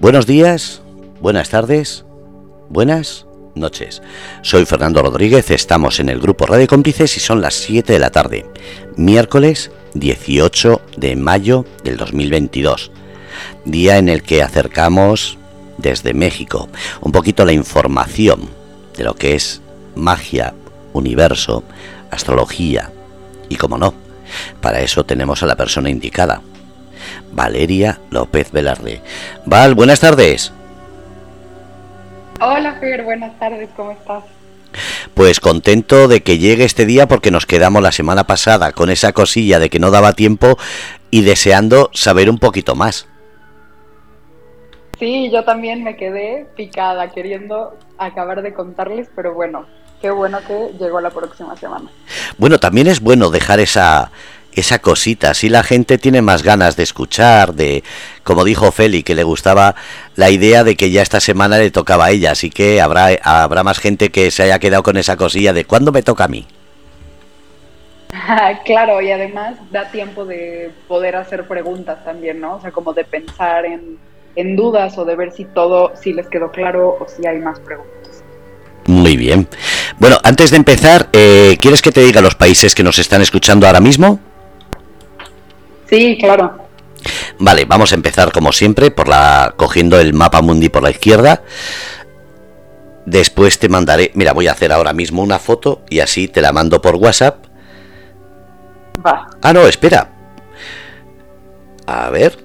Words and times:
Buenos 0.00 0.26
días, 0.26 0.80
buenas 1.20 1.50
tardes, 1.50 2.04
buenas 2.68 3.26
noches. 3.56 4.00
Soy 4.42 4.64
Fernando 4.64 5.02
Rodríguez, 5.02 5.50
estamos 5.50 5.98
en 5.98 6.08
el 6.08 6.20
grupo 6.20 6.46
Radio 6.46 6.68
Cómplices 6.68 7.16
y 7.16 7.20
son 7.20 7.40
las 7.40 7.54
7 7.54 7.94
de 7.94 7.98
la 7.98 8.10
tarde, 8.10 8.46
miércoles 8.94 9.72
18 9.94 10.82
de 10.96 11.16
mayo 11.16 11.64
del 11.82 11.96
2022, 11.96 12.92
día 13.64 13.98
en 13.98 14.08
el 14.08 14.22
que 14.22 14.40
acercamos 14.40 15.36
desde 15.78 16.14
México 16.14 16.68
un 17.00 17.10
poquito 17.10 17.44
la 17.44 17.52
información 17.52 18.48
de 18.96 19.02
lo 19.02 19.16
que 19.16 19.34
es 19.34 19.62
magia, 19.96 20.54
universo, 20.92 21.64
astrología 22.12 22.92
y, 23.48 23.56
como 23.56 23.78
no, 23.78 23.94
para 24.60 24.80
eso 24.80 25.04
tenemos 25.04 25.42
a 25.42 25.46
la 25.46 25.56
persona 25.56 25.90
indicada, 25.90 26.40
Valeria 27.32 27.98
López 28.10 28.52
Velarde. 28.52 29.00
Val, 29.44 29.74
buenas 29.74 30.00
tardes. 30.00 30.52
Hola 32.40 32.76
Fer, 32.78 33.02
buenas 33.02 33.36
tardes, 33.38 33.68
¿cómo 33.76 33.90
estás? 33.90 34.24
Pues 35.14 35.40
contento 35.40 36.08
de 36.08 36.22
que 36.22 36.38
llegue 36.38 36.64
este 36.64 36.86
día 36.86 37.08
porque 37.08 37.30
nos 37.30 37.46
quedamos 37.46 37.82
la 37.82 37.92
semana 37.92 38.24
pasada 38.24 38.72
con 38.72 38.90
esa 38.90 39.12
cosilla 39.12 39.58
de 39.58 39.70
que 39.70 39.80
no 39.80 39.90
daba 39.90 40.12
tiempo 40.12 40.56
y 41.10 41.22
deseando 41.22 41.90
saber 41.92 42.30
un 42.30 42.38
poquito 42.38 42.74
más. 42.74 43.08
Sí, 44.98 45.30
yo 45.32 45.44
también 45.44 45.84
me 45.84 45.96
quedé 45.96 46.46
picada 46.56 47.10
queriendo 47.10 47.76
acabar 47.98 48.42
de 48.42 48.52
contarles, 48.52 49.08
pero 49.14 49.32
bueno, 49.32 49.66
qué 50.00 50.10
bueno 50.10 50.38
que 50.46 50.72
llegó 50.78 51.00
la 51.00 51.10
próxima 51.10 51.56
semana. 51.56 51.90
Bueno, 52.36 52.58
también 52.58 52.88
es 52.88 53.00
bueno 53.00 53.30
dejar 53.30 53.60
esa 53.60 54.10
esa 54.52 54.80
cosita, 54.80 55.30
así 55.30 55.48
la 55.48 55.62
gente 55.62 55.98
tiene 55.98 56.22
más 56.22 56.42
ganas 56.42 56.76
de 56.76 56.82
escuchar, 56.82 57.54
de, 57.54 57.84
como 58.24 58.44
dijo 58.44 58.72
Feli, 58.72 59.02
que 59.02 59.14
le 59.14 59.22
gustaba 59.22 59.74
la 60.16 60.30
idea 60.30 60.64
de 60.64 60.76
que 60.76 60.90
ya 60.90 61.02
esta 61.02 61.20
semana 61.20 61.58
le 61.58 61.70
tocaba 61.70 62.06
a 62.06 62.10
ella, 62.10 62.32
así 62.32 62.50
que 62.50 62.80
habrá, 62.80 63.08
habrá 63.22 63.62
más 63.62 63.78
gente 63.78 64.10
que 64.10 64.30
se 64.30 64.42
haya 64.42 64.58
quedado 64.58 64.82
con 64.82 64.96
esa 64.96 65.16
cosilla 65.16 65.52
de 65.52 65.64
¿cuándo 65.64 65.92
me 65.92 66.02
toca 66.02 66.24
a 66.24 66.28
mí? 66.28 66.46
claro, 68.64 69.00
y 69.00 69.10
además 69.10 69.56
da 69.70 69.90
tiempo 69.90 70.24
de 70.24 70.70
poder 70.88 71.16
hacer 71.16 71.46
preguntas 71.46 72.04
también, 72.04 72.40
¿no? 72.40 72.56
O 72.56 72.60
sea, 72.60 72.72
como 72.72 72.92
de 72.92 73.04
pensar 73.04 73.66
en, 73.66 73.98
en 74.34 74.56
dudas 74.56 74.96
o 74.98 75.04
de 75.04 75.16
ver 75.16 75.32
si 75.32 75.44
todo, 75.44 75.92
si 75.94 76.12
les 76.12 76.26
quedó 76.28 76.50
claro 76.50 76.96
o 77.00 77.06
si 77.08 77.26
hay 77.26 77.38
más 77.38 77.60
preguntas. 77.60 78.24
Muy 78.86 79.16
bien. 79.18 79.46
Bueno, 79.98 80.16
antes 80.22 80.50
de 80.50 80.56
empezar, 80.56 81.08
eh, 81.12 81.58
¿quieres 81.60 81.82
que 81.82 81.92
te 81.92 82.00
diga 82.00 82.22
los 82.22 82.34
países 82.34 82.74
que 82.74 82.82
nos 82.82 82.98
están 82.98 83.20
escuchando 83.20 83.66
ahora 83.66 83.80
mismo? 83.80 84.18
Sí, 85.88 86.16
claro. 86.18 86.68
Vale, 87.38 87.64
vamos 87.64 87.92
a 87.92 87.94
empezar 87.94 88.32
como 88.32 88.52
siempre 88.52 88.90
por 88.90 89.08
la 89.08 89.54
cogiendo 89.56 90.00
el 90.00 90.12
mapa 90.14 90.42
mundi 90.42 90.68
por 90.68 90.82
la 90.82 90.90
izquierda. 90.90 91.42
Después 93.06 93.58
te 93.58 93.68
mandaré, 93.68 94.10
mira, 94.14 94.32
voy 94.32 94.48
a 94.48 94.52
hacer 94.52 94.72
ahora 94.72 94.92
mismo 94.92 95.22
una 95.22 95.38
foto 95.38 95.82
y 95.88 96.00
así 96.00 96.28
te 96.28 96.42
la 96.42 96.52
mando 96.52 96.82
por 96.82 96.96
WhatsApp. 96.96 97.44
Va. 99.04 99.30
Ah, 99.40 99.52
no, 99.52 99.66
espera. 99.66 100.10
A 101.86 102.10
ver. 102.10 102.36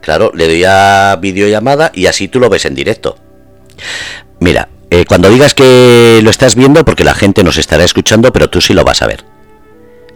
Claro, 0.00 0.30
le 0.34 0.46
doy 0.46 0.64
a 0.64 1.18
videollamada 1.20 1.90
y 1.94 2.06
así 2.06 2.28
tú 2.28 2.38
lo 2.38 2.50
ves 2.50 2.66
en 2.66 2.74
directo. 2.74 3.16
Mira, 4.38 4.68
eh, 4.90 5.06
cuando 5.06 5.30
digas 5.30 5.54
que 5.54 6.20
lo 6.22 6.30
estás 6.30 6.54
viendo, 6.54 6.84
porque 6.84 7.02
la 7.02 7.14
gente 7.14 7.42
nos 7.42 7.56
estará 7.56 7.82
escuchando, 7.82 8.32
pero 8.32 8.50
tú 8.50 8.60
sí 8.60 8.74
lo 8.74 8.84
vas 8.84 9.02
a 9.02 9.06
ver. 9.06 9.24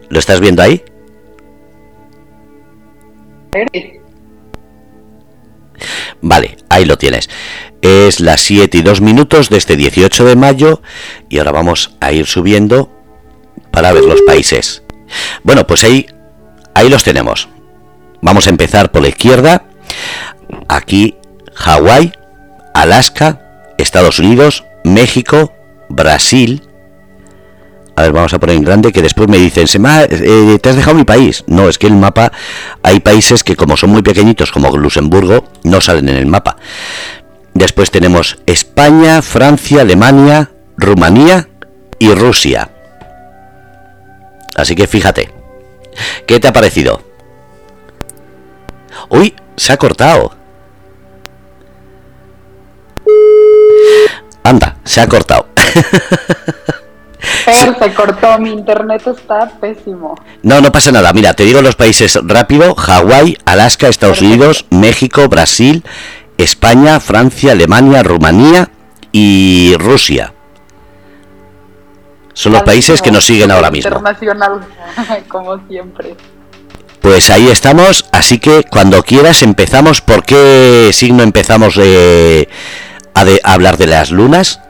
¿Lo 0.09 0.19
estás 0.19 0.39
viendo 0.39 0.61
ahí? 0.61 0.83
Vale, 6.21 6.57
ahí 6.69 6.85
lo 6.85 6.97
tienes. 6.97 7.29
Es 7.81 8.19
las 8.19 8.41
7 8.41 8.77
y 8.77 8.81
2 8.81 9.01
minutos 9.01 9.49
de 9.49 9.57
este 9.57 9.77
18 9.77 10.25
de 10.25 10.35
mayo 10.35 10.81
y 11.29 11.37
ahora 11.37 11.51
vamos 11.51 11.95
a 12.01 12.11
ir 12.11 12.25
subiendo 12.25 12.91
para 13.71 13.91
ver 13.93 14.03
los 14.03 14.21
países. 14.23 14.83
Bueno, 15.43 15.65
pues 15.65 15.83
ahí, 15.83 16.07
ahí 16.73 16.89
los 16.89 17.03
tenemos. 17.03 17.47
Vamos 18.21 18.47
a 18.47 18.49
empezar 18.49 18.91
por 18.91 19.01
la 19.01 19.09
izquierda. 19.09 19.65
Aquí 20.67 21.15
Hawái, 21.53 22.11
Alaska, 22.73 23.41
Estados 23.77 24.19
Unidos, 24.19 24.65
México, 24.83 25.53
Brasil, 25.87 26.68
a 27.99 28.03
ver, 28.03 28.13
vamos 28.13 28.33
a 28.33 28.39
poner 28.39 28.55
en 28.55 28.63
grande 28.63 28.93
que 28.93 29.01
después 29.01 29.27
me 29.27 29.37
dicen, 29.37 29.65
eh, 30.09 30.57
¿te 30.61 30.69
has 30.69 30.77
dejado 30.77 30.95
mi 30.95 31.03
país? 31.03 31.43
No, 31.47 31.67
es 31.67 31.77
que 31.77 31.87
el 31.87 31.95
mapa, 31.95 32.31
hay 32.81 33.01
países 33.01 33.43
que 33.43 33.57
como 33.57 33.75
son 33.75 33.89
muy 33.89 34.01
pequeñitos, 34.01 34.53
como 34.53 34.69
Luxemburgo, 34.77 35.43
no 35.63 35.81
salen 35.81 36.07
en 36.07 36.15
el 36.15 36.25
mapa. 36.25 36.55
Después 37.53 37.91
tenemos 37.91 38.37
España, 38.45 39.21
Francia, 39.21 39.81
Alemania, 39.81 40.49
Rumanía 40.77 41.49
y 41.99 42.13
Rusia. 42.13 42.71
Así 44.55 44.75
que 44.75 44.87
fíjate, 44.87 45.33
¿qué 46.25 46.39
te 46.39 46.47
ha 46.47 46.53
parecido? 46.53 47.03
Uy, 49.09 49.35
se 49.57 49.73
ha 49.73 49.77
cortado. 49.77 50.31
Anda, 54.45 54.77
se 54.85 55.01
ha 55.01 55.07
cortado. 55.09 55.47
se 57.45 57.93
cortó, 57.93 58.37
mi 58.39 58.51
internet 58.51 59.07
está 59.07 59.49
pésimo. 59.59 60.15
No, 60.43 60.61
no 60.61 60.71
pasa 60.71 60.91
nada. 60.91 61.13
Mira, 61.13 61.33
te 61.33 61.43
digo 61.43 61.61
los 61.61 61.75
países 61.75 62.19
rápido: 62.23 62.75
Hawái, 62.75 63.37
Alaska, 63.45 63.87
Estados 63.87 64.21
Unidos, 64.21 64.65
México, 64.69 65.27
Brasil, 65.29 65.83
España, 66.37 66.99
Francia, 66.99 67.51
Alemania, 67.51 68.03
Rumanía 68.03 68.69
y 69.11 69.75
Rusia. 69.77 70.33
Son 72.33 72.53
los 72.53 72.63
países 72.63 73.01
que 73.01 73.11
nos 73.11 73.25
siguen 73.25 73.51
ahora 73.51 73.69
mismo. 73.69 73.89
Internacional, 73.89 74.61
como 75.27 75.59
siempre. 75.67 76.15
Pues 77.01 77.29
ahí 77.29 77.49
estamos, 77.49 78.05
así 78.11 78.39
que 78.39 78.63
cuando 78.63 79.03
quieras 79.03 79.41
empezamos. 79.41 80.01
¿Por 80.01 80.23
qué 80.23 80.91
signo 80.93 81.23
empezamos 81.23 81.77
eh, 81.81 82.47
a, 83.13 83.21
a 83.21 83.53
hablar 83.53 83.77
de 83.77 83.87
las 83.87 84.11
lunas? 84.11 84.61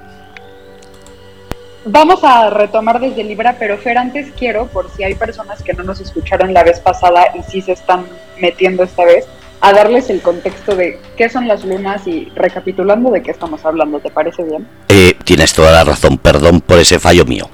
Vamos 1.92 2.24
a 2.24 2.52
retomar 2.52 3.00
desde 3.00 3.24
Libra, 3.24 3.56
pero 3.58 3.76
Fer, 3.76 3.98
antes 3.98 4.32
quiero, 4.38 4.68
por 4.68 4.92
si 4.92 5.04
hay 5.04 5.16
personas 5.16 5.64
que 5.64 5.74
no 5.74 5.84
nos 5.84 6.00
escucharon 6.00 6.54
la 6.54 6.64
vez 6.64 6.80
pasada 6.80 7.30
y 7.34 7.42
sí 7.42 7.64
se 7.64 7.72
están 7.72 8.06
metiendo 8.40 8.84
esta 8.84 9.06
vez, 9.06 9.26
a 9.60 9.74
darles 9.74 10.12
el 10.12 10.22
contexto 10.22 10.76
de 10.76 11.00
qué 11.18 11.30
son 11.30 11.48
las 11.48 11.66
lunas 11.66 12.06
y 12.06 12.26
recapitulando 12.36 13.10
de 13.10 13.24
qué 13.24 13.32
estamos 13.32 13.66
hablando. 13.66 14.00
¿Te 14.00 14.12
parece 14.12 14.44
bien? 14.44 14.68
Eh, 14.90 15.16
tienes 15.24 15.52
toda 15.52 15.72
la 15.72 15.84
razón, 15.84 16.20
perdón 16.20 16.62
por 16.62 16.78
ese 16.78 17.00
fallo 17.00 17.26
mío. 17.26 17.50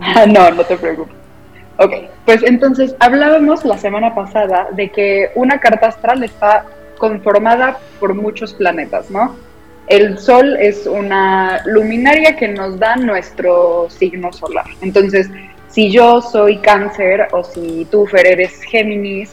no, 0.26 0.50
no 0.50 0.64
te 0.64 0.76
preocupes. 0.76 1.14
Ok, 1.78 1.92
pues 2.24 2.42
entonces 2.42 2.96
hablábamos 2.98 3.64
la 3.64 3.78
semana 3.78 4.12
pasada 4.16 4.70
de 4.72 4.90
que 4.90 5.30
una 5.36 5.60
carta 5.60 5.86
astral 5.86 6.24
está 6.24 6.64
conformada 6.98 7.78
por 8.00 8.14
muchos 8.14 8.54
planetas, 8.54 9.08
¿no? 9.08 9.36
El 9.86 10.18
Sol 10.18 10.56
es 10.58 10.86
una 10.86 11.62
luminaria 11.66 12.36
que 12.36 12.48
nos 12.48 12.78
da 12.78 12.96
nuestro 12.96 13.88
signo 13.90 14.32
solar. 14.32 14.64
Entonces, 14.80 15.28
si 15.68 15.90
yo 15.90 16.20
soy 16.20 16.58
cáncer 16.58 17.28
o 17.32 17.44
si 17.44 17.86
tú, 17.90 18.06
Fer, 18.06 18.26
eres 18.26 18.62
Géminis, 18.62 19.32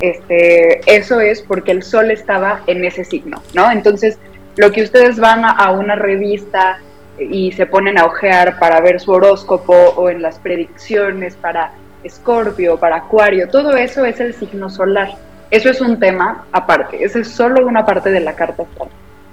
este, 0.00 0.80
eso 0.86 1.20
es 1.20 1.42
porque 1.42 1.72
el 1.72 1.82
Sol 1.82 2.10
estaba 2.10 2.60
en 2.66 2.84
ese 2.84 3.04
signo, 3.04 3.42
¿no? 3.54 3.70
Entonces, 3.70 4.18
lo 4.56 4.70
que 4.70 4.82
ustedes 4.82 5.18
van 5.18 5.44
a 5.44 5.70
una 5.72 5.96
revista 5.96 6.78
y 7.18 7.52
se 7.52 7.66
ponen 7.66 7.98
a 7.98 8.04
ojear 8.04 8.58
para 8.58 8.80
ver 8.80 9.00
su 9.00 9.10
horóscopo 9.12 9.74
o 9.74 10.08
en 10.08 10.22
las 10.22 10.38
predicciones 10.38 11.34
para 11.34 11.72
Escorpio, 12.04 12.78
para 12.78 12.96
Acuario, 12.96 13.48
todo 13.48 13.76
eso 13.76 14.04
es 14.04 14.20
el 14.20 14.34
signo 14.34 14.70
solar. 14.70 15.14
Eso 15.50 15.70
es 15.70 15.80
un 15.80 15.98
tema 15.98 16.44
aparte, 16.52 17.02
eso 17.02 17.18
es 17.18 17.28
solo 17.28 17.66
una 17.66 17.84
parte 17.84 18.10
de 18.10 18.20
la 18.20 18.34
carta. 18.34 18.64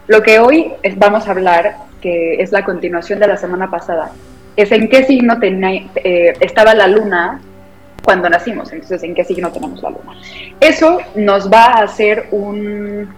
Lo 0.07 0.21
que 0.21 0.39
hoy 0.39 0.71
vamos 0.97 1.27
a 1.27 1.31
hablar, 1.31 1.77
que 2.01 2.35
es 2.35 2.51
la 2.51 2.63
continuación 2.63 3.19
de 3.19 3.27
la 3.27 3.37
semana 3.37 3.71
pasada, 3.71 4.11
es 4.55 4.71
en 4.71 4.87
qué 4.87 5.03
signo 5.03 5.37
eh, 5.41 6.33
estaba 6.39 6.73
la 6.75 6.87
luna 6.87 7.41
cuando 8.03 8.29
nacimos, 8.29 8.71
entonces 8.71 9.01
en 9.03 9.15
qué 9.15 9.23
signo 9.23 9.51
tenemos 9.51 9.81
la 9.81 9.89
luna. 9.89 10.13
Eso 10.59 10.99
nos 11.15 11.51
va 11.51 11.65
a 11.65 11.83
hacer 11.83 12.27
un, 12.31 13.09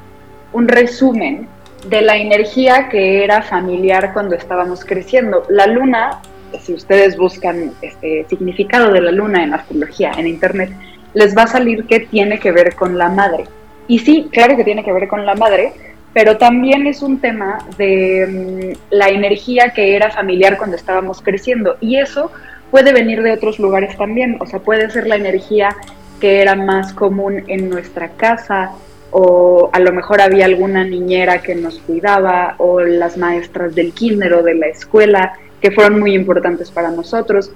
resumen 0.54 1.48
de 1.88 2.02
la 2.02 2.18
energía 2.18 2.90
que 2.90 3.24
era 3.24 3.42
familiar 3.44 4.14
cuando 4.14 4.36
estábamos 4.36 4.84
creciendo. 4.84 5.44
La 5.50 5.68
luna, 5.68 6.22
si 6.60 6.74
ustedes 6.74 7.18
buscan 7.18 7.74
este 7.82 8.26
significado 8.30 8.92
de 8.92 9.02
la 9.02 9.12
luna 9.12 9.44
en 9.44 9.54
astrología, 9.54 10.14
en 10.18 10.26
internet, 10.26 10.72
les 11.14 11.38
va 11.38 11.44
a 11.44 11.48
salir 11.48 11.86
que 11.86 12.00
tiene 12.00 12.40
que 12.40 12.52
ver 12.52 12.76
con 12.76 12.98
la 12.98 13.10
madre. 13.10 13.44
Y 13.88 14.00
sí, 14.00 14.30
claro 14.32 14.56
que 14.56 14.64
tiene 14.64 14.84
que 14.84 14.92
ver 14.92 15.08
con 15.08 15.26
la 15.26 15.36
madre, 15.36 15.74
pero 16.18 16.38
también 16.38 16.88
es 16.88 17.04
un 17.04 17.20
tema 17.20 17.60
de 17.78 18.26
mm, 18.28 18.78
la 18.90 19.10
energía 19.10 19.70
que 19.70 19.96
era 19.96 20.10
familiar 20.10 20.58
cuando 20.58 20.76
estábamos 20.76 21.22
creciendo 21.22 21.78
y 21.80 21.98
eso 21.98 22.32
puede 22.72 22.92
venir 22.92 23.22
de 23.22 23.34
otros 23.34 23.60
lugares 23.60 23.96
también, 23.98 24.36
o 24.40 24.48
sea, 24.48 24.58
puede 24.58 24.90
ser 24.90 25.06
la 25.06 25.16
energía 25.16 25.76
que 26.20 26.42
era 26.42 26.56
más 26.56 26.92
común 26.92 27.44
en 27.46 27.70
nuestra 27.70 28.10
casa, 28.10 28.72
o 29.12 29.70
a 29.72 29.80
lo 29.80 29.94
mejor 29.94 30.20
había 30.20 30.46
alguna 30.46 30.84
niñera 30.84 31.44
que 31.44 31.54
nos 31.54 31.78
cuidaba, 31.82 32.56
o 32.58 32.80
las 32.80 33.16
maestras 33.16 33.76
del 33.76 33.94
kinder 33.94 34.34
o 34.34 34.42
de 34.42 34.56
la 34.56 34.70
escuela, 34.70 35.34
que 35.62 35.70
fueron 35.70 36.00
muy 36.00 36.16
importantes 36.16 36.72
para 36.72 36.90
nosotros. 36.90 37.52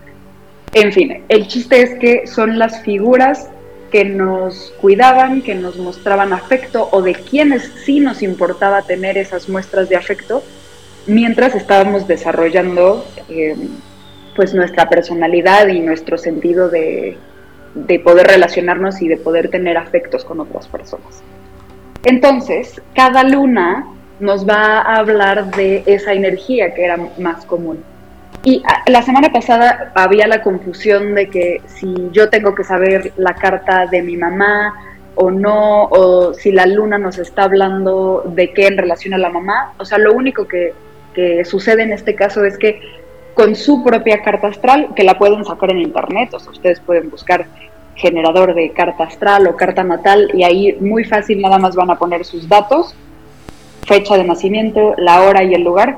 En 0.74 0.94
fin, 0.94 1.24
el 1.30 1.48
chiste 1.48 1.82
es 1.82 1.96
que 1.96 2.28
son 2.28 2.60
las 2.60 2.84
figuras 2.84 3.50
que 3.92 4.06
nos 4.06 4.74
cuidaban, 4.82 5.42
que 5.42 5.54
nos 5.54 5.78
mostraban 5.78 6.34
afecto 6.34 6.90
o 6.92 7.02
de 7.02 7.14
quienes 7.14 7.64
sí 7.86 8.00
nos 8.00 8.24
importaba 8.24 8.82
tener 8.84 9.18
esas 9.18 9.50
muestras 9.50 9.90
de 9.90 9.98
afecto 9.98 10.44
mientras 11.08 11.56
estábamos 11.56 12.08
desarrollando 12.08 13.06
eh, 13.30 13.56
pues 14.36 14.54
nuestra 14.54 14.90
personalidad 14.90 15.68
y 15.68 15.80
nuestro 15.82 16.18
sentido 16.18 16.70
de, 16.70 17.18
de 17.76 18.00
poder 18.00 18.28
relacionarnos 18.28 19.02
y 19.02 19.08
de 19.08 19.18
poder 19.18 19.50
tener 19.50 19.78
afectos 19.78 20.24
con 20.24 20.40
otras 20.40 20.68
personas. 20.68 21.22
Entonces, 22.04 22.82
cada 22.96 23.24
luna 23.24 23.86
nos 24.20 24.48
va 24.48 24.80
a 24.80 24.98
hablar 24.98 25.56
de 25.56 25.84
esa 25.86 26.14
energía 26.14 26.74
que 26.74 26.86
era 26.86 26.98
más 27.18 27.46
común. 27.46 27.84
Y 28.44 28.64
ah, 28.66 28.84
la 28.88 29.02
semana 29.04 29.32
pasada 29.32 29.92
había 29.96 30.28
la 30.28 30.42
confusión 30.42 31.14
de 31.14 31.30
que 31.30 31.62
si 31.68 32.10
yo 32.12 32.30
tengo 32.30 32.56
que 32.56 32.64
saber 32.64 33.14
la 33.18 33.36
carta 33.36 33.86
de 33.86 34.02
mi 34.02 34.18
mamá 34.18 34.74
o 35.16 35.30
no, 35.30 35.84
o 35.86 36.34
si 36.34 36.52
la 36.52 36.66
luna 36.66 36.98
nos 36.98 37.20
está 37.20 37.44
hablando 37.44 38.24
de 38.26 38.52
qué 38.52 38.68
en 38.68 38.78
relación 38.78 39.14
a 39.14 39.20
la 39.20 39.30
mamá. 39.30 39.74
O 39.78 39.86
sea, 39.86 40.00
lo 40.00 40.14
único 40.14 40.48
que, 40.48 40.74
que 41.14 41.46
sucede 41.46 41.84
en 41.84 41.92
este 41.92 42.16
caso 42.16 42.44
es 42.44 42.58
que 42.58 42.82
con 43.36 43.56
su 43.56 43.84
propia 43.84 44.24
carta 44.24 44.48
astral, 44.48 44.90
que 44.96 45.04
la 45.04 45.18
pueden 45.18 45.46
sacar 45.46 45.72
en 45.72 45.80
internet, 45.80 46.34
o 46.34 46.40
sea, 46.40 46.52
ustedes 46.52 46.80
pueden 46.80 47.10
buscar 47.10 47.46
generador 47.96 48.56
de 48.56 48.72
carta 48.72 49.04
astral 49.04 49.46
o 49.48 49.56
carta 49.56 49.84
natal 49.84 50.32
y 50.34 50.44
ahí 50.44 50.78
muy 50.80 51.04
fácil 51.04 51.42
nada 51.42 51.60
más 51.60 51.76
van 51.76 51.92
a 51.92 52.00
poner 52.00 52.26
sus 52.26 52.50
datos, 52.50 52.96
fecha 53.86 54.18
de 54.18 54.24
nacimiento, 54.24 54.96
la 54.98 55.22
hora 55.22 55.44
y 55.44 55.54
el 55.54 55.64
lugar 55.64 55.98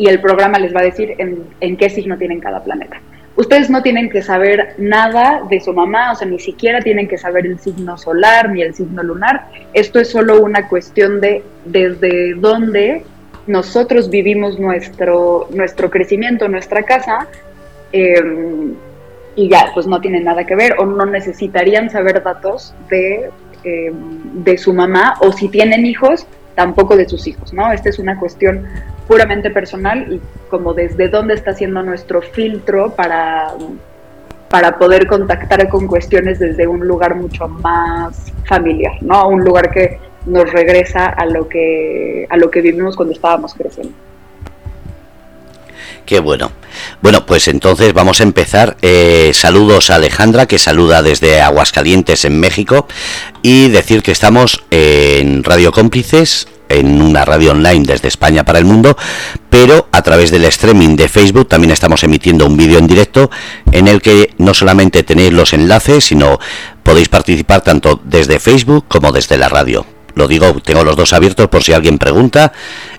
y 0.00 0.08
el 0.08 0.18
programa 0.18 0.58
les 0.58 0.74
va 0.74 0.80
a 0.80 0.84
decir 0.84 1.14
en, 1.18 1.76
qué 1.76 1.90
signo 1.90 2.16
tienen 2.16 2.40
cada 2.40 2.64
planeta. 2.64 2.98
Ustedes 3.36 3.68
no 3.68 3.82
tienen 3.82 4.08
que 4.08 4.22
saber 4.22 4.74
nada 4.78 5.42
de 5.50 5.60
su 5.60 5.74
mamá, 5.74 6.12
o 6.12 6.14
sea, 6.14 6.26
ni 6.26 6.38
siquiera 6.38 6.80
tienen 6.80 7.06
que 7.06 7.18
saber 7.18 7.44
el 7.44 7.58
signo 7.58 7.98
solar 7.98 8.48
ni 8.48 8.62
el 8.62 8.74
signo 8.74 9.02
lunar. 9.02 9.48
Esto 9.74 10.00
es 10.00 10.08
solo 10.08 10.40
una 10.40 10.68
cuestión 10.68 11.20
de 11.20 11.42
desde 11.66 12.32
dónde 12.32 13.04
nosotros 13.46 14.08
vivimos 14.08 14.58
nuestro, 14.58 15.48
nuestro 15.52 15.90
crecimiento, 15.90 16.48
nuestra 16.48 16.82
casa, 16.82 17.28
em, 17.92 18.72
y 19.36 19.50
ya, 19.50 19.70
pues 19.74 19.86
no 19.86 20.00
tiene 20.00 20.20
nada 20.20 20.46
que 20.46 20.56
ver, 20.56 20.76
o 20.78 20.86
no 20.86 21.04
necesitarían 21.04 21.90
saber 21.90 22.22
datos 22.22 22.74
de, 22.88 23.28
em, 23.64 24.44
de 24.44 24.56
su 24.56 24.72
mamá, 24.72 25.16
o 25.20 25.30
si 25.30 25.50
tienen 25.50 25.84
hijos, 25.84 26.26
tampoco 26.60 26.94
de 26.94 27.08
sus 27.08 27.26
hijos, 27.26 27.54
¿no? 27.54 27.72
Esta 27.72 27.88
es 27.88 27.98
una 27.98 28.18
cuestión 28.18 28.66
puramente 29.08 29.50
personal 29.50 30.12
y 30.12 30.20
como 30.50 30.74
desde 30.74 31.08
dónde 31.08 31.32
está 31.32 31.54
siendo 31.54 31.82
nuestro 31.82 32.20
filtro 32.20 32.94
para, 32.94 33.54
para 34.50 34.78
poder 34.78 35.06
contactar 35.06 35.70
con 35.70 35.86
cuestiones 35.86 36.38
desde 36.38 36.66
un 36.66 36.86
lugar 36.86 37.14
mucho 37.14 37.48
más 37.48 38.30
familiar, 38.44 38.92
¿no? 39.00 39.26
Un 39.30 39.42
lugar 39.42 39.70
que 39.70 39.98
nos 40.26 40.52
regresa 40.52 41.06
a 41.06 41.24
lo 41.24 41.48
que, 41.48 42.26
a 42.28 42.36
lo 42.36 42.50
que 42.50 42.60
vivimos 42.60 42.94
cuando 42.94 43.14
estábamos 43.14 43.54
creciendo. 43.54 43.94
Qué 46.06 46.20
bueno. 46.20 46.52
Bueno, 47.02 47.26
pues 47.26 47.48
entonces 47.48 47.92
vamos 47.92 48.20
a 48.20 48.24
empezar. 48.24 48.76
Eh, 48.82 49.30
saludos 49.34 49.90
a 49.90 49.96
Alejandra, 49.96 50.46
que 50.46 50.58
saluda 50.58 51.02
desde 51.02 51.40
Aguascalientes, 51.40 52.24
en 52.24 52.38
México, 52.40 52.86
y 53.42 53.68
decir 53.68 54.02
que 54.02 54.12
estamos 54.12 54.64
en 54.70 55.44
Radio 55.44 55.72
Cómplices, 55.72 56.48
en 56.68 57.02
una 57.02 57.24
radio 57.24 57.50
online 57.50 57.84
desde 57.84 58.08
España 58.08 58.44
para 58.44 58.58
el 58.58 58.64
mundo, 58.64 58.96
pero 59.50 59.88
a 59.92 60.02
través 60.02 60.30
del 60.30 60.44
streaming 60.44 60.96
de 60.96 61.08
Facebook 61.08 61.48
también 61.48 61.72
estamos 61.72 62.02
emitiendo 62.04 62.46
un 62.46 62.56
vídeo 62.56 62.78
en 62.78 62.86
directo 62.86 63.30
en 63.72 63.88
el 63.88 64.00
que 64.00 64.32
no 64.38 64.54
solamente 64.54 65.02
tenéis 65.02 65.32
los 65.32 65.52
enlaces, 65.52 66.04
sino 66.04 66.38
podéis 66.82 67.08
participar 67.08 67.62
tanto 67.62 68.00
desde 68.04 68.38
Facebook 68.38 68.84
como 68.88 69.10
desde 69.10 69.36
la 69.36 69.48
radio. 69.48 69.84
Lo 70.14 70.28
digo, 70.28 70.54
tengo 70.64 70.84
los 70.84 70.96
dos 70.96 71.12
abiertos 71.12 71.48
por 71.48 71.62
si 71.62 71.72
alguien 71.72 71.98
pregunta, 71.98 72.52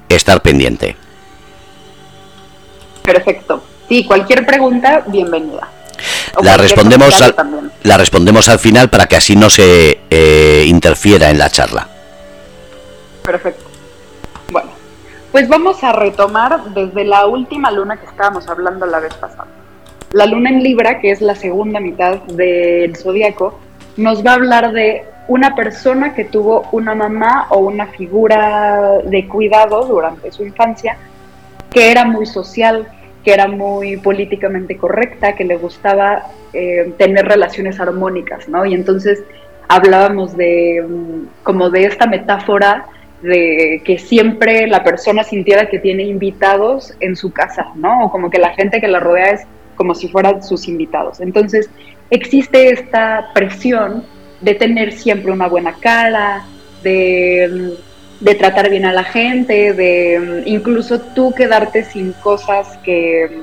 estar 0.10 0.42
pendiente. 0.42 0.98
Perfecto. 3.04 3.64
Sí, 3.88 4.06
cualquier 4.06 4.46
pregunta, 4.46 5.04
bienvenida. 5.08 5.68
la 6.42 6.58
respondemos, 6.58 7.22
al, 7.22 7.36
la 7.84 7.98
respondemos 7.98 8.48
al 8.48 8.60
final 8.60 8.90
para 8.90 9.08
que 9.08 9.18
así 9.18 9.36
no 9.36 9.50
se 9.50 10.00
eh, 10.10 10.64
interfiera 10.68 11.30
en 11.30 11.38
la 11.38 11.50
charla. 11.50 11.88
Perfecto. 13.24 13.66
Bueno, 14.52 14.70
pues 15.32 15.48
vamos 15.48 15.84
a 15.84 15.92
retomar 15.92 16.64
desde 16.74 17.04
la 17.04 17.26
última 17.26 17.72
luna 17.72 17.98
que 17.98 18.06
estábamos 18.06 18.48
hablando 18.48 18.86
la 18.86 19.00
vez 19.00 19.14
pasada. 19.16 19.48
La 20.14 20.26
luna 20.26 20.50
en 20.50 20.62
Libra, 20.64 21.00
que 21.00 21.12
es 21.12 21.22
la 21.22 21.36
segunda 21.36 21.80
mitad 21.80 22.18
del 22.24 22.96
zodiaco, 22.96 23.60
nos 23.98 24.26
va 24.26 24.32
a 24.32 24.36
hablar 24.36 24.74
de 24.74 25.06
una 25.28 25.56
persona 25.56 26.14
que 26.14 26.26
tuvo 26.26 26.68
una 26.72 26.96
mamá 26.96 27.48
o 27.50 27.60
una 27.60 27.88
figura 27.88 29.00
de 29.06 29.28
cuidado 29.28 29.86
durante 29.86 30.32
su 30.32 30.44
infancia 30.44 30.98
que 31.72 31.90
era 31.90 32.06
muy 32.06 32.26
social, 32.26 32.88
que 33.24 33.34
era 33.34 33.48
muy 33.48 33.98
políticamente 33.98 34.78
correcta, 34.78 35.36
que 35.36 35.46
le 35.46 35.56
gustaba 35.58 36.28
eh, 36.54 36.94
tener 36.98 37.26
relaciones 37.26 37.80
armónicas, 37.80 38.48
¿no? 38.50 38.66
Y 38.66 38.74
entonces 38.74 39.24
hablábamos 39.68 40.36
de 40.36 40.86
mm, 40.88 41.44
como 41.44 41.70
de 41.70 41.86
esta 41.86 42.08
metáfora 42.08 42.86
de 43.22 43.82
que 43.86 43.98
siempre 44.00 44.68
la 44.68 44.84
persona 44.84 45.24
sintiera 45.24 45.70
que 45.70 45.80
tiene 45.80 46.04
invitados 46.04 46.94
en 47.00 47.16
su 47.16 47.32
casa, 47.32 47.68
¿no? 47.76 48.06
O 48.06 48.12
como 48.12 48.30
que 48.30 48.40
la 48.40 48.50
gente 48.54 48.82
que 48.82 48.88
la 48.88 49.00
rodea 49.00 49.32
es 49.32 49.42
como 49.76 49.96
si 49.96 50.08
fueran 50.10 50.44
sus 50.44 50.68
invitados. 50.68 51.22
Entonces, 51.22 51.70
existe 52.10 52.70
esta 52.70 53.30
presión 53.34 54.04
de 54.42 54.56
tener 54.56 54.92
siempre 54.92 55.32
una 55.32 55.48
buena 55.48 55.74
cara, 55.80 56.46
de, 56.84 57.76
de 58.22 58.36
tratar 58.36 58.70
bien 58.70 58.86
a 58.86 58.94
la 58.94 59.04
gente, 59.04 59.74
de 59.74 60.44
incluso 60.46 61.02
tú 61.02 61.34
quedarte 61.34 61.84
sin 61.84 62.14
cosas 62.14 62.78
que, 62.84 63.42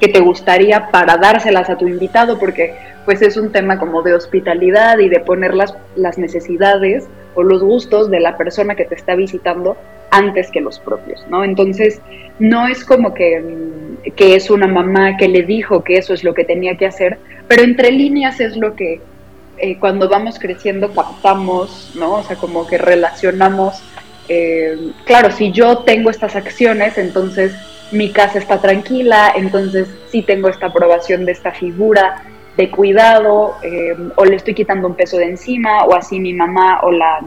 que 0.00 0.08
te 0.08 0.20
gustaría 0.20 0.90
para 0.90 1.16
dárselas 1.16 1.68
a 1.68 1.76
tu 1.76 1.86
invitado, 1.86 2.38
porque 2.38 2.74
pues 3.04 3.20
es 3.20 3.36
un 3.36 3.50
tema 3.50 3.78
como 3.78 4.02
de 4.02 4.14
hospitalidad 4.14 4.98
y 4.98 5.08
de 5.08 5.20
poner 5.20 5.54
las, 5.54 5.74
las 5.96 6.18
necesidades 6.18 7.06
o 7.34 7.42
los 7.42 7.62
gustos 7.62 8.10
de 8.10 8.20
la 8.20 8.36
persona 8.36 8.74
que 8.74 8.84
te 8.84 8.94
está 8.94 9.14
visitando 9.14 9.76
antes 10.10 10.50
que 10.50 10.60
los 10.60 10.78
propios, 10.78 11.26
¿no? 11.28 11.42
Entonces, 11.42 12.00
no 12.38 12.68
es 12.68 12.84
como 12.84 13.14
que, 13.14 13.42
que, 14.14 14.36
es 14.36 14.50
una 14.50 14.66
mamá 14.66 15.16
que 15.16 15.26
le 15.26 15.42
dijo 15.42 15.82
que 15.82 15.96
eso 15.96 16.12
es 16.12 16.22
lo 16.22 16.34
que 16.34 16.44
tenía 16.44 16.76
que 16.76 16.86
hacer, 16.86 17.18
pero 17.48 17.62
entre 17.62 17.90
líneas 17.90 18.38
es 18.38 18.56
lo 18.56 18.76
que 18.76 19.00
eh, 19.58 19.78
cuando 19.78 20.08
vamos 20.08 20.38
creciendo 20.38 20.92
captamos, 20.92 21.92
¿no? 21.94 22.14
O 22.16 22.22
sea, 22.22 22.36
como 22.36 22.66
que 22.66 22.78
relacionamos, 22.78 23.82
eh, 24.28 24.92
claro, 25.04 25.30
si 25.30 25.52
yo 25.52 25.78
tengo 25.78 26.10
estas 26.10 26.36
acciones, 26.36 26.98
entonces 26.98 27.54
mi 27.90 28.10
casa 28.10 28.38
está 28.38 28.60
tranquila, 28.60 29.32
entonces 29.36 29.88
sí 30.10 30.22
tengo 30.22 30.48
esta 30.48 30.66
aprobación 30.66 31.24
de 31.26 31.32
esta 31.32 31.52
figura, 31.52 32.22
de 32.56 32.70
cuidado 32.70 33.56
eh, 33.62 33.94
o 34.16 34.24
le 34.24 34.36
estoy 34.36 34.54
quitando 34.54 34.86
un 34.88 34.94
peso 34.94 35.16
de 35.16 35.24
encima 35.24 35.84
o 35.84 35.94
así 35.94 36.20
mi 36.20 36.34
mamá 36.34 36.80
o 36.82 36.90
la 36.90 37.20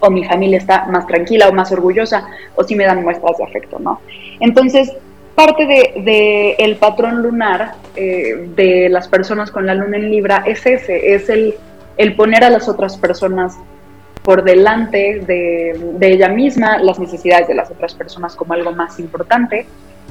o 0.00 0.10
mi 0.10 0.24
familia 0.24 0.58
está 0.58 0.86
más 0.86 1.06
tranquila 1.06 1.48
o 1.48 1.52
más 1.52 1.72
orgullosa 1.72 2.26
o 2.54 2.62
si 2.62 2.74
me 2.74 2.84
dan 2.84 3.02
muestras 3.02 3.36
de 3.38 3.44
afecto, 3.44 3.78
¿no? 3.80 4.00
Entonces, 4.38 4.92
parte 5.34 5.66
de, 5.66 6.54
el 6.58 6.76
patrón 6.76 7.22
lunar 7.22 7.74
eh, 7.96 8.48
de 8.54 8.88
las 8.88 9.08
personas 9.08 9.50
con 9.50 9.66
la 9.66 9.74
luna 9.74 9.96
en 9.96 10.10
Libra 10.10 10.44
es 10.46 10.64
ese, 10.66 11.14
es 11.14 11.28
el, 11.28 11.54
el 11.96 12.14
poner 12.14 12.44
a 12.44 12.50
las 12.50 12.68
otras 12.68 12.96
personas 12.96 13.56
por 14.28 14.44
delante 14.44 15.22
de, 15.26 15.94
de, 15.94 16.12
ella 16.12 16.28
misma, 16.28 16.76
las 16.76 16.98
necesidades 16.98 17.48
de 17.48 17.54
las 17.54 17.70
otras 17.70 17.94
personas 17.94 18.36
como 18.36 18.52
algo 18.52 18.72
más 18.72 19.00
importante. 19.00 19.64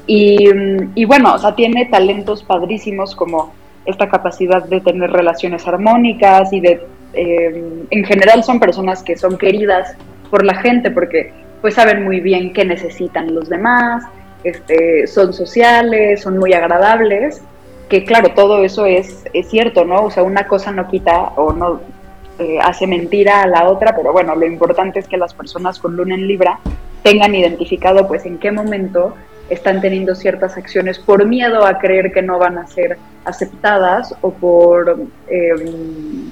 Y, 0.08 0.48
y 0.96 1.04
bueno, 1.04 1.34
o 1.34 1.38
sea, 1.38 1.54
tiene 1.54 1.86
talentos 1.86 2.42
padrísimos 2.42 3.14
como 3.14 3.54
esta 3.86 4.08
capacidad 4.08 4.64
de 4.64 4.80
tener 4.80 5.12
relaciones 5.12 5.68
armónicas 5.68 6.52
y 6.52 6.58
de, 6.58 6.80
eh, 7.12 7.64
en 7.90 8.04
general 8.04 8.42
son 8.42 8.58
personas 8.58 9.04
que 9.04 9.16
son 9.16 9.38
queridas 9.38 9.94
por 10.32 10.44
la 10.44 10.56
gente 10.56 10.90
porque 10.90 11.32
pues 11.60 11.74
saben 11.74 12.02
muy 12.02 12.18
bien 12.18 12.52
qué 12.52 12.64
necesitan 12.64 13.32
los 13.32 13.48
demás, 13.48 14.02
este, 14.42 15.06
son 15.06 15.32
sociales, 15.32 16.22
son 16.22 16.38
muy 16.38 16.54
agradables, 16.54 17.40
que 17.88 18.04
claro, 18.04 18.32
todo 18.34 18.64
eso 18.64 18.84
es, 18.84 19.26
es 19.32 19.48
cierto, 19.48 19.84
¿no? 19.84 20.06
O 20.06 20.10
sea, 20.10 20.24
una 20.24 20.48
cosa 20.48 20.72
no 20.72 20.88
quita 20.88 21.34
o 21.36 21.52
no 21.52 21.97
eh, 22.38 22.58
hace 22.62 22.86
mentira 22.86 23.42
a 23.42 23.46
la 23.46 23.68
otra, 23.68 23.94
pero 23.96 24.12
bueno, 24.12 24.34
lo 24.34 24.46
importante 24.46 25.00
es 25.00 25.08
que 25.08 25.16
las 25.16 25.34
personas 25.34 25.78
con 25.78 25.96
luna 25.96 26.14
en 26.14 26.26
Libra 26.26 26.60
tengan 27.02 27.34
identificado 27.34 28.06
pues 28.06 28.26
en 28.26 28.38
qué 28.38 28.52
momento 28.52 29.14
están 29.48 29.80
teniendo 29.80 30.14
ciertas 30.14 30.56
acciones 30.56 30.98
por 30.98 31.24
miedo 31.26 31.64
a 31.64 31.78
creer 31.78 32.12
que 32.12 32.22
no 32.22 32.38
van 32.38 32.58
a 32.58 32.66
ser 32.66 32.98
aceptadas 33.24 34.14
o 34.20 34.30
por, 34.32 35.06
em, 35.28 36.30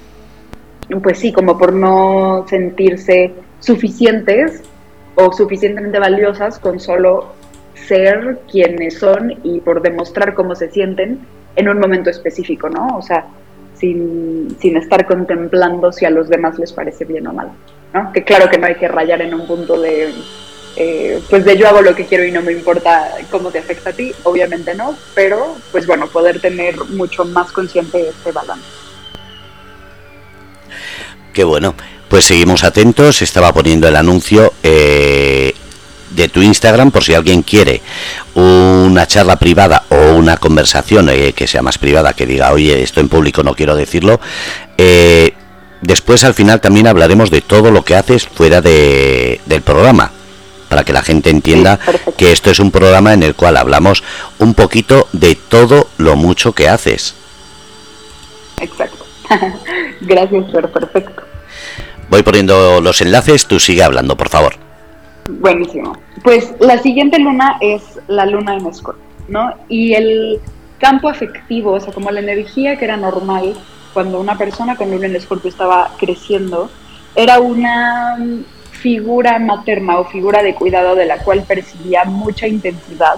pues 1.02 1.18
sí, 1.18 1.32
como 1.32 1.58
por 1.58 1.72
no 1.72 2.46
sentirse 2.48 3.32
suficientes 3.60 4.62
o 5.14 5.32
suficientemente 5.32 5.98
valiosas 5.98 6.58
con 6.58 6.78
solo 6.78 7.32
ser 7.74 8.40
quienes 8.50 8.98
son 8.98 9.34
y 9.42 9.60
por 9.60 9.82
demostrar 9.82 10.34
cómo 10.34 10.54
se 10.54 10.70
sienten 10.70 11.20
en 11.56 11.68
un 11.68 11.78
momento 11.78 12.10
específico, 12.10 12.68
¿no? 12.68 12.98
O 12.98 13.02
sea, 13.02 13.26
sin, 13.78 14.56
sin 14.60 14.76
estar 14.76 15.06
contemplando 15.06 15.92
si 15.92 16.04
a 16.04 16.10
los 16.10 16.28
demás 16.28 16.58
les 16.58 16.72
parece 16.72 17.04
bien 17.04 17.26
o 17.26 17.32
mal, 17.32 17.50
¿no? 17.92 18.12
Que 18.12 18.24
claro 18.24 18.48
que 18.48 18.58
no 18.58 18.66
hay 18.66 18.76
que 18.76 18.88
rayar 18.88 19.22
en 19.22 19.34
un 19.34 19.46
punto 19.46 19.80
de, 19.80 20.12
eh, 20.76 21.22
pues 21.30 21.44
de 21.44 21.56
yo 21.56 21.68
hago 21.68 21.82
lo 21.82 21.94
que 21.94 22.06
quiero 22.06 22.24
y 22.24 22.32
no 22.32 22.42
me 22.42 22.52
importa 22.52 23.10
cómo 23.30 23.50
te 23.50 23.58
afecta 23.58 23.90
a 23.90 23.92
ti, 23.92 24.12
obviamente 24.24 24.74
no, 24.74 24.96
pero 25.14 25.56
pues 25.72 25.86
bueno, 25.86 26.06
poder 26.06 26.40
tener 26.40 26.76
mucho 26.90 27.24
más 27.24 27.52
consciente 27.52 28.08
este 28.08 28.32
balance. 28.32 28.66
Qué 31.32 31.44
bueno. 31.44 31.74
Pues 32.08 32.24
seguimos 32.24 32.64
atentos. 32.64 33.20
Estaba 33.20 33.52
poniendo 33.52 33.88
el 33.88 33.96
anuncio 33.96 34.54
eh, 34.62 35.54
de 36.10 36.28
tu 36.28 36.42
Instagram 36.42 36.90
por 36.90 37.04
si 37.04 37.14
alguien 37.14 37.42
quiere 37.42 37.82
una 38.34 39.06
charla 39.06 39.36
privada 39.36 39.84
o 39.88 40.14
una 40.14 40.36
conversación 40.36 41.08
eh, 41.08 41.32
que 41.32 41.46
sea 41.46 41.62
más 41.62 41.78
privada, 41.78 42.12
que 42.12 42.26
diga, 42.26 42.52
oye, 42.52 42.82
esto 42.82 43.00
en 43.00 43.08
público 43.08 43.42
no 43.42 43.54
quiero 43.54 43.76
decirlo. 43.76 44.20
Eh, 44.78 45.32
después 45.80 46.24
al 46.24 46.34
final 46.34 46.60
también 46.60 46.86
hablaremos 46.86 47.30
de 47.30 47.40
todo 47.40 47.70
lo 47.70 47.84
que 47.84 47.96
haces 47.96 48.26
fuera 48.26 48.60
de, 48.60 49.40
del 49.46 49.62
programa 49.62 50.12
para 50.68 50.84
que 50.84 50.92
la 50.92 51.02
gente 51.02 51.30
entienda 51.30 51.78
que 52.16 52.32
esto 52.32 52.50
es 52.50 52.58
un 52.58 52.70
programa 52.70 53.14
en 53.14 53.22
el 53.22 53.34
cual 53.34 53.56
hablamos 53.56 54.02
un 54.38 54.54
poquito 54.54 55.08
de 55.12 55.36
todo 55.36 55.88
lo 55.96 56.16
mucho 56.16 56.52
que 56.52 56.68
haces. 56.68 57.14
Exacto. 58.60 59.06
Gracias, 60.00 60.44
pero 60.52 60.70
perfecto. 60.70 61.22
Voy 62.08 62.22
poniendo 62.22 62.80
los 62.80 63.00
enlaces, 63.00 63.46
tú 63.46 63.58
sigue 63.58 63.82
hablando, 63.82 64.16
por 64.16 64.28
favor. 64.28 64.65
Buenísimo. 65.28 65.96
Pues 66.22 66.54
la 66.60 66.78
siguiente 66.78 67.18
luna 67.18 67.56
es 67.60 67.82
la 68.08 68.26
luna 68.26 68.56
en 68.56 68.66
Escorpio, 68.66 69.02
¿no? 69.28 69.54
Y 69.68 69.94
el 69.94 70.40
campo 70.78 71.08
afectivo, 71.08 71.72
o 71.72 71.80
sea, 71.80 71.92
como 71.92 72.10
la 72.10 72.20
energía 72.20 72.76
que 72.76 72.84
era 72.84 72.96
normal 72.96 73.54
cuando 73.92 74.20
una 74.20 74.36
persona 74.36 74.76
con 74.76 74.90
luna 74.90 75.06
en 75.06 75.16
Escorpio 75.16 75.48
estaba 75.48 75.90
creciendo, 75.98 76.70
era 77.14 77.40
una 77.40 78.18
figura 78.72 79.38
materna 79.38 79.98
o 79.98 80.04
figura 80.04 80.42
de 80.42 80.54
cuidado 80.54 80.94
de 80.94 81.06
la 81.06 81.18
cual 81.18 81.42
percibía 81.42 82.04
mucha 82.04 82.46
intensidad 82.46 83.14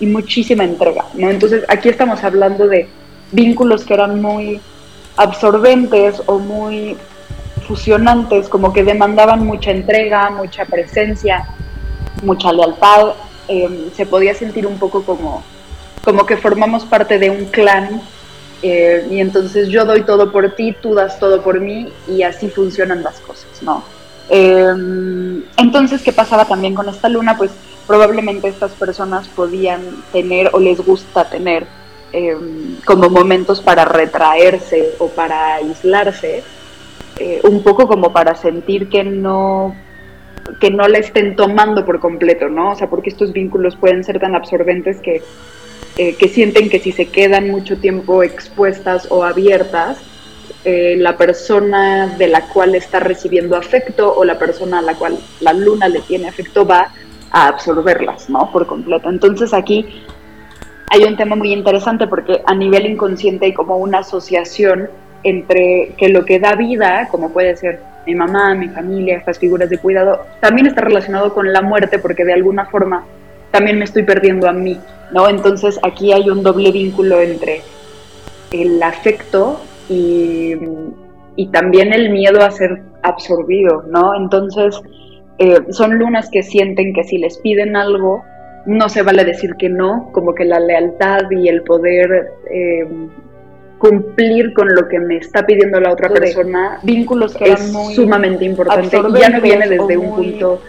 y 0.00 0.06
muchísima 0.06 0.64
entrega, 0.64 1.06
¿no? 1.14 1.30
Entonces 1.30 1.64
aquí 1.68 1.88
estamos 1.88 2.22
hablando 2.22 2.68
de 2.68 2.88
vínculos 3.32 3.84
que 3.84 3.94
eran 3.94 4.20
muy 4.20 4.60
absorbentes 5.16 6.22
o 6.26 6.38
muy 6.38 6.96
fusionantes, 7.68 8.48
como 8.48 8.72
que 8.72 8.82
demandaban 8.82 9.46
mucha 9.46 9.70
entrega, 9.70 10.30
mucha 10.30 10.64
presencia, 10.64 11.46
mucha 12.22 12.52
lealtad. 12.52 13.12
Em, 13.46 13.90
se 13.94 14.06
podía 14.06 14.34
sentir 14.34 14.66
un 14.66 14.78
poco 14.78 15.04
como, 15.04 15.44
como 16.02 16.26
que 16.26 16.36
formamos 16.36 16.84
parte 16.84 17.18
de 17.18 17.30
un 17.30 17.44
clan 17.46 18.00
eh, 18.62 19.06
y 19.10 19.20
entonces 19.20 19.68
yo 19.68 19.84
doy 19.84 20.02
todo 20.02 20.32
por 20.32 20.54
ti, 20.56 20.74
tú 20.82 20.94
das 20.94 21.18
todo 21.20 21.42
por 21.42 21.60
mí 21.60 21.92
y 22.08 22.22
así 22.22 22.48
funcionan 22.48 23.02
las 23.02 23.20
cosas, 23.20 23.62
¿no? 23.62 23.84
Em, 24.30 25.44
entonces, 25.56 26.02
¿qué 26.02 26.12
pasaba 26.12 26.44
también 26.44 26.74
con 26.74 26.88
esta 26.88 27.08
luna? 27.08 27.36
Pues 27.36 27.50
probablemente 27.86 28.48
estas 28.48 28.72
personas 28.72 29.28
podían 29.28 29.80
tener 30.12 30.50
o 30.52 30.58
les 30.58 30.80
gusta 30.84 31.28
tener 31.28 31.66
em, 32.12 32.76
como 32.84 33.08
momentos 33.10 33.60
para 33.60 33.84
retraerse 33.84 34.94
o 34.98 35.08
para 35.08 35.56
aislarse 35.56 36.42
eh, 37.18 37.40
un 37.44 37.62
poco 37.62 37.86
como 37.88 38.12
para 38.12 38.34
sentir 38.34 38.88
que 38.88 39.04
no 39.04 39.74
que 40.60 40.70
no 40.70 40.88
la 40.88 40.98
estén 40.98 41.36
tomando 41.36 41.84
por 41.84 42.00
completo, 42.00 42.48
¿no? 42.48 42.72
O 42.72 42.74
sea, 42.74 42.88
porque 42.88 43.10
estos 43.10 43.32
vínculos 43.32 43.76
pueden 43.76 44.02
ser 44.02 44.18
tan 44.18 44.34
absorbentes 44.34 44.98
que, 44.98 45.22
eh, 45.98 46.14
que 46.14 46.28
sienten 46.28 46.70
que 46.70 46.80
si 46.80 46.92
se 46.92 47.06
quedan 47.06 47.50
mucho 47.50 47.78
tiempo 47.78 48.22
expuestas 48.22 49.08
o 49.10 49.24
abiertas, 49.24 49.98
eh, 50.64 50.96
la 50.98 51.16
persona 51.16 52.16
de 52.18 52.28
la 52.28 52.48
cual 52.48 52.74
está 52.74 52.98
recibiendo 53.00 53.56
afecto 53.56 54.12
o 54.14 54.24
la 54.24 54.38
persona 54.38 54.78
a 54.78 54.82
la 54.82 54.94
cual 54.94 55.18
la 55.40 55.52
luna 55.52 55.88
le 55.88 56.00
tiene 56.00 56.28
afecto 56.28 56.66
va 56.66 56.88
a 57.30 57.48
absorberlas, 57.48 58.28
¿no? 58.30 58.50
Por 58.50 58.66
completo. 58.66 59.08
Entonces 59.10 59.52
aquí 59.52 60.02
hay 60.90 61.04
un 61.04 61.16
tema 61.16 61.36
muy 61.36 61.52
interesante 61.52 62.06
porque 62.06 62.42
a 62.46 62.54
nivel 62.54 62.86
inconsciente 62.86 63.46
hay 63.46 63.54
como 63.54 63.76
una 63.76 63.98
asociación 63.98 64.88
entre 65.22 65.92
que 65.96 66.08
lo 66.08 66.24
que 66.24 66.38
da 66.38 66.54
vida, 66.54 67.08
como 67.10 67.30
puede 67.30 67.56
ser 67.56 67.80
mi 68.06 68.14
mamá, 68.14 68.54
mi 68.54 68.68
familia, 68.68 69.16
estas 69.16 69.38
figuras 69.38 69.68
de 69.68 69.78
cuidado, 69.78 70.24
también 70.40 70.66
está 70.66 70.80
relacionado 70.80 71.34
con 71.34 71.52
la 71.52 71.62
muerte 71.62 71.98
porque 71.98 72.24
de 72.24 72.32
alguna 72.32 72.66
forma 72.66 73.04
también 73.50 73.78
me 73.78 73.84
estoy 73.84 74.02
perdiendo 74.02 74.48
a 74.48 74.52
mí, 74.52 74.78
¿no? 75.12 75.28
Entonces 75.28 75.78
aquí 75.82 76.12
hay 76.12 76.30
un 76.30 76.42
doble 76.42 76.70
vínculo 76.72 77.20
entre 77.20 77.62
el 78.52 78.82
afecto 78.82 79.60
y, 79.88 80.56
también 81.52 81.92
el 81.92 82.10
miedo 82.10 82.42
a 82.42 82.50
ser 82.50 82.82
absorbido, 83.02 83.84
¿no? 83.88 84.14
Entonces 84.14 84.80
eh, 85.38 85.58
son 85.70 85.98
lunas 85.98 86.28
que 86.30 86.42
sienten 86.42 86.92
que 86.92 87.04
si 87.04 87.18
les 87.18 87.38
piden 87.38 87.76
algo, 87.76 88.24
no 88.66 88.88
se 88.88 89.02
vale 89.02 89.24
decir 89.24 89.54
que 89.56 89.68
no, 89.68 90.10
como 90.12 90.34
que 90.34 90.44
la 90.44 90.60
lealtad 90.60 91.30
y 91.30 91.48
el 91.48 91.62
poder 91.62 92.32
eh, 92.50 92.86
cumplir 93.78 94.52
con 94.52 94.68
lo 94.74 94.88
que 94.88 94.98
me 94.98 95.16
está 95.16 95.46
pidiendo 95.46 95.80
la 95.80 95.92
otra 95.92 96.08
persona, 96.08 96.78
vínculos 96.82 97.34
que 97.34 97.52
es 97.52 97.72
muy 97.72 97.94
sumamente 97.94 98.44
importante 98.44 98.96
y 98.96 99.20
ya 99.20 99.28
no 99.30 99.40
viene 99.40 99.68
desde 99.68 99.96
un 99.96 100.14
punto 100.14 100.60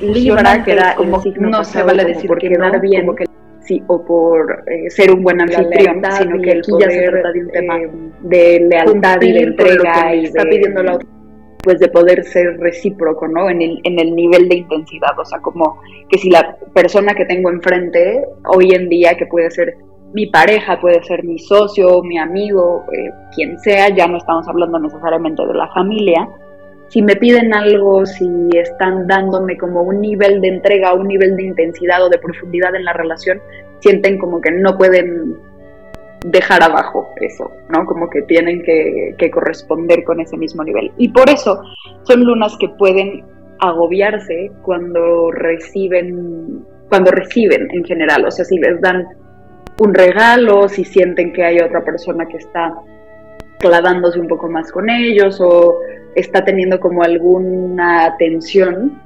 libra 0.00 0.62
que 0.64 0.72
era 0.72 0.94
como 0.94 1.22
no 1.38 1.64
se 1.64 1.82
vale 1.82 2.04
decir 2.04 2.28
por 2.28 2.38
quedar 2.38 2.80
bien 2.80 3.06
que, 3.16 3.24
sí, 3.60 3.82
o 3.86 4.04
por 4.04 4.64
eh, 4.66 4.90
ser 4.90 5.10
un 5.10 5.22
buen 5.22 5.40
anfitrión, 5.40 6.02
sino 6.18 6.40
que 6.42 6.52
aquí 6.52 6.72
ya 6.78 6.90
se 6.90 7.08
trata 7.08 7.32
de 7.32 7.40
un 7.40 7.50
tema 7.50 7.78
eh, 7.78 7.90
de 8.20 8.60
lealtad 8.68 9.22
y 9.22 9.32
de 9.32 9.40
entrega 9.40 10.14
y 10.14 10.24
está 10.26 10.42
pidiendo 10.44 10.82
la 10.82 10.94
otra 10.94 11.08
pues 11.62 11.80
de 11.80 11.88
poder 11.88 12.22
ser 12.22 12.60
recíproco, 12.60 13.26
¿no? 13.26 13.50
En 13.50 13.60
el, 13.60 13.80
en 13.82 13.98
el 13.98 14.14
nivel 14.14 14.48
de 14.48 14.54
intensidad, 14.54 15.18
o 15.18 15.24
sea, 15.24 15.40
como 15.40 15.80
que 16.08 16.16
si 16.16 16.30
la 16.30 16.56
persona 16.72 17.12
que 17.12 17.24
tengo 17.24 17.50
enfrente 17.50 18.22
hoy 18.44 18.70
en 18.70 18.88
día, 18.88 19.16
que 19.16 19.26
puede 19.26 19.50
ser 19.50 19.74
mi 20.12 20.26
pareja, 20.26 20.80
puede 20.80 21.02
ser 21.02 21.24
mi 21.24 21.38
socio, 21.38 22.02
mi 22.02 22.18
amigo, 22.18 22.84
eh, 22.92 23.10
quien 23.34 23.58
sea, 23.58 23.88
ya 23.94 24.06
no 24.06 24.18
estamos 24.18 24.46
hablando 24.48 24.78
necesariamente 24.78 25.46
de 25.46 25.54
la 25.54 25.68
familia. 25.68 26.28
Si 26.88 27.02
me 27.02 27.16
piden 27.16 27.52
algo, 27.52 28.06
si 28.06 28.48
están 28.54 29.06
dándome 29.06 29.58
como 29.58 29.82
un 29.82 30.00
nivel 30.00 30.40
de 30.40 30.48
entrega, 30.48 30.94
un 30.94 31.08
nivel 31.08 31.36
de 31.36 31.44
intensidad 31.44 32.04
o 32.04 32.08
de 32.08 32.18
profundidad 32.18 32.74
en 32.74 32.84
la 32.84 32.92
relación, 32.92 33.40
sienten 33.80 34.18
como 34.18 34.40
que 34.40 34.52
no 34.52 34.78
pueden 34.78 35.36
dejar 36.24 36.62
abajo 36.62 37.08
eso, 37.20 37.50
¿no? 37.68 37.84
Como 37.84 38.08
que 38.08 38.22
tienen 38.22 38.62
que, 38.62 39.14
que 39.18 39.30
corresponder 39.30 40.04
con 40.04 40.20
ese 40.20 40.36
mismo 40.36 40.64
nivel. 40.64 40.92
Y 40.96 41.08
por 41.08 41.28
eso 41.28 41.60
son 42.04 42.24
lunas 42.24 42.56
que 42.58 42.68
pueden 42.68 43.24
agobiarse 43.58 44.50
cuando 44.62 45.30
reciben, 45.30 46.64
cuando 46.88 47.10
reciben 47.10 47.68
en 47.72 47.84
general, 47.84 48.24
o 48.24 48.30
sea, 48.30 48.44
si 48.44 48.58
les 48.58 48.80
dan 48.80 49.06
un 49.78 49.94
regalo, 49.94 50.68
si 50.68 50.84
sienten 50.84 51.32
que 51.32 51.44
hay 51.44 51.58
otra 51.58 51.84
persona 51.84 52.26
que 52.26 52.38
está 52.38 52.74
clavándose 53.58 54.20
un 54.20 54.28
poco 54.28 54.48
más 54.48 54.70
con 54.70 54.88
ellos 54.90 55.40
o 55.40 55.78
está 56.14 56.44
teniendo 56.44 56.80
como 56.80 57.02
alguna 57.02 58.06
atención, 58.06 59.00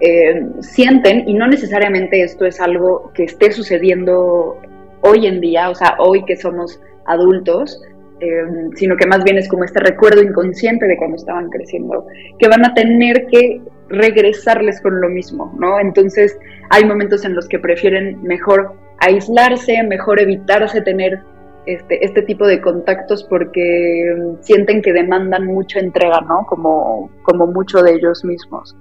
eh, 0.00 0.46
sienten, 0.60 1.28
y 1.28 1.34
no 1.34 1.46
necesariamente 1.46 2.22
esto 2.22 2.44
es 2.44 2.60
algo 2.60 3.12
que 3.14 3.24
esté 3.24 3.52
sucediendo 3.52 4.58
hoy 5.00 5.26
en 5.26 5.40
día, 5.40 5.70
o 5.70 5.74
sea, 5.74 5.96
hoy 5.98 6.24
que 6.24 6.36
somos 6.36 6.80
adultos, 7.04 7.80
eh, 8.20 8.44
sino 8.76 8.96
que 8.96 9.06
más 9.06 9.24
bien 9.24 9.38
es 9.38 9.48
como 9.48 9.64
este 9.64 9.80
recuerdo 9.80 10.22
inconsciente 10.22 10.86
de 10.86 10.96
cuando 10.96 11.16
estaban 11.16 11.50
creciendo, 11.50 12.06
que 12.38 12.48
van 12.48 12.64
a 12.64 12.74
tener 12.74 13.26
que 13.26 13.60
regresarles 13.88 14.80
con 14.80 15.00
lo 15.00 15.08
mismo, 15.08 15.52
¿no? 15.58 15.80
Entonces 15.80 16.38
hay 16.70 16.84
momentos 16.84 17.24
en 17.24 17.34
los 17.34 17.48
que 17.48 17.58
prefieren 17.58 18.22
mejor 18.22 18.74
aislarse, 18.98 19.82
mejor 19.82 20.20
evitarse 20.20 20.80
tener 20.80 21.20
este, 21.66 22.04
este 22.04 22.22
tipo 22.22 22.46
de 22.46 22.60
contactos 22.60 23.24
porque 23.24 24.14
mm, 24.16 24.42
sienten 24.42 24.82
que 24.82 24.92
demandan 24.92 25.46
mucha 25.46 25.78
entrega, 25.78 26.20
¿no? 26.20 26.44
Como, 26.46 27.10
como 27.22 27.46
mucho 27.46 27.82
de 27.82 27.94
ellos 27.94 28.24
mismos. 28.24 28.76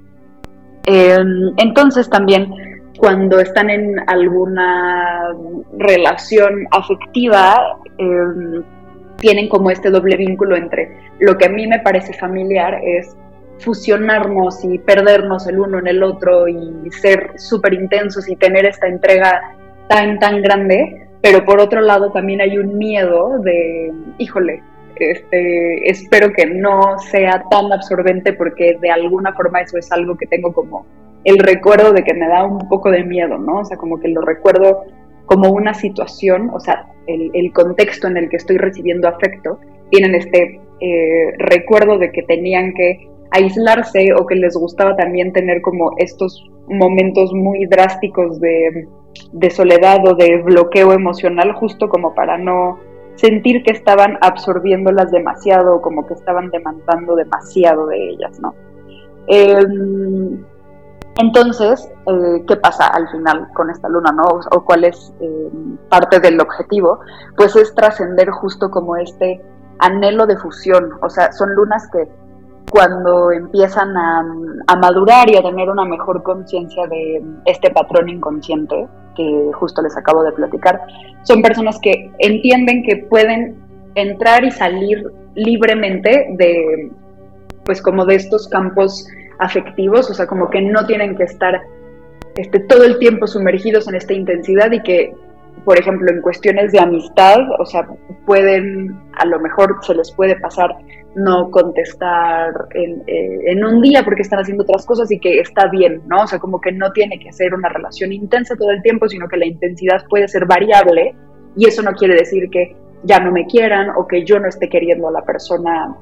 Em, 0.86 1.54
entonces 1.58 2.10
también 2.10 2.52
cuando 2.98 3.40
están 3.40 3.70
en 3.70 3.96
alguna 4.08 5.30
relación 5.78 6.68
afectiva, 6.72 7.78
em, 7.98 8.64
tienen 9.18 9.48
como 9.48 9.70
este 9.70 9.92
doble 9.92 10.18
vínculo 10.18 10.56
entre 10.56 10.92
lo 11.20 11.38
que 11.38 11.46
a 11.46 11.50
mí 11.50 11.68
me 11.68 11.80
parece 11.80 12.14
familiar 12.14 12.80
es 12.84 13.16
fusionarnos 13.60 14.64
y 14.64 14.80
perdernos 14.80 15.48
el 15.48 15.60
uno 15.60 15.78
en 15.78 15.88
el 15.88 16.02
otro 16.02 16.48
y 16.48 16.90
ser 16.90 17.32
súper 17.38 17.76
intensos 17.76 18.28
y 18.28 18.36
tener 18.36 18.66
esta 18.66 18.88
entrega 18.88 19.56
tan, 19.92 20.20
tan 20.20 20.42
grande, 20.42 21.08
pero 21.22 21.44
por 21.44 21.60
otro 21.60 21.82
lado 21.82 22.12
también 22.12 22.40
hay 22.40 22.58
un 22.58 22.78
miedo 22.78 23.40
de, 23.40 23.92
híjole, 24.20 24.64
este, 24.96 25.90
espero 25.90 26.32
que 26.32 26.46
no 26.46 26.98
sea 27.00 27.44
tan 27.50 27.74
absorbente 27.74 28.34
porque 28.34 28.78
de 28.82 28.90
alguna 28.90 29.34
forma 29.34 29.60
eso 29.62 29.78
es 29.78 29.92
algo 29.92 30.16
que 30.16 30.28
tengo 30.28 30.54
como 30.54 30.86
el 31.26 31.40
recuerdo 31.40 31.92
de 31.92 32.04
que 32.04 32.14
me 32.14 32.28
da 32.28 32.46
un 32.46 32.70
poco 32.70 32.90
de 32.90 33.04
miedo, 33.04 33.38
¿no? 33.38 33.60
O 33.60 33.66
sea, 33.66 33.78
como 33.78 34.00
que 34.00 34.08
lo 34.08 34.22
recuerdo 34.22 34.86
como 35.26 35.50
una 35.50 35.74
situación, 35.74 36.50
o 36.54 36.60
sea, 36.60 36.88
el, 37.08 37.52
contexto 37.54 38.08
en 38.08 38.18
el 38.18 38.30
que 38.30 38.38
estoy 38.38 38.58
recibiendo 38.58 39.08
afecto, 39.10 39.60
tienen 39.90 40.16
este 40.16 40.60
eh, 40.80 41.34
recuerdo 41.38 41.98
de 41.98 42.12
que 42.12 42.24
tenían 42.24 42.74
que 42.74 43.10
aislarse 43.32 44.14
o 44.14 44.26
que 44.26 44.36
les 44.36 44.56
gustaba 44.56 44.96
también 44.96 45.34
tener 45.34 45.62
como 45.62 45.92
estos 45.98 46.50
momentos 46.70 47.34
muy 47.34 47.66
drásticos 47.66 48.40
de, 48.40 48.88
de 49.32 49.50
soledad 49.50 50.00
o 50.08 50.16
de 50.16 50.42
bloqueo 50.42 50.94
emocional, 50.94 51.54
justo 51.54 51.90
como 51.90 52.14
para 52.14 52.38
no 52.38 52.80
sentir 53.16 53.64
que 53.64 53.72
estaban 53.72 54.18
absorbiéndolas 54.22 55.12
demasiado, 55.12 55.82
como 55.82 56.06
que 56.06 56.14
estaban 56.14 56.50
demandando 56.50 57.16
demasiado 57.16 57.88
de 57.88 58.10
ellas, 58.10 58.40
¿no? 58.40 58.54
Em, 59.28 60.44
entonces, 61.18 61.92
eh, 62.08 62.44
¿qué 62.48 62.56
pasa 62.56 62.88
al 62.88 63.08
final 63.10 63.48
con 63.54 63.70
esta 63.70 63.90
luna, 63.90 64.12
no? 64.12 64.24
O, 64.52 64.66
cuál 64.66 64.86
es 64.86 65.14
em, 65.20 65.78
parte 65.90 66.20
del 66.20 66.40
objetivo, 66.40 67.00
pues 67.38 67.56
es 67.56 67.76
trascender 67.76 68.30
justo 68.32 68.72
como 68.72 68.96
este 68.96 69.42
anhelo 69.80 70.26
de 70.26 70.38
fusión, 70.38 70.92
o 71.02 71.10
sea, 71.10 71.32
son 71.32 71.54
lunas 71.56 71.90
que 71.92 72.08
cuando 72.72 73.32
empiezan 73.32 73.98
a 73.98 74.76
madurar 74.78 75.30
y 75.30 75.36
a 75.36 75.42
tener 75.42 75.70
una 75.70 75.84
mejor 75.84 76.24
conciencia 76.24 76.88
de 76.88 77.22
este 77.46 77.70
patrón 77.72 78.08
inconsciente, 78.08 78.88
que 79.16 79.52
justo 79.54 79.82
les 79.82 79.96
acabo 79.98 80.24
de 80.24 80.32
platicar, 80.32 80.82
son 81.24 81.42
personas 81.42 81.80
que 81.82 82.12
entienden 82.20 82.84
que 82.84 82.98
pueden 82.98 83.56
entrar 83.96 84.44
y 84.44 84.52
salir 84.52 85.12
libremente 85.36 86.28
de, 86.38 86.92
pues 87.66 87.82
como 87.82 88.06
de 88.06 88.16
estos 88.16 88.48
campos 88.48 89.08
afectivos, 89.40 90.10
o 90.10 90.14
sea, 90.14 90.28
como 90.28 90.50
que 90.50 90.62
no 90.62 90.86
tienen 90.86 91.16
que 91.16 91.24
estar 91.24 91.62
este, 92.36 92.60
todo 92.60 92.84
el 92.84 93.00
tiempo 93.00 93.28
sumergidos 93.28 93.88
en 93.88 93.96
esta 93.96 94.14
intensidad 94.14 94.72
y 94.72 94.82
que, 94.82 95.14
por 95.66 95.80
ejemplo, 95.80 96.12
en 96.12 96.22
cuestiones 96.22 96.72
de 96.72 96.80
amistad, 96.80 97.40
o 97.60 97.66
sea, 97.66 97.88
pueden, 98.26 98.96
a 99.18 99.26
lo 99.26 99.40
mejor 99.40 99.78
se 99.82 99.94
les 99.94 100.12
puede 100.12 100.36
pasar 100.40 100.76
no 101.16 101.52
contestar 101.52 102.52
en, 102.74 103.04
eh, 103.06 103.40
en, 103.48 103.64
un 103.64 103.82
día 103.82 104.04
porque 104.04 104.22
están 104.22 104.40
haciendo 104.40 104.64
otras 104.64 104.86
cosas 104.86 105.12
y 105.12 105.20
que 105.20 105.40
está 105.40 105.68
bien, 105.68 106.02
¿no? 106.08 106.24
O 106.24 106.28
sea, 106.28 106.40
como 106.40 106.60
que 106.60 106.72
no 106.72 106.92
tiene 106.92 107.20
que 107.20 107.32
ser 107.32 107.54
una 107.54 107.70
relación 107.70 108.12
intensa 108.14 108.56
todo 108.56 108.72
el 108.72 108.82
tiempo, 108.82 109.08
sino 109.08 109.28
que 109.28 109.38
la 109.38 109.46
intensidad 109.46 110.04
puede 110.10 110.28
ser 110.28 110.46
variable 110.46 111.14
y 111.56 111.68
eso 111.68 111.82
no 111.82 111.92
quiere 111.92 112.16
decir 112.16 112.50
que 112.50 112.76
ya 113.04 113.20
no 113.20 113.32
me 113.32 113.46
quieran 113.46 113.90
o 113.98 114.08
que 114.08 114.24
yo 114.24 114.40
no 114.40 114.48
esté 114.48 114.70
queriendo 114.70 115.10
a 115.10 115.12
la 115.12 115.22
persona 115.24 115.96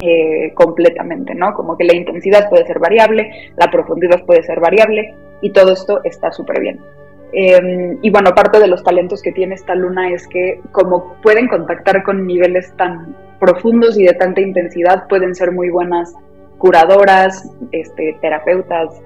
eh, 0.00 0.52
completamente, 0.54 1.34
¿no? 1.34 1.52
Como 1.52 1.76
que 1.76 1.84
la 1.84 1.94
intensidad 1.94 2.48
puede 2.48 2.66
ser 2.66 2.78
variable, 2.78 3.52
la 3.56 3.70
profundidad 3.70 4.24
puede 4.24 4.42
ser 4.42 4.58
variable 4.58 5.14
y 5.42 5.52
todo 5.52 5.72
esto 5.72 6.00
está 6.04 6.32
súper 6.32 6.60
bien. 6.60 6.80
Em, 7.32 7.98
y 8.02 8.10
bueno, 8.10 8.34
parte 8.34 8.58
de 8.58 8.66
los 8.66 8.82
talentos 8.82 9.22
que 9.22 9.32
tiene 9.32 9.54
esta 9.54 9.74
luna 9.74 10.10
es 10.10 10.26
que 10.26 10.60
como 10.72 11.14
pueden 11.22 11.48
contactar 11.48 12.02
con 12.02 12.26
niveles 12.26 12.74
tan 12.76 13.14
profundos 13.38 13.98
y 13.98 14.04
de 14.04 14.14
tanta 14.14 14.40
intensidad, 14.40 15.06
pueden 15.08 15.34
ser 15.34 15.52
muy 15.52 15.70
buenas 15.70 16.14
curadoras, 16.58 17.50
este, 17.72 18.18
terapeutas, 18.20 19.00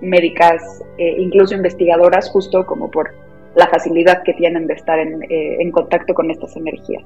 médicas, 0.00 0.82
eh, 0.98 1.16
incluso 1.18 1.54
investigadoras, 1.54 2.30
justo 2.30 2.64
como 2.66 2.90
por 2.90 3.12
la 3.56 3.66
facilidad 3.68 4.22
que 4.22 4.34
tienen 4.34 4.66
de 4.66 4.74
estar 4.74 4.98
en, 4.98 5.22
eh, 5.24 5.56
en 5.58 5.72
contacto 5.72 6.14
con 6.14 6.30
estas 6.30 6.56
energías. 6.56 7.02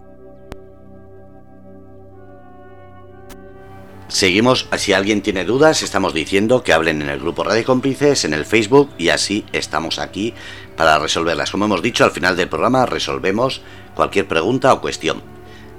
Seguimos, 4.08 4.68
si 4.76 4.92
alguien 4.92 5.22
tiene 5.22 5.44
dudas, 5.44 5.82
estamos 5.82 6.14
diciendo 6.14 6.62
que 6.62 6.72
hablen 6.72 7.02
en 7.02 7.08
el 7.08 7.18
grupo 7.18 7.42
Radio 7.42 7.64
Cómplices, 7.64 8.24
en 8.24 8.32
el 8.32 8.44
Facebook 8.44 8.90
y 8.96 9.08
así 9.08 9.44
estamos 9.52 9.98
aquí 9.98 10.34
para 10.76 10.98
resolverlas. 10.98 11.50
Como 11.50 11.64
hemos 11.66 11.82
dicho, 11.82 12.04
al 12.04 12.10
final 12.10 12.36
del 12.36 12.48
programa 12.48 12.86
resolvemos 12.86 13.62
cualquier 13.94 14.26
pregunta 14.26 14.72
o 14.72 14.80
cuestión. 14.80 15.22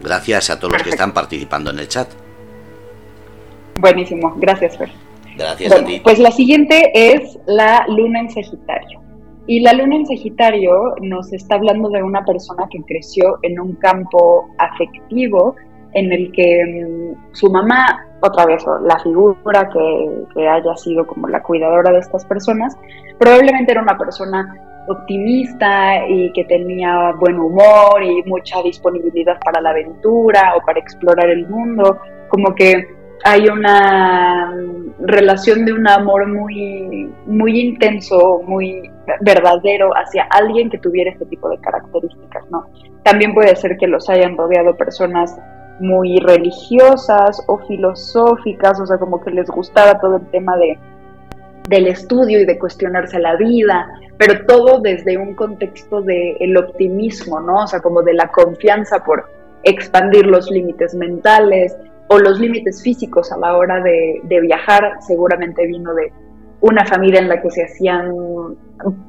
Gracias 0.01 0.49
a 0.49 0.60
todos 0.60 0.73
los 0.73 0.84
que 0.84 0.89
están 0.89 1.13
participando 1.13 1.71
en 1.71 1.79
el 1.79 1.88
chat. 1.88 2.08
Buenísimo, 3.79 4.34
gracias 4.38 4.77
Fer. 4.77 4.91
Gracias 5.38 5.71
a 5.73 5.84
ti. 5.84 5.99
Pues 6.03 6.19
la 6.19 6.31
siguiente 6.31 6.91
es 6.93 7.38
la 7.45 7.86
luna 7.88 8.21
en 8.21 8.29
Sagitario. 8.29 9.01
Y 9.47 9.60
la 9.60 9.73
luna 9.73 9.97
en 9.97 10.05
Sagitario 10.05 10.95
nos 11.01 11.31
está 11.34 11.55
hablando 11.55 11.89
de 11.89 12.01
una 12.01 12.23
persona 12.25 12.67
que 12.69 12.81
creció 12.84 13.38
en 13.43 13.60
un 13.60 13.75
campo 13.75 14.49
afectivo 14.58 15.55
en 15.93 16.12
el 16.12 16.31
que 16.31 16.63
mm, 16.65 17.34
su 17.36 17.49
mamá, 17.49 18.05
otra 18.21 18.45
vez 18.45 18.63
la 18.84 18.99
figura 18.99 19.69
que, 19.69 20.47
haya 20.47 20.75
sido 20.75 21.05
como 21.08 21.27
la 21.27 21.41
cuidadora 21.41 21.91
de 21.91 21.99
estas 21.99 22.25
personas, 22.25 22.77
probablemente 23.17 23.71
era 23.71 23.81
una 23.81 23.97
persona 23.97 24.55
optimista 24.88 26.08
y 26.08 26.32
que 26.34 26.43
tenía 26.45 27.13
buen 27.13 27.39
humor 27.39 28.04
y 28.04 28.24
mucha 28.24 28.62
disponibilidad 28.62 29.39
para 29.43 29.62
la 29.62 29.71
aventura 29.71 30.54
o 30.56 30.65
para 30.65 30.80
explorar 30.80 31.30
el 31.30 31.48
mundo, 31.48 32.00
como 32.30 32.54
que 32.56 32.88
hay 33.24 33.48
una 33.48 34.54
relación 35.00 35.65
de 35.65 35.74
un 35.74 35.88
amor 35.88 36.28
muy, 36.28 37.12
muy 37.26 37.60
intenso, 37.60 38.41
muy 38.45 38.91
verdadero 39.21 39.91
hacia 39.95 40.28
alguien 40.30 40.69
que 40.69 40.78
tuviera 40.78 41.12
este 41.12 41.26
tipo 41.26 41.50
de 41.50 41.58
características, 41.60 42.45
¿no? 42.52 42.65
También 43.04 43.34
puede 43.34 43.56
ser 43.56 43.78
que 43.78 43.88
los 43.88 44.10
hayan 44.10 44.38
rodeado 44.38 44.76
personas 44.76 45.36
muy 45.80 46.17
religiosas 46.19 47.43
o 47.48 47.58
filosóficas, 47.67 48.80
o 48.80 48.86
sea, 48.86 48.98
como 48.98 49.21
que 49.21 49.32
les 49.32 49.50
gustaba 49.50 50.00
todo 50.00 50.17
el 50.17 50.28
tema 50.28 50.56
de, 50.58 50.78
del 51.67 51.88
estudio 51.88 52.41
y 52.41 52.45
de 52.45 52.60
cuestionarse 52.60 53.19
la 53.19 53.36
vida, 53.36 53.88
pero 54.17 54.45
todo 54.45 54.80
desde 54.80 55.17
un 55.17 55.34
contexto 55.36 56.01
del 56.01 56.38
el 56.39 56.58
optimismo, 56.58 57.39
¿no? 57.39 57.63
O 57.63 57.67
sea, 57.67 57.82
como 57.82 58.01
de 58.01 58.13
la 58.13 58.32
confianza 58.32 59.04
por 59.04 59.30
expandir 59.63 60.25
los 60.25 60.49
límites 60.51 60.93
mentales 60.93 61.75
o 62.08 62.19
los 62.19 62.39
límites 62.39 62.84
físicos 62.84 63.32
a 63.32 63.38
la 63.38 63.58
hora 63.58 63.82
de, 63.82 64.21
de 64.23 64.41
viajar, 64.41 64.97
seguramente 64.99 65.65
vino 65.65 65.93
de 65.93 66.12
una 66.62 66.86
familia 66.86 67.19
en 67.19 67.30
la 67.30 67.41
que 67.41 67.51
se 67.51 67.63
hacían 67.63 68.12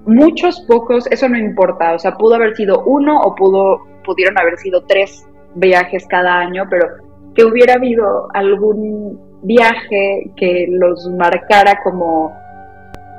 muchos, 0.06 0.60
pocos, 0.68 1.06
eso 1.10 1.28
no 1.28 1.38
importa, 1.38 1.94
o 1.94 1.98
sea, 1.98 2.12
pudo 2.12 2.34
haber 2.34 2.54
sido 2.54 2.82
uno 2.84 3.20
o 3.20 3.34
pudo, 3.34 3.80
pudieron 4.04 4.38
haber 4.38 4.58
sido 4.58 4.84
tres 4.84 5.26
viajes 5.54 6.06
cada 6.06 6.38
año, 6.38 6.64
pero 6.68 6.86
que 7.34 7.44
hubiera 7.44 7.74
habido 7.74 8.28
algún 8.34 9.20
viaje 9.42 10.30
que 10.36 10.66
los 10.70 11.08
marcara 11.10 11.80
como, 11.82 12.34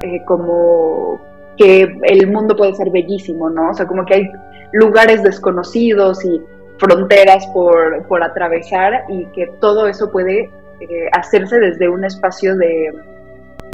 eh, 0.04 0.24
como 0.26 1.20
que 1.58 1.98
el 2.04 2.28
mundo 2.28 2.56
puede 2.56 2.74
ser 2.76 2.90
bellísimo, 2.92 3.50
¿no? 3.50 3.72
O 3.72 3.74
sea, 3.74 3.88
como 3.88 4.06
que 4.06 4.14
hay 4.14 4.32
lugares 4.72 5.24
desconocidos 5.24 6.24
y 6.24 6.42
fronteras 6.78 7.48
por, 7.48 8.06
por 8.08 8.24
atravesar 8.24 9.06
y 9.10 9.26
que 9.28 9.48
todo 9.60 9.88
eso 9.88 10.12
puede 10.12 10.50
eh, 10.80 11.08
hacerse 11.14 11.60
desde 11.60 11.90
un 11.90 12.06
espacio 12.06 12.56
de, 12.56 12.94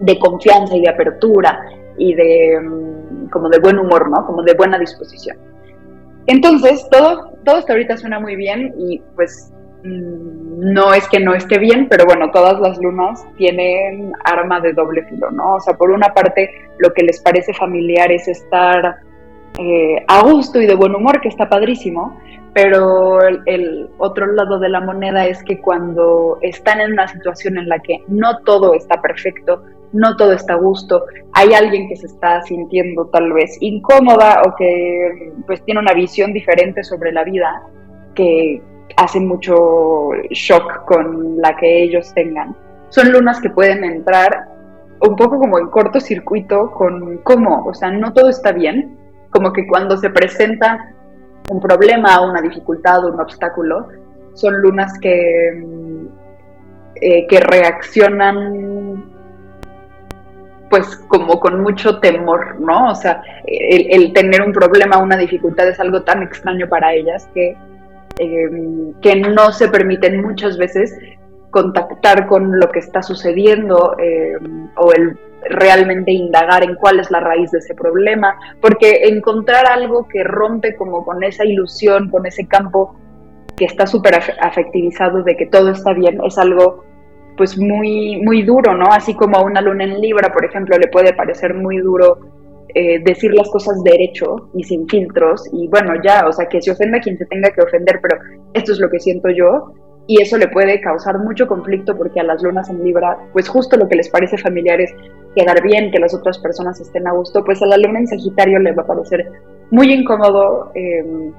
de, 0.01 0.19
confianza 0.19 0.75
y 0.77 0.81
de 0.81 0.89
apertura 0.89 1.59
y 1.97 2.13
de 2.13 2.59
mm, 2.62 3.29
como 3.29 3.49
de 3.49 3.59
buen 3.59 3.77
humor, 3.77 4.09
¿no? 4.09 4.25
Como 4.25 4.43
de 4.43 4.53
buena 4.53 4.79
disposición. 4.79 5.38
Entonces, 6.27 6.88
todo, 6.89 7.31
todo 7.43 7.57
hasta 7.57 7.73
ahorita 7.73 7.97
suena 7.97 8.19
muy 8.19 8.38
bien 8.38 8.73
y 8.77 9.01
pues 9.15 9.52
no 9.84 10.93
es 10.93 11.08
que 11.10 11.19
no 11.19 11.34
esté 11.34 11.58
bien, 11.58 11.88
pero 11.89 12.06
bueno, 12.06 12.32
todas 12.32 12.60
las 12.60 12.78
lunas 12.80 13.26
tienen 13.38 14.13
arma 14.24 14.62
de 14.62 14.74
doble 14.74 15.04
filo, 15.04 15.30
¿no? 15.32 15.56
O 15.56 15.60
sea, 15.60 15.76
por 15.76 15.91
una 15.91 16.13
parte, 16.13 16.52
lo 16.78 16.93
que 16.93 17.04
les 17.04 17.22
parece 17.22 17.54
familiar 17.54 18.12
es 18.12 18.28
estar 18.28 18.98
eh, 19.60 20.04
a 20.08 20.24
gusto 20.24 20.62
y 20.62 20.65
de 20.65 20.76
buen 20.76 20.96
humor, 20.96 21.19
que 21.19 21.28
está 21.28 21.50
padrísimo, 21.50 22.17
pero 22.54 23.19
el, 23.46 23.89
otro 23.98 24.28
lado 24.28 24.60
de 24.60 24.69
la 24.69 24.80
moneda 24.80 25.26
es 25.26 25.43
que 25.43 25.60
cuando 25.60 26.38
están 26.41 26.80
en 26.80 26.93
una 26.93 27.08
situación 27.08 27.58
en 27.58 27.67
la 27.67 27.80
que 27.80 28.04
no 28.08 28.39
todo 28.39 28.74
está 28.76 29.02
perfecto, 29.02 29.63
no 29.91 30.15
todo 30.15 30.34
está 30.34 30.54
a 30.54 30.58
gusto, 30.58 31.04
hay 31.34 31.54
alguien 31.54 31.89
que 31.89 31.96
se 31.96 32.08
está 32.08 32.41
sintiendo 32.43 33.08
tal 33.08 33.34
vez 33.34 33.58
incómoda 33.60 34.41
o 34.48 34.56
que 34.56 35.34
pues 35.46 35.63
tiene 35.65 35.82
una 35.82 35.93
visión 35.93 36.32
diferente 36.32 36.84
sobre 36.84 37.12
la 37.12 37.24
vida 37.24 37.63
que 38.15 38.62
hace 38.97 39.19
mucho 39.19 40.12
shock 40.29 40.86
con 40.86 41.38
la 41.38 41.56
que 41.56 41.84
ellos 41.84 42.13
tengan. 42.13 42.56
Son 42.89 43.12
lunas 43.12 43.39
que 43.41 43.49
pueden 43.49 43.84
entrar 43.84 44.47
un 45.01 45.15
poco 45.15 45.38
como 45.39 45.60
en 45.60 45.67
cortocircuito 45.67 46.71
con 46.71 47.17
cómo, 47.19 47.65
o 47.65 47.73
sea, 47.73 47.91
no 47.91 48.13
todo 48.13 48.29
está 48.29 48.51
bien, 48.51 48.97
como 49.29 49.51
que 49.51 49.67
cuando 49.67 49.97
se 49.97 50.10
presenta 50.10 50.93
un 51.49 51.60
problema, 51.60 52.21
una 52.21 52.41
dificultad, 52.41 53.06
un 53.06 53.19
obstáculo, 53.19 53.88
son 54.34 54.62
lunas 54.62 54.97
que, 54.99 55.65
eh, 56.95 57.27
que 57.27 57.39
reaccionan 57.39 59.12
pues 60.69 60.95
como 61.08 61.39
con 61.39 61.62
mucho 61.62 61.99
temor, 61.99 62.60
¿no? 62.60 62.89
O 62.89 62.95
sea, 62.95 63.21
el, 63.45 64.12
tener 64.12 64.41
un 64.41 64.51
problema, 64.51 64.97
una 64.97 65.15
dificultad 65.15 65.67
es 65.67 65.79
algo 65.79 66.01
tan 66.01 66.23
extraño 66.23 66.67
para 66.67 66.93
ellas 66.93 67.29
que 67.32 67.56
em, 68.17 68.93
que 69.02 69.15
no 69.15 69.52
se 69.52 69.67
permiten 69.69 70.21
muchas 70.21 70.58
veces 70.58 70.97
contactar 71.49 72.28
con 72.28 72.60
lo 72.60 72.69
que 72.71 72.80
está 72.80 73.04
sucediendo 73.04 73.95
em, 73.99 74.69
o 74.76 74.91
el 74.91 75.17
realmente 75.49 76.12
indagar 76.12 76.63
en 76.63 76.76
cuál 76.76 76.99
es 76.99 77.12
la 77.12 77.19
raíz 77.19 77.52
de 77.52 77.60
ese 77.60 77.76
problema, 77.76 78.38
porque 78.62 79.02
encontrar 79.04 79.67
algo 79.67 80.08
que 80.08 80.23
rompe 80.23 80.76
como 80.76 81.04
con 81.06 81.23
esa 81.23 81.45
ilusión, 81.45 82.10
con 82.10 82.26
ese 82.26 82.47
campo 82.47 82.95
que 83.58 83.65
está 83.65 83.86
súper 83.86 84.15
afectivizado 84.41 85.23
de 85.23 85.36
que 85.36 85.45
todo 85.45 85.71
está 85.71 85.93
bien, 85.93 86.19
es 86.26 86.38
algo 86.38 86.84
pues 87.38 87.58
muy, 87.58 88.21
muy 88.23 88.43
duro, 88.43 88.76
¿no? 88.76 88.88
Así 88.91 89.15
como 89.15 89.38
a 89.38 89.43
una 89.43 89.62
luna 89.62 89.86
en 89.86 89.99
Libra, 89.99 90.32
por 90.32 90.45
ejemplo, 90.45 90.78
le 90.78 90.88
puede 90.88 91.13
parecer 91.13 91.54
muy 91.54 91.78
duro 91.78 92.19
eh, 92.73 92.99
decir 93.03 93.33
las 93.33 93.49
cosas 93.49 93.83
derecho 93.83 94.49
y 94.53 94.63
sin 94.63 94.88
filtros, 94.88 95.47
y 95.51 95.67
bueno, 95.67 95.93
ya, 96.03 96.25
o 96.27 96.31
sea, 96.31 96.47
que 96.47 96.62
se 96.62 96.71
ofenda 96.71 96.99
quien 96.99 97.17
se 97.17 97.25
tenga 97.25 97.49
que 97.51 97.62
ofender, 97.62 97.99
pero 98.01 98.17
esto 98.53 98.71
es 98.71 98.79
lo 98.79 98.89
que 98.89 98.99
siento 98.99 99.29
yo, 99.29 99.73
y 100.05 100.21
eso 100.21 100.38
le 100.38 100.47
puede 100.47 100.81
causar 100.81 101.17
mucho 101.19 101.47
conflicto 101.47 101.95
porque 101.95 102.19
a 102.19 102.23
las 102.23 102.43
lunas 102.43 102.69
en 102.69 102.83
Libra, 102.83 103.17
pues 103.31 103.47
justo 103.47 103.77
lo 103.77 103.88
que 103.88 103.95
les 103.95 104.09
parece 104.09 104.38
familiar 104.38 104.81
es 104.81 104.93
quedar 105.36 105.62
bien, 105.63 105.91
que 105.91 105.99
las 105.99 106.13
otras 106.13 106.39
personas 106.39 106.79
estén 106.81 107.07
a 107.07 107.13
gusto, 107.13 107.43
pues 107.43 107.62
a 107.62 107.65
la 107.65 107.77
luna 107.77 107.99
en 107.99 108.07
Sagitario 108.07 108.59
le 108.59 108.73
va 108.73 108.83
a 108.83 108.88
parecer 108.88 109.25
muy 109.71 109.93
incómodo. 109.93 110.71
Eh, 110.75 111.31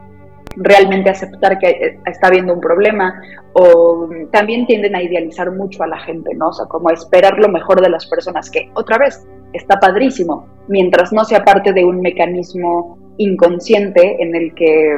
realmente 0.57 1.11
aceptar 1.11 1.59
que 1.59 1.68
eh, 1.68 2.01
está 2.07 2.29
habiendo 2.29 2.55
un 2.55 2.61
problema 2.61 3.20
o 3.55 4.09
también 4.31 4.66
tienden 4.66 4.94
a 4.94 5.03
idealizar 5.03 5.51
mucho 5.51 5.83
a 5.83 5.87
la 5.87 5.99
gente, 5.99 6.35
¿no? 6.35 6.49
O 6.49 6.53
sea, 6.53 6.66
como 6.66 6.90
esperar 6.90 7.38
lo 7.38 7.49
mejor 7.49 7.81
de 7.81 7.88
las 7.88 8.07
personas, 8.07 8.51
que 8.51 8.70
otra 8.75 8.99
vez 8.99 9.27
está 9.55 9.81
padrísimo, 9.81 10.47
mientras 10.69 11.12
no 11.12 11.25
sea 11.25 11.45
parte 11.45 11.73
de 11.73 11.85
un 11.85 12.01
mecanismo 12.01 12.99
inconsciente 13.17 14.23
en 14.23 14.35
el 14.35 14.55
que 14.55 14.97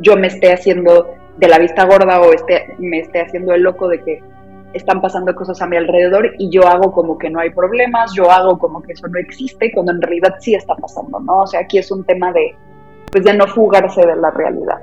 yo 0.00 0.16
me 0.16 0.28
esté 0.28 0.52
haciendo 0.52 1.14
de 1.38 1.48
la 1.48 1.58
vista 1.58 1.84
gorda 1.84 2.20
o 2.20 2.32
esté, 2.32 2.66
me 2.78 3.00
esté 3.00 3.22
haciendo 3.22 3.54
el 3.54 3.62
loco 3.62 3.88
de 3.88 4.02
que 4.02 4.22
están 4.74 5.00
pasando 5.00 5.34
cosas 5.34 5.60
a 5.62 5.66
mi 5.66 5.76
alrededor 5.76 6.32
y 6.38 6.50
yo 6.50 6.66
hago 6.66 6.92
como 6.92 7.16
que 7.16 7.30
no 7.30 7.40
hay 7.40 7.50
problemas, 7.50 8.12
yo 8.14 8.30
hago 8.30 8.58
como 8.58 8.82
que 8.82 8.92
eso 8.92 9.06
no 9.08 9.18
existe, 9.18 9.72
cuando 9.72 9.92
en 9.92 10.02
realidad 10.02 10.34
sí 10.40 10.54
está 10.54 10.74
pasando, 10.74 11.20
¿no? 11.20 11.42
O 11.42 11.46
sea, 11.46 11.60
aquí 11.60 11.78
es 11.78 11.90
un 11.90 12.04
tema 12.04 12.32
de, 12.32 12.54
pues, 13.10 13.24
de 13.24 13.34
no 13.34 13.46
fugarse 13.46 14.04
de 14.04 14.16
la 14.16 14.30
realidad. 14.30 14.80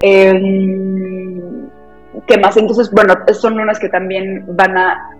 Em, 0.00 1.68
¿Qué 2.26 2.38
más? 2.38 2.56
Entonces, 2.56 2.90
bueno, 2.92 3.14
son 3.32 3.58
unas 3.58 3.78
que 3.78 3.88
también 3.88 4.44
van 4.48 4.76
a 4.76 5.16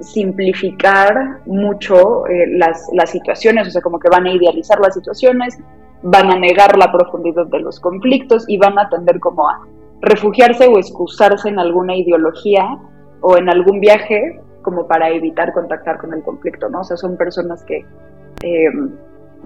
simplificar 0.00 1.40
mucho 1.46 2.26
eh, 2.26 2.46
las, 2.56 2.88
las 2.92 3.10
situaciones, 3.10 3.68
o 3.68 3.70
sea, 3.70 3.82
como 3.82 3.98
que 3.98 4.08
van 4.08 4.26
a 4.26 4.32
idealizar 4.32 4.80
las 4.80 4.94
situaciones, 4.94 5.58
van 6.02 6.30
a 6.30 6.38
negar 6.38 6.76
la 6.76 6.92
profundidad 6.92 7.46
de 7.46 7.60
los 7.60 7.80
conflictos 7.80 8.44
y 8.48 8.58
van 8.58 8.78
a 8.78 8.88
tender 8.88 9.20
como 9.20 9.48
a 9.48 9.60
refugiarse 10.02 10.66
o 10.66 10.78
excusarse 10.78 11.48
en 11.48 11.58
alguna 11.58 11.96
ideología 11.96 12.78
o 13.20 13.38
en 13.38 13.48
algún 13.48 13.80
viaje 13.80 14.40
como 14.62 14.86
para 14.86 15.10
evitar 15.10 15.52
contactar 15.52 15.98
con 15.98 16.12
el 16.12 16.22
conflicto, 16.22 16.68
¿no? 16.68 16.80
O 16.80 16.84
sea, 16.84 16.96
son 16.96 17.16
personas 17.16 17.62
que 17.64 17.84
em, 18.42 18.90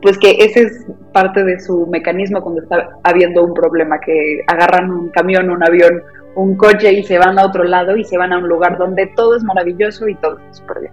pues 0.02 0.18
que 0.18 0.30
ese 0.30 0.62
es 0.62 0.86
parte 1.12 1.44
de 1.44 1.60
su 1.60 1.86
mecanismo 1.86 2.40
cuando 2.40 2.62
está 2.62 2.90
habiendo 3.02 3.44
un 3.44 3.54
problema, 3.54 3.98
que 4.00 4.42
agarran 4.46 4.90
un 4.90 5.08
camión, 5.08 5.50
un 5.50 5.62
avión, 5.62 6.02
un 6.38 6.56
coche 6.56 6.92
y 6.92 7.02
se 7.02 7.18
van 7.18 7.36
a 7.38 7.44
otro 7.44 7.64
lado 7.64 7.96
y 7.96 8.04
se 8.04 8.16
van 8.16 8.32
a 8.32 8.38
un 8.38 8.48
lugar 8.48 8.78
donde 8.78 9.08
todo 9.16 9.36
es 9.36 9.42
maravilloso 9.42 10.08
y 10.08 10.14
todo 10.16 10.38
está 10.38 10.52
súper 10.52 10.80
bien. 10.80 10.92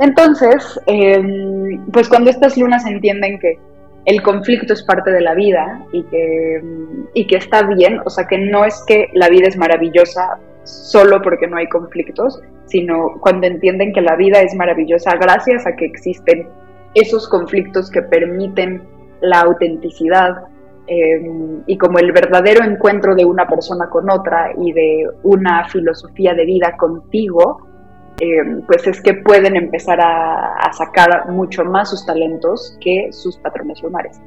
Entonces, 0.00 0.78
em, 0.86 1.86
pues 1.90 2.08
cuando 2.08 2.28
estas 2.28 2.58
lunas 2.58 2.84
entienden 2.84 3.38
que 3.38 3.58
el 4.04 4.22
conflicto 4.22 4.74
es 4.74 4.82
parte 4.84 5.10
de 5.10 5.22
la 5.22 5.34
vida 5.34 5.82
y 5.92 6.02
que, 6.04 6.62
y 7.14 7.26
que 7.26 7.36
está 7.36 7.62
bien, 7.62 8.00
o 8.04 8.10
sea 8.10 8.26
que 8.26 8.36
no 8.36 8.66
es 8.66 8.84
que 8.86 9.08
la 9.14 9.30
vida 9.30 9.48
es 9.48 9.56
maravillosa 9.56 10.38
solo 10.64 11.22
porque 11.22 11.46
no 11.46 11.56
hay 11.56 11.68
conflictos, 11.68 12.42
sino 12.66 13.14
cuando 13.20 13.46
entienden 13.46 13.94
que 13.94 14.02
la 14.02 14.16
vida 14.16 14.42
es 14.42 14.54
maravillosa 14.54 15.16
gracias 15.16 15.66
a 15.66 15.74
que 15.74 15.86
existen 15.86 16.48
esos 16.94 17.26
conflictos 17.28 17.90
que 17.90 18.02
permiten 18.02 18.82
la 19.22 19.40
autenticidad 19.40 20.42
eh, 20.86 21.62
y 21.66 21.76
como 21.78 21.98
el 21.98 22.12
verdadero 22.12 22.64
encuentro 22.64 23.14
de 23.14 23.24
una 23.24 23.48
persona 23.48 23.88
con 23.88 24.08
otra 24.08 24.52
y 24.56 24.72
de 24.72 25.06
una 25.24 25.68
filosofía 25.68 26.34
de 26.34 26.44
vida 26.44 26.76
contigo, 26.76 27.66
eh, 28.20 28.62
pues 28.66 28.86
es 28.86 29.00
que 29.02 29.14
pueden 29.14 29.56
empezar 29.56 30.00
a, 30.00 30.72
sacar 30.72 31.28
mucho 31.30 31.64
más 31.64 31.90
sus 31.90 32.04
talentos 32.06 32.76
que 32.80 33.08
sus 33.10 33.36
patrones 33.38 33.82
lunares. 33.82 34.20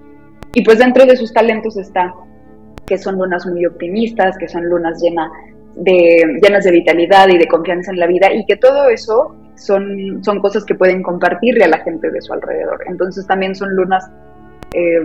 Y 0.53 0.63
pues 0.63 0.79
dentro 0.79 1.05
de 1.05 1.15
sus 1.15 1.33
talentos 1.33 1.77
está 1.77 2.13
que 2.85 2.97
son 2.97 3.17
lunas 3.17 3.45
muy 3.45 3.65
optimistas, 3.65 4.35
que 4.37 4.47
son 4.47 4.65
lunas 4.65 5.01
llena 5.01 5.29
de, 5.75 6.39
llenas 6.41 6.63
de 6.63 6.71
vitalidad 6.71 7.27
y 7.29 7.37
de 7.37 7.47
confianza 7.47 7.91
en 7.91 7.99
la 7.99 8.07
vida 8.07 8.33
y 8.33 8.45
que 8.45 8.57
todo 8.57 8.89
eso 8.89 9.35
son, 9.55 10.23
son 10.23 10.39
cosas 10.39 10.65
que 10.65 10.73
pueden 10.75 11.03
compartirle 11.03 11.65
a 11.65 11.67
la 11.67 11.77
gente 11.79 12.09
de 12.09 12.21
su 12.21 12.33
alrededor. 12.33 12.83
Entonces 12.87 13.27
también 13.27 13.53
son 13.53 13.75
lunas 13.75 14.09
eh, 14.73 14.99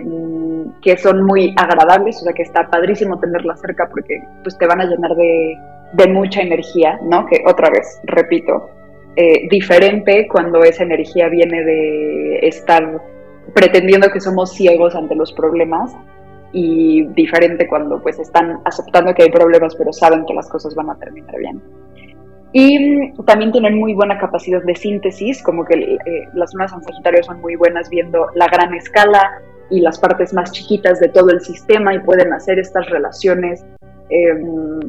que 0.82 0.96
son 0.96 1.22
muy 1.22 1.54
agradables, 1.56 2.16
o 2.16 2.24
sea 2.24 2.32
que 2.32 2.42
está 2.42 2.68
padrísimo 2.68 3.18
tenerlas 3.18 3.60
cerca 3.60 3.88
porque 3.88 4.22
pues 4.42 4.56
te 4.58 4.66
van 4.66 4.80
a 4.80 4.84
llenar 4.84 5.14
de, 5.14 5.58
de 5.92 6.08
mucha 6.08 6.42
energía, 6.42 6.98
¿no? 7.02 7.26
Que 7.26 7.42
otra 7.46 7.70
vez, 7.70 8.00
repito, 8.04 8.70
eh, 9.16 9.46
diferente 9.48 10.26
cuando 10.28 10.62
esa 10.64 10.82
energía 10.82 11.28
viene 11.28 11.62
de 11.62 12.38
estar 12.42 13.00
pretendiendo 13.54 14.10
que 14.10 14.20
somos 14.20 14.52
ciegos 14.52 14.94
ante 14.96 15.14
los 15.14 15.32
problemas 15.32 15.94
y 16.52 17.06
diferente 17.14 17.66
cuando 17.68 18.02
pues 18.02 18.18
están 18.18 18.60
aceptando 18.64 19.14
que 19.14 19.24
hay 19.24 19.30
problemas 19.30 19.74
pero 19.76 19.92
saben 19.92 20.24
que 20.26 20.34
las 20.34 20.48
cosas 20.48 20.74
van 20.74 20.90
a 20.90 20.96
terminar 20.96 21.36
bien. 21.38 21.62
Y 22.52 23.12
también 23.24 23.50
tienen 23.50 23.78
muy 23.78 23.94
buena 23.94 24.16
capacidad 24.18 24.62
de 24.62 24.76
síntesis, 24.76 25.42
como 25.42 25.64
que 25.64 25.74
eh, 25.74 25.98
las 26.34 26.54
lunas 26.54 26.72
en 26.72 26.82
Sagitario 26.82 27.22
son 27.24 27.40
muy 27.40 27.56
buenas 27.56 27.90
viendo 27.90 28.28
la 28.34 28.46
gran 28.46 28.72
escala 28.74 29.42
y 29.70 29.80
las 29.80 29.98
partes 29.98 30.34
más 30.34 30.52
chiquitas 30.52 31.00
de 31.00 31.08
todo 31.08 31.30
el 31.30 31.40
sistema 31.40 31.94
y 31.94 32.00
pueden 32.00 32.32
hacer 32.32 32.58
estas 32.58 32.88
relaciones, 32.90 33.64
em, 34.10 34.80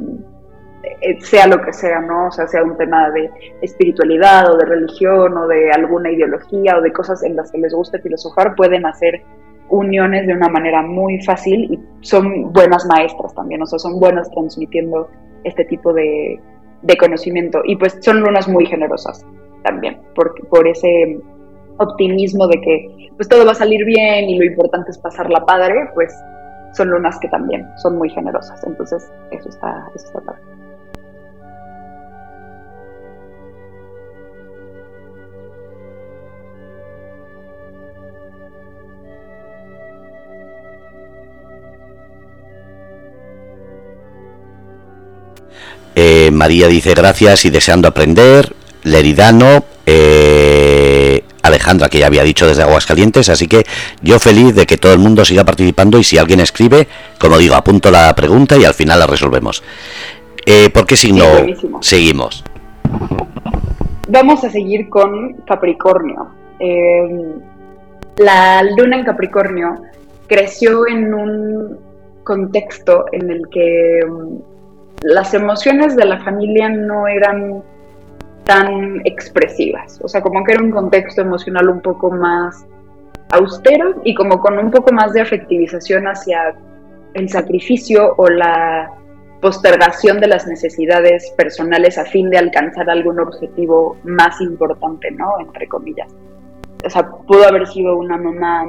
eh, 1.01 1.19
sea 1.21 1.47
lo 1.47 1.61
que 1.61 1.73
sea, 1.73 1.99
¿no? 1.99 2.27
O 2.27 2.31
sea, 2.31 2.47
sea 2.47 2.63
un 2.63 2.77
tema 2.77 3.09
de 3.11 3.29
espiritualidad 3.61 4.51
o 4.53 4.57
de 4.57 4.65
religión 4.65 5.37
o 5.37 5.47
de 5.47 5.71
alguna 5.71 6.11
ideología 6.11 6.77
o 6.77 6.81
de 6.81 6.91
cosas 6.91 7.23
en 7.23 7.35
las 7.35 7.51
que 7.51 7.57
les 7.57 7.73
guste 7.73 7.99
filosofar, 7.99 8.55
pueden 8.55 8.85
hacer 8.85 9.23
uniones 9.69 10.27
de 10.27 10.33
una 10.33 10.49
manera 10.49 10.81
muy 10.83 11.21
fácil 11.23 11.71
y 11.71 11.79
son 12.01 12.53
buenas 12.53 12.85
maestras 12.85 13.33
también, 13.33 13.61
o 13.61 13.65
sea, 13.65 13.79
son 13.79 13.99
buenas 13.99 14.29
transmitiendo 14.29 15.09
este 15.43 15.65
tipo 15.65 15.91
de, 15.93 16.39
de 16.81 16.97
conocimiento. 16.97 17.61
Y 17.65 17.75
pues 17.75 17.97
son 18.01 18.21
lunas 18.21 18.47
muy 18.47 18.65
generosas 18.65 19.25
también, 19.63 19.99
por, 20.13 20.35
por 20.49 20.67
ese 20.67 21.19
optimismo 21.77 22.47
de 22.47 22.61
que 22.61 23.09
pues 23.15 23.27
todo 23.29 23.45
va 23.45 23.51
a 23.51 23.55
salir 23.55 23.85
bien 23.85 24.29
y 24.29 24.37
lo 24.37 24.45
importante 24.45 24.91
es 24.91 24.97
pasarla 24.97 25.45
padre, 25.45 25.89
pues 25.93 26.13
son 26.73 26.89
lunas 26.89 27.17
que 27.19 27.29
también 27.29 27.67
son 27.77 27.97
muy 27.97 28.09
generosas. 28.09 28.61
Entonces, 28.65 29.09
eso 29.31 29.49
está, 29.49 29.89
eso. 29.95 30.21
Eh, 45.97 46.29
María 46.31 46.67
dice 46.67 46.93
gracias 46.93 47.45
y 47.45 47.49
deseando 47.49 47.87
aprender. 47.87 48.53
Leridano, 48.83 49.63
eh, 49.85 50.64
Alejandra, 51.65 51.89
que 51.89 51.99
ya 51.99 52.07
había 52.07 52.23
dicho 52.23 52.45
desde 52.45 52.61
Aguascalientes, 52.61 53.27
así 53.29 53.47
que 53.47 53.63
yo 54.01 54.19
feliz 54.19 54.53
de 54.53 54.67
que 54.67 54.77
todo 54.77 54.93
el 54.93 54.99
mundo 54.99 55.25
siga 55.25 55.43
participando 55.43 55.97
y 55.97 56.03
si 56.03 56.17
alguien 56.17 56.39
escribe, 56.39 56.87
como 57.19 57.39
digo, 57.39 57.55
apunto 57.55 57.89
la 57.89 58.13
pregunta 58.13 58.55
y 58.55 58.65
al 58.65 58.75
final 58.75 58.99
la 58.99 59.07
resolvemos. 59.07 59.63
Eh, 60.45 60.69
¿Por 60.69 60.85
qué 60.85 60.95
signo 60.95 61.25
seguimos? 61.81 62.43
Vamos 64.07 64.43
a 64.43 64.49
seguir 64.51 64.89
con 64.89 65.33
Capricornio. 65.47 66.27
la 68.17 68.63
luna 68.77 68.97
en 68.97 69.03
Capricornio 69.03 69.81
creció 70.27 70.87
en 70.87 71.13
un 71.13 71.79
contexto 72.23 73.05
en 73.11 73.31
el 73.31 73.41
que 73.49 74.01
las 75.01 75.33
emociones 75.33 75.95
de 75.95 76.05
la 76.05 76.19
familia 76.23 76.69
no 76.69 77.07
eran 77.07 77.63
tan 78.45 79.01
expresivas, 79.05 79.99
o 80.01 80.07
sea, 80.07 80.21
como 80.21 80.43
que 80.43 80.53
era 80.53 80.63
un 80.63 80.71
contexto 80.71 81.21
emocional 81.21 81.69
un 81.69 81.81
poco 81.81 82.11
más 82.11 82.65
austero 83.31 84.01
y 84.03 84.13
como 84.13 84.39
con 84.39 84.57
un 84.57 84.71
poco 84.71 84.93
más 84.93 85.13
de 85.13 85.21
afectivización 85.21 86.05
hacia 86.05 86.55
el 87.15 87.29
sacrificio 87.29 88.13
o 88.17 88.29
la 88.29 88.91
postergación 89.41 90.19
de 90.19 90.27
las 90.27 90.47
necesidades 90.47 91.31
personales 91.37 91.97
a 91.97 92.05
fin 92.05 92.29
de 92.29 92.37
alcanzar 92.37 92.89
algún 92.89 93.19
objetivo 93.19 93.97
más 94.03 94.39
importante, 94.41 95.11
¿no? 95.11 95.39
Entre 95.39 95.67
comillas. 95.67 96.13
O 96.85 96.89
sea, 96.89 97.07
pudo 97.27 97.47
haber 97.47 97.67
sido 97.67 97.97
una 97.97 98.17
mamá 98.17 98.65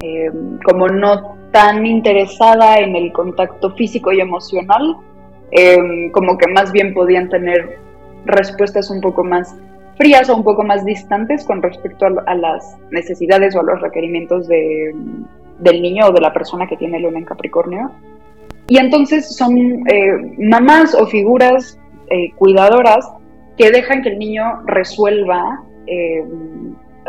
eh, 0.00 0.30
como 0.64 0.88
no 0.88 1.36
tan 1.52 1.86
interesada 1.86 2.78
en 2.78 2.96
el 2.96 3.12
contacto 3.12 3.70
físico 3.74 4.12
y 4.12 4.20
emocional, 4.20 4.96
em, 5.52 6.10
como 6.10 6.36
que 6.36 6.48
más 6.48 6.72
bien 6.72 6.92
podían 6.92 7.28
tener 7.28 7.78
respuestas 8.24 8.90
un 8.90 9.00
poco 9.00 9.24
más 9.24 9.54
frías 9.96 10.28
o 10.28 10.36
un 10.36 10.44
poco 10.44 10.64
más 10.64 10.84
distantes 10.84 11.44
con 11.44 11.62
respecto 11.62 12.06
a, 12.26 12.34
las 12.34 12.76
necesidades 12.90 13.54
o 13.54 13.60
a 13.60 13.62
los 13.62 13.80
requerimientos 13.80 14.48
de, 14.48 14.94
del 15.60 15.82
niño 15.82 16.06
o 16.06 16.12
de 16.12 16.20
la 16.20 16.32
persona 16.32 16.66
que 16.66 16.76
tiene 16.76 17.00
luna 17.00 17.18
en 17.18 17.24
Capricornio. 17.24 17.90
Y 18.68 18.78
entonces 18.78 19.36
son 19.36 19.56
eh, 19.88 20.34
mamás 20.38 20.94
o 20.94 21.06
figuras 21.06 21.78
eh, 22.08 22.32
cuidadoras 22.36 23.08
que 23.56 23.70
dejan 23.70 24.02
que 24.02 24.10
el 24.10 24.18
niño 24.18 24.62
resuelva 24.66 25.62
eh, 25.86 26.24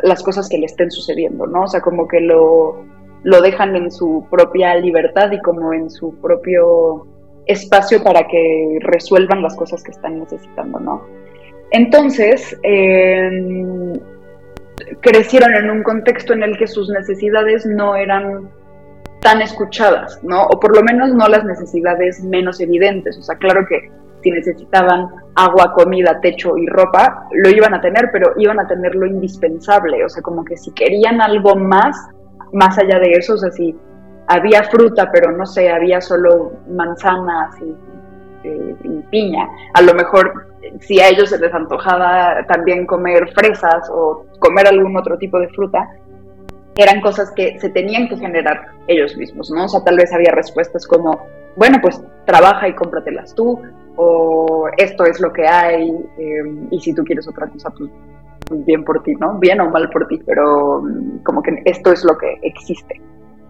las 0.03 0.21
cosas 0.21 0.49
que 0.49 0.57
le 0.57 0.65
estén 0.65 0.91
sucediendo, 0.91 1.47
¿no? 1.47 1.63
O 1.63 1.67
sea, 1.67 1.81
como 1.81 2.07
que 2.07 2.19
lo, 2.19 2.83
lo 3.23 3.41
dejan 3.41 3.75
en 3.75 3.89
su 3.91 4.27
propia 4.29 4.75
libertad 4.75 5.31
y 5.31 5.39
como 5.39 5.73
en 5.73 5.89
su 5.89 6.15
propio 6.15 7.07
espacio 7.45 8.03
para 8.03 8.27
que 8.27 8.77
resuelvan 8.81 9.41
las 9.41 9.55
cosas 9.55 9.83
que 9.83 9.91
están 9.91 10.19
necesitando, 10.19 10.79
¿no? 10.79 11.05
Entonces, 11.71 12.57
em, 12.63 13.93
crecieron 15.01 15.53
en 15.55 15.69
un 15.69 15.83
contexto 15.83 16.33
en 16.33 16.43
el 16.43 16.57
que 16.57 16.67
sus 16.67 16.89
necesidades 16.89 17.65
no 17.65 17.95
eran 17.95 18.49
tan 19.21 19.41
escuchadas, 19.41 20.23
¿no? 20.23 20.43
O 20.43 20.59
por 20.59 20.75
lo 20.75 20.83
menos 20.83 21.13
no 21.13 21.27
las 21.27 21.43
necesidades 21.43 22.23
menos 22.23 22.59
evidentes. 22.59 23.17
O 23.17 23.23
sea, 23.23 23.35
claro 23.35 23.65
que 23.67 23.89
si 24.21 24.31
necesitaban 24.31 25.07
agua, 25.35 25.73
comida, 25.73 26.19
techo 26.21 26.57
y 26.57 26.67
ropa, 26.67 27.27
lo 27.31 27.49
iban 27.49 27.73
a 27.73 27.81
tener, 27.81 28.09
pero 28.11 28.33
iban 28.37 28.59
a 28.59 28.67
tener 28.67 28.95
lo 28.95 29.05
indispensable. 29.05 30.03
O 30.03 30.09
sea, 30.09 30.21
como 30.21 30.45
que 30.45 30.57
si 30.57 30.71
querían 30.73 31.21
algo 31.21 31.55
más, 31.55 31.95
más 32.53 32.77
allá 32.77 32.99
de 32.99 33.11
eso, 33.13 33.33
o 33.33 33.37
sea, 33.37 33.51
si 33.51 33.75
había 34.27 34.63
fruta, 34.63 35.09
pero 35.11 35.31
no 35.31 35.45
sé, 35.45 35.69
había 35.69 36.01
solo 36.01 36.53
manzanas 36.69 37.55
y, 37.61 37.75
piña, 39.09 39.47
a 39.73 39.81
lo 39.81 39.95
mejor 39.95 40.47
si 40.79 40.99
a 40.99 41.09
ellos 41.09 41.29
se 41.29 41.39
les 41.39 41.51
antojaba 41.51 42.45
también 42.47 42.85
comer 42.85 43.31
fresas 43.33 43.89
o 43.91 44.25
comer 44.39 44.67
algún 44.67 44.95
otro 44.97 45.17
tipo 45.17 45.39
de 45.39 45.47
fruta, 45.49 45.89
eran 46.75 47.01
cosas 47.01 47.31
que 47.31 47.59
se 47.59 47.69
tenían 47.69 48.07
que 48.07 48.17
generar 48.17 48.67
ellos 48.87 49.15
mismos, 49.17 49.49
¿no? 49.49 49.65
O 49.65 49.67
sea, 49.67 49.83
tal 49.83 49.97
vez 49.97 50.13
había 50.13 50.31
respuestas 50.31 50.85
como, 50.85 51.25
bueno, 51.55 51.77
pues 51.81 52.01
trabaja 52.25 52.67
y 52.67 52.75
cómpratelas 52.75 53.33
tú, 53.33 53.61
o 53.95 54.67
esto 54.77 55.05
es 55.05 55.19
lo 55.21 55.31
que 55.31 55.47
hay, 55.47 55.89
em, 56.17 56.67
y 56.69 56.79
si 56.81 56.93
tú 56.93 57.03
quieres 57.03 57.27
otra 57.27 57.47
cosa, 57.47 57.69
pues, 57.69 57.89
bien 58.65 58.83
por 58.83 59.01
ti, 59.03 59.15
¿no? 59.15 59.39
Bien 59.39 59.61
o 59.61 59.69
mal 59.69 59.89
por 59.89 60.07
ti, 60.07 60.21
pero 60.25 60.81
mm, 60.81 61.23
como 61.23 61.41
que 61.41 61.61
esto 61.65 61.91
es 61.91 62.03
lo 62.03 62.17
que 62.17 62.39
existe. 62.41 63.01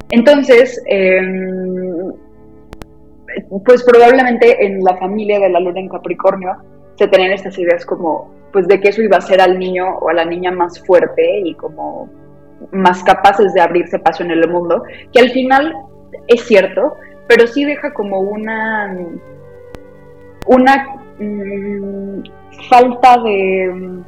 Entonces, 0.10 0.82
em, 0.88 2.14
pues 3.66 3.84
probablemente 3.84 4.66
en 4.66 4.84
la 4.84 4.96
familia 4.98 5.40
de 5.40 5.50
la 5.50 5.60
luna 5.60 5.80
en 5.80 5.90
Capricornio 5.90 6.56
se 6.98 7.08
tenían 7.08 7.32
estas 7.32 7.58
ideas 7.58 7.86
como, 7.86 8.32
pues 8.52 8.68
de 8.68 8.80
que 8.80 8.90
eso 8.90 9.02
iba 9.02 9.18
a 9.18 9.22
ser 9.22 9.42
al 9.42 9.60
niño 9.60 9.98
o 9.98 10.10
a 10.10 10.14
la 10.14 10.26
niña 10.26 10.52
más 10.52 10.80
fuerte 10.86 11.42
y 11.44 11.54
como 11.56 12.10
más 12.72 13.04
capaces 13.04 13.54
de 13.54 13.62
abrirse 13.62 14.00
paso 14.00 14.24
en 14.24 14.32
el 14.32 14.48
mundo, 14.50 14.84
que 15.12 15.20
al 15.20 15.30
final 15.32 15.74
es 16.28 16.46
cierto, 16.46 16.96
pero 17.28 17.48
sí 17.48 17.66
deja 17.66 17.94
como 17.94 18.22
una, 18.22 18.96
una 20.46 20.88
mm, 21.20 22.24
falta 22.70 23.18
de 23.24 23.72
mm, 23.74 24.04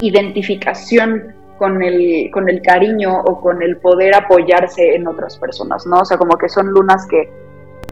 identificación 0.00 1.34
con 1.62 1.80
el, 1.80 2.28
con 2.32 2.48
el 2.48 2.60
cariño 2.60 3.20
o 3.20 3.40
con 3.40 3.62
el 3.62 3.76
poder 3.76 4.16
apoyarse 4.16 4.96
en 4.96 5.06
otras 5.06 5.38
personas, 5.38 5.86
¿no? 5.86 6.00
O 6.00 6.04
sea, 6.04 6.18
como 6.18 6.36
que 6.36 6.48
son 6.48 6.66
lunas 6.66 7.06
que, 7.08 7.30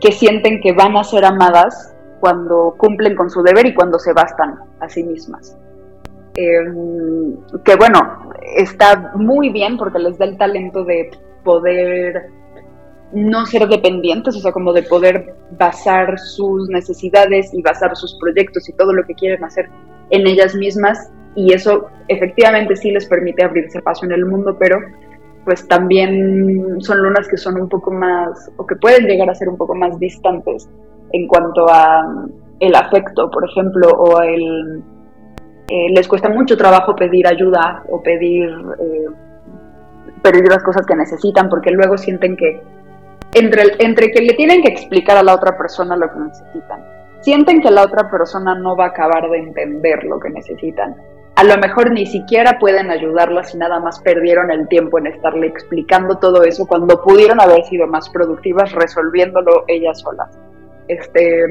que 0.00 0.10
sienten 0.10 0.60
que 0.60 0.72
van 0.72 0.96
a 0.96 1.04
ser 1.04 1.24
amadas 1.24 1.94
cuando 2.18 2.74
cumplen 2.76 3.14
con 3.14 3.30
su 3.30 3.44
deber 3.44 3.66
y 3.66 3.74
cuando 3.74 4.00
se 4.00 4.12
bastan 4.12 4.58
a 4.80 4.88
sí 4.88 5.04
mismas. 5.04 5.56
Em, 6.34 7.36
que 7.64 7.76
bueno, 7.76 8.00
está 8.56 9.12
muy 9.14 9.50
bien 9.50 9.76
porque 9.76 10.00
les 10.00 10.18
da 10.18 10.24
el 10.24 10.36
talento 10.36 10.82
de 10.82 11.08
poder 11.44 12.28
no 13.12 13.46
ser 13.46 13.68
dependientes, 13.68 14.36
o 14.36 14.40
sea, 14.40 14.52
como 14.52 14.72
de 14.72 14.82
poder 14.82 15.34
basar 15.58 16.18
sus 16.18 16.68
necesidades 16.68 17.52
y 17.52 17.62
basar 17.62 17.96
sus 17.96 18.16
proyectos 18.18 18.68
y 18.68 18.72
todo 18.72 18.92
lo 18.92 19.04
que 19.04 19.14
quieren 19.14 19.42
hacer 19.44 19.68
en 20.10 20.26
ellas 20.26 20.54
mismas 20.54 21.10
y 21.34 21.52
eso 21.52 21.86
efectivamente 22.08 22.76
sí 22.76 22.90
les 22.90 23.06
permite 23.06 23.44
abrirse 23.44 23.80
paso 23.82 24.04
en 24.04 24.12
el 24.12 24.26
mundo, 24.26 24.56
pero 24.58 24.78
pues 25.44 25.66
también 25.66 26.80
son 26.80 27.02
lunas 27.02 27.26
que 27.28 27.36
son 27.36 27.60
un 27.60 27.68
poco 27.68 27.90
más, 27.90 28.50
o 28.56 28.66
que 28.66 28.76
pueden 28.76 29.06
llegar 29.06 29.30
a 29.30 29.34
ser 29.34 29.48
un 29.48 29.56
poco 29.56 29.74
más 29.74 29.98
distantes 29.98 30.68
en 31.12 31.26
cuanto 31.26 31.66
a 31.68 32.26
el 32.60 32.74
afecto, 32.74 33.30
por 33.30 33.48
ejemplo, 33.48 33.88
o 33.88 34.20
el 34.22 34.82
eh, 35.68 35.88
les 35.94 36.08
cuesta 36.08 36.28
mucho 36.28 36.56
trabajo 36.56 36.96
pedir 36.96 37.28
ayuda 37.28 37.84
o 37.88 38.02
pedir, 38.02 38.50
eh, 38.80 39.06
pedir 40.20 40.48
las 40.48 40.64
cosas 40.64 40.84
que 40.84 40.96
necesitan 40.96 41.48
porque 41.48 41.70
luego 41.70 41.96
sienten 41.96 42.36
que 42.36 42.60
entre, 43.34 43.62
entre 43.78 44.10
que 44.10 44.22
le 44.22 44.34
tienen 44.34 44.62
que 44.62 44.68
explicar 44.68 45.16
a 45.16 45.22
la 45.22 45.34
otra 45.34 45.56
persona 45.56 45.96
lo 45.96 46.10
que 46.10 46.18
necesitan, 46.18 46.84
sienten 47.20 47.60
que 47.60 47.70
la 47.70 47.82
otra 47.82 48.10
persona 48.10 48.54
no 48.54 48.76
va 48.76 48.86
a 48.86 48.88
acabar 48.88 49.28
de 49.30 49.38
entender 49.38 50.04
lo 50.04 50.18
que 50.18 50.30
necesitan. 50.30 50.96
A 51.36 51.44
lo 51.44 51.56
mejor 51.56 51.90
ni 51.92 52.06
siquiera 52.06 52.58
pueden 52.58 52.90
ayudarlas 52.90 53.54
y 53.54 53.58
nada 53.58 53.80
más 53.80 54.00
perdieron 54.00 54.50
el 54.50 54.68
tiempo 54.68 54.98
en 54.98 55.06
estarle 55.06 55.46
explicando 55.46 56.18
todo 56.18 56.42
eso 56.42 56.66
cuando 56.66 57.00
pudieron 57.02 57.40
haber 57.40 57.64
sido 57.64 57.86
más 57.86 58.10
productivas 58.10 58.72
resolviéndolo 58.72 59.64
ellas 59.68 60.00
solas. 60.00 60.38
Este, 60.88 61.46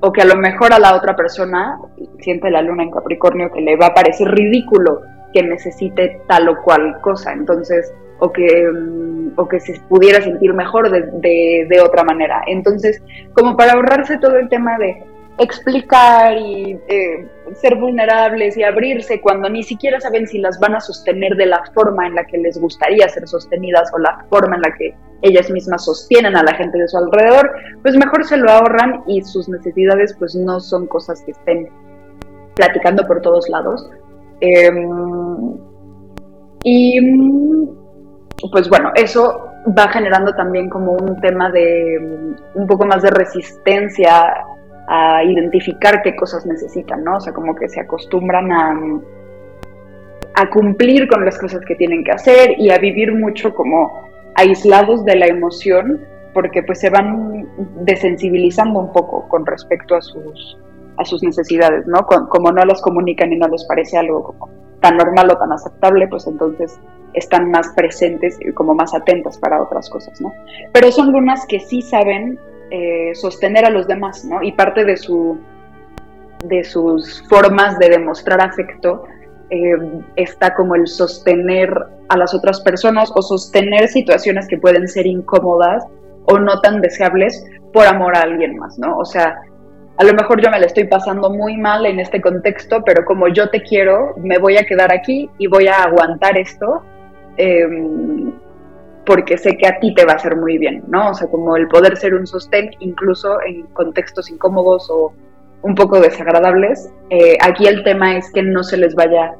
o 0.00 0.12
que 0.12 0.22
a 0.22 0.24
lo 0.24 0.36
mejor 0.36 0.72
a 0.72 0.78
la 0.78 0.94
otra 0.94 1.16
persona 1.16 1.78
siente 2.20 2.50
la 2.50 2.62
luna 2.62 2.84
en 2.84 2.90
Capricornio 2.90 3.50
que 3.50 3.60
le 3.60 3.76
va 3.76 3.86
a 3.86 3.94
parecer 3.94 4.28
ridículo 4.28 5.02
que 5.32 5.42
necesite 5.42 6.22
tal 6.26 6.48
o 6.48 6.62
cual 6.62 7.00
cosa, 7.00 7.32
entonces, 7.32 7.92
o 8.20 8.32
que, 8.32 8.70
mm, 8.72 9.17
o 9.36 9.48
que 9.48 9.60
se 9.60 9.80
pudiera 9.88 10.20
sentir 10.22 10.52
mejor 10.54 10.90
de, 10.90 11.66
de 11.68 11.80
otra 11.80 12.04
manera. 12.04 12.42
Entonces, 12.46 13.02
como 13.32 13.56
para 13.56 13.72
ahorrarse 13.72 14.18
todo 14.18 14.36
el 14.36 14.48
tema 14.48 14.78
de 14.78 15.02
explicar 15.38 16.36
y 16.36 16.78
eh, 16.88 17.28
ser 17.54 17.76
vulnerables 17.76 18.56
y 18.56 18.64
abrirse 18.64 19.20
cuando 19.20 19.48
ni 19.48 19.62
siquiera 19.62 20.00
saben 20.00 20.26
si 20.26 20.38
las 20.38 20.58
van 20.58 20.74
a 20.74 20.80
sostener 20.80 21.36
de 21.36 21.46
la 21.46 21.62
forma 21.74 22.06
en 22.06 22.16
la 22.16 22.24
que 22.24 22.38
les 22.38 22.60
gustaría 22.60 23.08
ser 23.08 23.26
sostenidas 23.28 23.90
o 23.94 23.98
la 23.98 24.26
forma 24.28 24.56
en 24.56 24.62
la 24.62 24.74
que 24.76 24.94
ellas 25.22 25.50
mismas 25.50 25.84
sostienen 25.84 26.36
a 26.36 26.42
la 26.42 26.54
gente 26.54 26.78
de 26.78 26.88
su 26.88 26.98
alrededor, 26.98 27.50
pues 27.82 27.96
mejor 27.96 28.24
se 28.24 28.36
lo 28.36 28.50
ahorran 28.50 29.02
y 29.06 29.22
sus 29.22 29.48
necesidades 29.48 30.14
pues 30.18 30.34
no 30.34 30.60
son 30.60 30.86
cosas 30.86 31.22
que 31.22 31.32
estén 31.32 31.68
platicando 32.54 33.06
por 33.06 33.20
todos 33.22 33.48
lados. 33.48 33.88
Em, 34.40 35.56
y 36.64 37.00
pues 38.52 38.68
bueno, 38.68 38.92
eso 38.94 39.52
va 39.76 39.88
generando 39.88 40.32
también 40.34 40.68
como 40.68 40.92
un 40.92 41.20
tema 41.20 41.50
de 41.50 42.36
un 42.54 42.66
poco 42.66 42.86
más 42.86 43.02
de 43.02 43.10
resistencia 43.10 44.32
a 44.86 45.22
identificar 45.24 46.02
qué 46.02 46.14
cosas 46.16 46.46
necesitan, 46.46 47.04
¿no? 47.04 47.16
O 47.16 47.20
sea, 47.20 47.32
como 47.32 47.54
que 47.54 47.68
se 47.68 47.80
acostumbran 47.80 48.52
a, 48.52 48.80
a 50.34 50.50
cumplir 50.50 51.08
con 51.08 51.24
las 51.24 51.38
cosas 51.38 51.60
que 51.66 51.74
tienen 51.74 52.04
que 52.04 52.12
hacer 52.12 52.58
y 52.58 52.70
a 52.70 52.78
vivir 52.78 53.12
mucho 53.12 53.54
como 53.54 54.08
aislados 54.34 55.04
de 55.04 55.16
la 55.16 55.26
emoción, 55.26 56.00
porque 56.32 56.62
pues 56.62 56.78
se 56.80 56.90
van 56.90 57.48
desensibilizando 57.84 58.78
un 58.78 58.92
poco 58.92 59.28
con 59.28 59.44
respecto 59.44 59.96
a 59.96 60.00
sus, 60.00 60.56
a 60.96 61.04
sus 61.04 61.22
necesidades, 61.22 61.86
¿no? 61.86 62.06
Como 62.06 62.52
no 62.52 62.64
los 62.64 62.80
comunican 62.80 63.32
y 63.32 63.36
no 63.36 63.48
les 63.48 63.64
parece 63.64 63.98
algo 63.98 64.22
como 64.22 64.67
tan 64.80 64.96
normal 64.96 65.30
o 65.30 65.36
tan 65.36 65.52
aceptable, 65.52 66.08
pues 66.08 66.26
entonces 66.26 66.78
están 67.14 67.50
más 67.50 67.68
presentes 67.74 68.38
y 68.40 68.52
como 68.52 68.74
más 68.74 68.94
atentas 68.94 69.38
para 69.38 69.62
otras 69.62 69.88
cosas, 69.90 70.20
¿no? 70.20 70.32
Pero 70.72 70.92
son 70.92 71.12
lunas 71.12 71.46
que 71.46 71.60
sí 71.60 71.82
saben 71.82 72.38
eh, 72.70 73.14
sostener 73.14 73.64
a 73.64 73.70
los 73.70 73.86
demás, 73.86 74.24
¿no? 74.24 74.42
Y 74.42 74.52
parte 74.52 74.84
de, 74.84 74.96
su, 74.96 75.38
de 76.44 76.64
sus 76.64 77.26
formas 77.28 77.78
de 77.78 77.88
demostrar 77.88 78.44
afecto 78.44 79.04
eh, 79.50 79.76
está 80.16 80.54
como 80.54 80.74
el 80.74 80.86
sostener 80.86 81.72
a 82.08 82.16
las 82.16 82.34
otras 82.34 82.60
personas 82.60 83.10
o 83.14 83.22
sostener 83.22 83.88
situaciones 83.88 84.46
que 84.46 84.58
pueden 84.58 84.86
ser 84.88 85.06
incómodas 85.06 85.84
o 86.26 86.38
no 86.38 86.60
tan 86.60 86.80
deseables 86.82 87.44
por 87.72 87.86
amor 87.86 88.16
a 88.16 88.22
alguien 88.22 88.56
más, 88.58 88.78
¿no? 88.78 88.98
O 88.98 89.04
sea, 89.04 89.40
a 89.98 90.04
lo 90.04 90.14
mejor 90.14 90.40
yo 90.40 90.50
me 90.50 90.60
la 90.60 90.66
estoy 90.66 90.84
pasando 90.84 91.28
muy 91.28 91.56
mal 91.56 91.84
en 91.84 91.98
este 91.98 92.20
contexto, 92.20 92.82
pero 92.84 93.04
como 93.04 93.26
yo 93.28 93.50
te 93.50 93.62
quiero, 93.62 94.14
me 94.16 94.38
voy 94.38 94.56
a 94.56 94.64
quedar 94.64 94.92
aquí 94.92 95.28
y 95.38 95.48
voy 95.48 95.66
a 95.66 95.82
aguantar 95.82 96.38
esto. 96.38 96.82
Em, 97.36 98.32
porque 99.04 99.38
sé 99.38 99.56
que 99.56 99.66
a 99.66 99.80
ti 99.80 99.94
te 99.94 100.04
va 100.04 100.12
a 100.12 100.16
hacer 100.16 100.36
muy 100.36 100.58
bien, 100.58 100.84
¿no? 100.86 101.10
O 101.10 101.14
sea, 101.14 101.28
como 101.28 101.56
el 101.56 101.66
poder 101.66 101.96
ser 101.96 102.14
un 102.14 102.26
sostén 102.26 102.70
incluso 102.78 103.40
en 103.42 103.62
contextos 103.68 104.30
incómodos 104.30 104.88
o 104.90 105.12
un 105.62 105.74
poco 105.74 105.98
desagradables. 106.00 106.92
Eh, 107.10 107.36
aquí 107.40 107.66
el 107.66 107.82
tema 107.82 108.16
es 108.16 108.30
que 108.30 108.42
no 108.42 108.62
se 108.62 108.76
les 108.76 108.94
vaya 108.94 109.34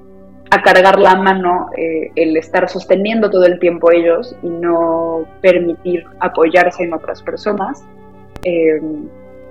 a 0.51 0.63
cargar 0.63 0.99
la 0.99 1.17
mano 1.17 1.69
eh, 1.77 2.11
el 2.17 2.37
estar 2.37 2.69
sosteniendo 2.69 3.31
todo 3.31 3.45
el 3.45 3.59
tiempo 3.59 3.93
ellos 3.93 4.35
y 4.43 4.49
no 4.49 5.25
permitir 5.43 6.05
apoyarse 6.21 6.85
en 6.85 6.95
otras 6.95 7.23
personas, 7.23 7.85
eh, 8.45 8.81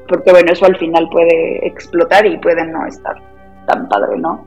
porque 0.08 0.32
bueno, 0.32 0.52
eso 0.52 0.66
al 0.66 0.78
final 0.78 1.08
puede 1.10 1.66
explotar 1.68 2.26
y 2.26 2.38
puede 2.38 2.66
no 2.66 2.86
estar 2.86 3.16
tan 3.66 3.88
padre, 3.88 4.18
¿no? 4.18 4.46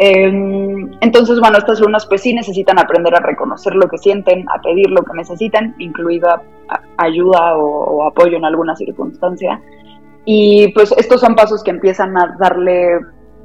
Em, 0.00 0.92
entonces, 1.00 1.40
bueno, 1.40 1.58
estas 1.58 1.80
lunas 1.80 2.06
pues 2.06 2.22
sí 2.22 2.32
necesitan 2.32 2.78
aprender 2.78 3.12
a 3.16 3.20
reconocer 3.20 3.74
lo 3.74 3.88
que 3.88 3.98
sienten, 3.98 4.48
a 4.48 4.62
pedir 4.62 4.88
lo 4.90 5.02
que 5.02 5.12
necesitan, 5.14 5.74
incluida 5.78 6.40
ayuda 6.98 7.56
o, 7.56 8.04
apoyo 8.04 8.36
en 8.36 8.44
alguna 8.44 8.76
circunstancia. 8.76 9.60
Y 10.24 10.72
pues 10.72 10.92
estos 10.96 11.20
son 11.20 11.34
pasos 11.34 11.64
que 11.64 11.72
empiezan 11.72 12.16
a 12.16 12.36
darle 12.38 13.00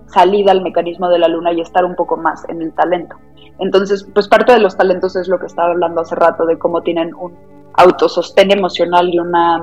salida 0.06 0.52
al 0.52 0.62
mecanismo 0.62 1.10
de 1.10 1.17
la 1.17 1.28
luna 1.28 1.54
y 1.54 1.62
estar 1.62 1.86
un 1.86 1.95
poco 1.95 2.17
más 2.17 2.47
en 2.49 2.62
el 2.62 2.71
talento. 2.73 3.15
Entonces, 3.58 4.08
pues 4.13 4.28
parte 4.28 4.54
de 4.54 4.60
los 4.60 4.78
talentos 4.78 5.15
es 5.15 5.28
lo 5.28 5.39
que 5.39 5.47
estaba 5.47 5.71
hablando 5.71 6.02
hace 6.02 6.15
rato, 6.15 6.45
de 6.45 6.60
cómo 6.60 6.82
tienen 6.82 7.15
un 7.15 7.34
autosostén 7.73 8.52
emocional 8.52 9.10
y 9.12 9.17
una 9.17 9.60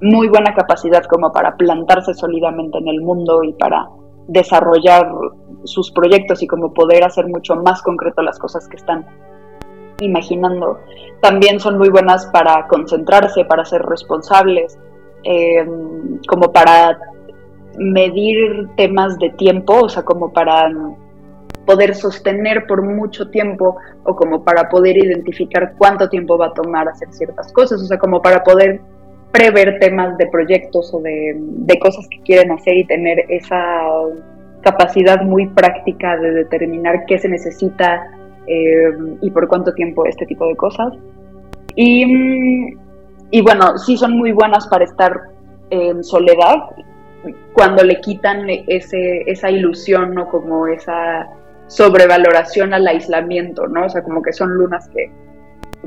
muy 0.00 0.28
buena 0.28 0.54
capacidad 0.54 1.04
como 1.04 1.32
para 1.32 1.56
plantarse 1.56 2.14
sólidamente 2.14 2.78
en 2.78 2.88
el 2.88 3.00
mundo 3.00 3.42
y 3.42 3.52
para 3.54 3.88
desarrollar 4.28 5.10
sus 5.64 5.90
proyectos 5.90 6.42
y 6.42 6.46
como 6.46 6.72
poder 6.72 7.04
hacer 7.04 7.26
mucho 7.28 7.56
más 7.56 7.82
concreto 7.82 8.22
las 8.22 8.38
cosas 8.38 8.68
que 8.68 8.76
están 8.76 9.06
imaginando. 10.00 10.78
También 11.20 11.60
son 11.60 11.78
muy 11.78 11.88
buenas 11.88 12.26
para 12.26 12.66
concentrarse, 12.68 13.44
para 13.44 13.64
ser 13.64 13.82
responsables, 13.82 14.78
em, 15.22 16.20
como 16.28 16.52
para 16.52 16.98
medir 17.78 18.68
temas 18.76 19.18
de 19.18 19.30
tiempo, 19.30 19.84
o 19.84 19.88
sea, 19.88 20.02
como 20.04 20.32
para 20.32 20.70
poder 21.66 21.94
sostener 21.94 22.66
por 22.66 22.82
mucho 22.82 23.28
tiempo 23.30 23.76
o 24.04 24.14
como 24.14 24.44
para 24.44 24.68
poder 24.68 24.96
identificar 24.96 25.74
cuánto 25.76 26.08
tiempo 26.08 26.38
va 26.38 26.46
a 26.46 26.52
tomar 26.54 26.88
hacer 26.88 27.12
ciertas 27.12 27.52
cosas, 27.52 27.82
o 27.82 27.86
sea, 27.86 27.98
como 27.98 28.22
para 28.22 28.42
poder 28.44 28.80
prever 29.32 29.78
temas 29.78 30.16
de 30.18 30.26
proyectos 30.26 30.92
o 30.94 31.00
de, 31.00 31.78
cosas 31.80 32.06
que 32.08 32.20
quieren 32.20 32.52
hacer 32.52 32.76
y 32.76 32.84
tener 32.86 33.24
esa 33.28 33.82
capacidad 34.62 35.22
muy 35.22 35.46
práctica 35.48 36.16
de 36.16 36.32
determinar 36.32 37.04
qué 37.06 37.18
se 37.18 37.28
necesita 37.28 38.10
eh, 38.46 38.90
y 39.20 39.30
por 39.30 39.46
cuánto 39.48 39.72
tiempo 39.74 40.06
este 40.06 40.26
tipo 40.26 40.46
de 40.46 40.56
cosas. 40.56 40.94
Y, 41.74 42.74
y, 43.30 43.40
bueno, 43.42 43.76
sí 43.78 43.96
son 43.96 44.16
muy 44.16 44.32
buenas 44.32 44.66
para 44.68 44.84
estar 44.84 45.20
en 45.70 46.02
soledad 46.02 46.56
cuando 47.52 47.82
le 47.82 48.00
quitan 48.00 48.46
ese, 48.48 49.22
esa 49.26 49.50
ilusión 49.50 50.16
o 50.18 50.28
como 50.28 50.66
esa 50.66 51.28
sobrevaloración 51.66 52.72
al 52.74 52.86
aislamiento, 52.86 53.66
¿no? 53.66 53.86
O 53.86 53.88
sea, 53.88 54.02
como 54.02 54.22
que 54.22 54.32
son 54.32 54.50
lunas 54.50 54.88
que, 54.88 55.10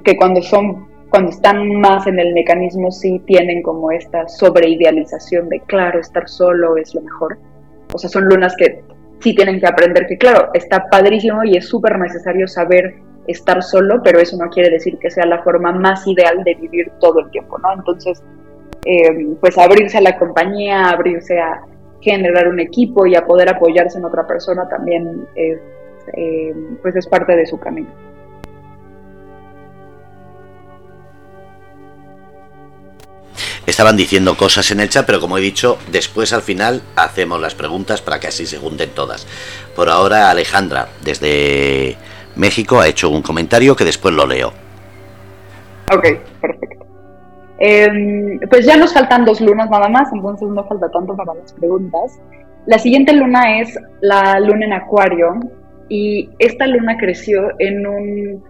que 0.03 0.17
cuando 0.17 0.41
son 0.41 0.88
cuando 1.09 1.31
están 1.31 1.79
más 1.79 2.05
en 2.07 2.19
el 2.19 2.33
mecanismo 2.33 2.91
sí 2.91 3.19
tienen 3.25 3.63
como 3.63 3.91
esta 3.91 4.27
sobreidealización 4.27 5.49
de 5.49 5.59
claro, 5.61 5.99
estar 5.99 6.29
solo 6.29 6.77
es 6.77 6.93
lo 6.93 7.01
mejor. 7.01 7.37
O 7.93 7.97
sea, 7.97 8.09
son 8.09 8.25
lunas 8.25 8.55
que 8.55 8.83
sí 9.19 9.33
tienen 9.33 9.59
que 9.59 9.67
aprender 9.67 10.05
que 10.07 10.17
claro, 10.17 10.49
está 10.53 10.87
padrísimo 10.89 11.43
y 11.43 11.57
es 11.57 11.67
súper 11.67 11.97
necesario 11.97 12.47
saber 12.47 12.95
estar 13.27 13.61
solo, 13.63 14.01
pero 14.03 14.19
eso 14.19 14.37
no 14.37 14.49
quiere 14.49 14.69
decir 14.69 14.97
que 14.99 15.09
sea 15.09 15.25
la 15.25 15.41
forma 15.43 15.71
más 15.71 16.05
ideal 16.07 16.43
de 16.43 16.55
vivir 16.55 16.91
todo 16.99 17.19
el 17.19 17.29
tiempo, 17.31 17.57
¿no? 17.59 17.73
Entonces, 17.73 18.23
eh, 18.85 19.35
pues 19.41 19.57
abrirse 19.57 19.97
a 19.97 20.01
la 20.01 20.17
compañía, 20.17 20.89
abrirse 20.89 21.39
a 21.39 21.61
generar 22.01 22.47
un 22.47 22.59
equipo 22.59 23.05
y 23.05 23.15
a 23.15 23.25
poder 23.25 23.49
apoyarse 23.49 23.97
en 23.97 24.05
otra 24.05 24.25
persona 24.25 24.67
también 24.69 25.27
eh, 25.35 25.59
pues 26.81 26.95
es 26.95 27.07
parte 27.07 27.35
de 27.35 27.45
su 27.45 27.59
camino. 27.59 27.89
Estaban 33.69 33.95
diciendo 33.95 34.35
cosas 34.35 34.71
en 34.71 34.79
el 34.79 34.89
chat, 34.89 35.05
pero 35.05 35.19
como 35.19 35.37
he 35.37 35.41
dicho, 35.41 35.77
después 35.91 36.33
al 36.33 36.41
final 36.41 36.81
hacemos 36.95 37.39
las 37.39 37.53
preguntas 37.53 38.01
para 38.01 38.19
que 38.19 38.25
así 38.25 38.47
se 38.47 38.57
junten 38.57 38.89
todas. 38.95 39.27
Por 39.75 39.89
ahora 39.89 40.31
Alejandra, 40.31 40.87
desde 41.03 41.95
México, 42.35 42.79
ha 42.79 42.87
hecho 42.87 43.11
un 43.11 43.21
comentario 43.21 43.75
que 43.75 43.85
después 43.85 44.15
lo 44.15 44.25
leo. 44.25 44.51
Ok, 45.93 46.03
perfecto. 46.41 46.87
Em, 47.59 48.39
pues 48.49 48.65
ya 48.65 48.75
nos 48.75 48.91
faltan 48.91 49.23
dos 49.23 49.39
lunas 49.39 49.69
nada 49.69 49.87
más, 49.87 50.11
entonces 50.13 50.49
no 50.49 50.63
falta 50.63 50.89
tanto 50.89 51.15
para 51.15 51.35
las 51.35 51.53
preguntas. 51.53 52.19
La 52.65 52.79
siguiente 52.79 53.13
luna 53.13 53.59
es 53.59 53.77
la 54.01 54.39
luna 54.39 54.65
en 54.65 54.73
Acuario 54.73 55.39
y 55.89 56.27
esta 56.39 56.65
luna 56.65 56.97
creció 56.97 57.51
en 57.59 57.85
un 57.85 58.43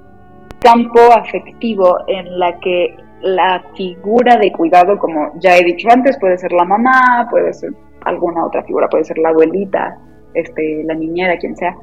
campo 0.62 1.12
afectivo 1.12 1.98
en 2.08 2.40
la 2.40 2.58
que 2.62 2.96
la 3.22 3.64
figura 3.76 4.38
de 4.38 4.52
cuidado, 4.52 4.98
como 4.98 5.32
ya 5.40 5.58
he 5.58 5.64
dicho 5.64 5.88
antes, 5.92 6.18
puede 6.20 6.38
ser 6.38 6.52
la 6.52 6.64
mamá, 6.64 7.28
puede 7.30 7.54
ser 7.54 7.72
alguna 8.06 8.46
otra 8.46 8.64
figura, 8.64 8.88
puede 8.88 9.04
ser 9.04 9.18
la 9.18 9.30
abuelita, 9.30 9.98
este, 10.34 10.84
la 10.84 10.94
niñera, 10.94 11.38
quien 11.38 11.56
sea. 11.56 11.76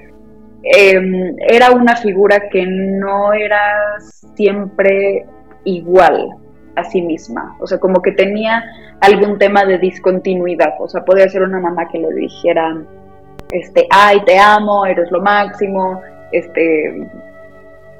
Em, 0.62 1.36
era 1.48 1.70
una 1.72 1.96
figura 1.96 2.48
que 2.50 2.66
no 2.66 3.32
era 3.32 4.00
siempre 4.34 5.26
igual 5.64 6.30
a 6.74 6.84
sí 6.84 7.02
misma, 7.02 7.56
o 7.60 7.66
sea, 7.66 7.78
como 7.78 8.02
que 8.02 8.12
tenía 8.12 8.64
algún 9.00 9.38
tema 9.38 9.64
de 9.64 9.78
discontinuidad, 9.78 10.74
o 10.78 10.88
sea, 10.88 11.04
podía 11.04 11.28
ser 11.28 11.42
una 11.42 11.60
mamá 11.60 11.88
que 11.88 11.98
le 11.98 12.12
dijera, 12.14 12.76
este, 13.50 13.86
ay, 13.90 14.20
te 14.24 14.38
amo, 14.38 14.84
eres 14.84 15.10
lo 15.10 15.22
máximo, 15.22 16.02
este, 16.32 17.08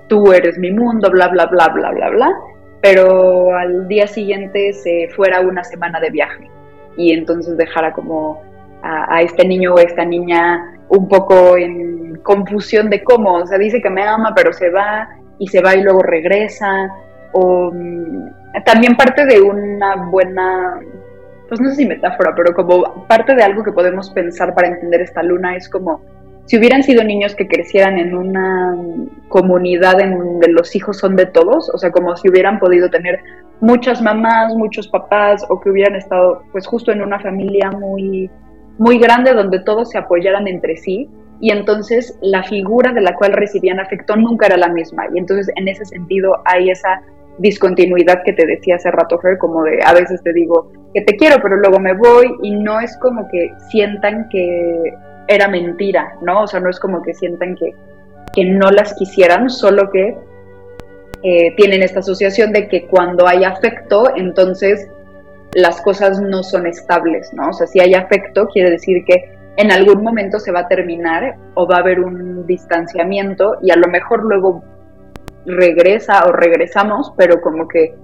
tú 0.08 0.32
eres 0.32 0.58
mi 0.58 0.72
mundo, 0.72 1.10
bla, 1.10 1.28
bla, 1.28 1.46
bla, 1.46 1.68
bla, 1.68 1.90
bla, 1.90 2.10
bla, 2.10 2.36
pero 2.80 3.54
al 3.56 3.88
día 3.88 4.06
siguiente 4.06 4.72
se 4.72 5.08
fuera 5.14 5.40
una 5.40 5.64
semana 5.64 6.00
de 6.00 6.10
viaje. 6.10 6.50
Y 6.96 7.12
entonces 7.12 7.56
dejara 7.56 7.92
como 7.92 8.42
a, 8.82 9.22
este 9.22 9.46
niño 9.46 9.74
o 9.74 9.78
esta 9.78 10.04
niña 10.04 10.72
un 10.88 11.08
poco 11.08 11.56
en 11.56 12.16
confusión 12.22 12.90
de 12.90 13.02
cómo, 13.02 13.34
o 13.34 13.46
sea, 13.46 13.58
dice 13.58 13.82
que 13.82 13.90
me 13.90 14.02
ama, 14.02 14.32
pero 14.34 14.52
se 14.52 14.70
va 14.70 15.08
y 15.38 15.48
se 15.48 15.60
va 15.60 15.74
y 15.74 15.82
luego 15.82 16.02
regresa, 16.02 16.88
o 17.32 17.70
mm, 17.72 18.62
también 18.64 18.96
parte 18.96 19.26
de 19.26 19.40
una 19.40 19.96
buena, 19.96 20.80
pues 21.48 21.60
no 21.60 21.68
sé 21.70 21.76
si 21.76 21.86
metáfora, 21.86 22.34
pero 22.34 22.54
como 22.54 23.06
parte 23.06 23.34
de 23.34 23.42
algo 23.42 23.62
que 23.62 23.72
podemos 23.72 24.10
pensar 24.10 24.54
para 24.54 24.68
entender 24.68 25.02
esta 25.02 25.22
luna 25.22 25.56
es 25.56 25.68
como 25.68 26.00
si 26.46 26.56
hubieran 26.56 26.82
sido 26.84 27.02
niños 27.02 27.34
que 27.34 27.48
crecieran 27.48 27.98
en 27.98 28.14
una 28.16 28.76
comunidad 29.28 30.00
en 30.00 30.16
donde 30.16 30.48
los 30.48 30.74
hijos 30.76 30.96
son 30.98 31.16
de 31.16 31.26
todos, 31.26 31.68
o 31.74 31.78
sea, 31.78 31.90
como 31.90 32.16
si 32.16 32.28
hubieran 32.28 32.60
podido 32.60 32.88
tener 32.88 33.20
muchas 33.60 34.00
mamás, 34.00 34.54
muchos 34.54 34.86
papás, 34.88 35.44
o 35.48 35.60
que 35.60 35.70
hubieran 35.70 35.96
estado 35.96 36.42
pues 36.52 36.66
justo 36.66 36.92
en 36.92 37.02
una 37.02 37.18
familia 37.18 37.70
muy, 37.72 38.30
muy 38.78 38.98
grande 38.98 39.32
donde 39.32 39.58
todos 39.60 39.90
se 39.90 39.98
apoyaran 39.98 40.46
entre 40.46 40.76
sí, 40.76 41.10
y 41.40 41.50
entonces 41.50 42.16
la 42.22 42.44
figura 42.44 42.92
de 42.92 43.00
la 43.00 43.14
cual 43.16 43.32
recibían 43.32 43.80
afecto 43.80 44.14
nunca 44.16 44.46
era 44.46 44.56
la 44.56 44.68
misma, 44.68 45.06
y 45.12 45.18
entonces 45.18 45.52
en 45.56 45.66
ese 45.66 45.84
sentido 45.84 46.36
hay 46.44 46.70
esa 46.70 47.02
discontinuidad 47.38 48.22
que 48.24 48.32
te 48.32 48.46
decía 48.46 48.76
hace 48.76 48.90
rato, 48.92 49.18
Fer, 49.18 49.36
como 49.38 49.64
de 49.64 49.80
a 49.84 49.92
veces 49.92 50.22
te 50.22 50.32
digo 50.32 50.70
que 50.94 51.02
te 51.02 51.16
quiero, 51.16 51.36
pero 51.42 51.56
luego 51.56 51.80
me 51.80 51.94
voy, 51.94 52.32
y 52.42 52.52
no 52.52 52.78
es 52.78 52.96
como 52.98 53.26
que 53.28 53.50
sientan 53.68 54.28
que 54.30 54.94
era 55.28 55.48
mentira, 55.48 56.14
¿no? 56.22 56.42
O 56.42 56.46
sea, 56.46 56.60
no 56.60 56.70
es 56.70 56.78
como 56.78 57.02
que 57.02 57.14
sientan 57.14 57.56
que, 57.56 57.74
no 58.44 58.70
las 58.70 58.92
quisieran, 58.94 59.48
solo 59.48 59.90
que 59.90 60.14
eh, 61.22 61.54
tienen 61.56 61.82
esta 61.82 62.00
asociación 62.00 62.52
de 62.52 62.68
que 62.68 62.86
cuando 62.86 63.26
hay 63.26 63.44
afecto, 63.44 64.14
entonces 64.14 64.90
las 65.54 65.80
cosas 65.80 66.20
no 66.20 66.42
son 66.42 66.66
estables, 66.66 67.32
¿no? 67.32 67.48
O 67.48 67.52
sea, 67.54 67.66
si 67.66 67.80
hay 67.80 67.94
afecto, 67.94 68.46
quiere 68.48 68.70
decir 68.70 69.04
que 69.06 69.36
en 69.56 69.72
algún 69.72 70.02
momento 70.02 70.38
se 70.38 70.52
va 70.52 70.60
a 70.60 70.68
terminar 70.68 71.36
o 71.54 71.66
va 71.66 71.76
a 71.76 71.80
haber 71.80 72.00
un 72.00 72.46
distanciamiento 72.46 73.56
y 73.62 73.70
a 73.70 73.76
lo 73.76 73.88
mejor 73.88 74.22
luego 74.24 74.62
regresa 75.46 76.24
o 76.26 76.32
regresamos, 76.32 77.14
pero 77.16 77.40
como 77.40 77.66
que 77.68 77.94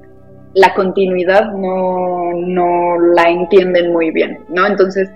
la 0.55 0.75
continuidad 0.75 1.53
no, 1.53 2.33
no 2.35 2.99
la 2.99 3.29
entienden 3.29 3.92
muy 3.92 4.11
bien, 4.11 4.38
¿no? 4.49 4.67
Entonces, 4.67 5.11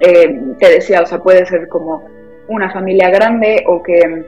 eh, 0.00 0.40
te 0.58 0.70
decía, 0.70 1.02
o 1.02 1.06
sea, 1.06 1.18
puede 1.18 1.46
ser 1.46 1.68
como 1.68 2.04
una 2.48 2.70
familia 2.70 3.10
grande 3.10 3.64
o 3.66 3.82
que 3.82 4.24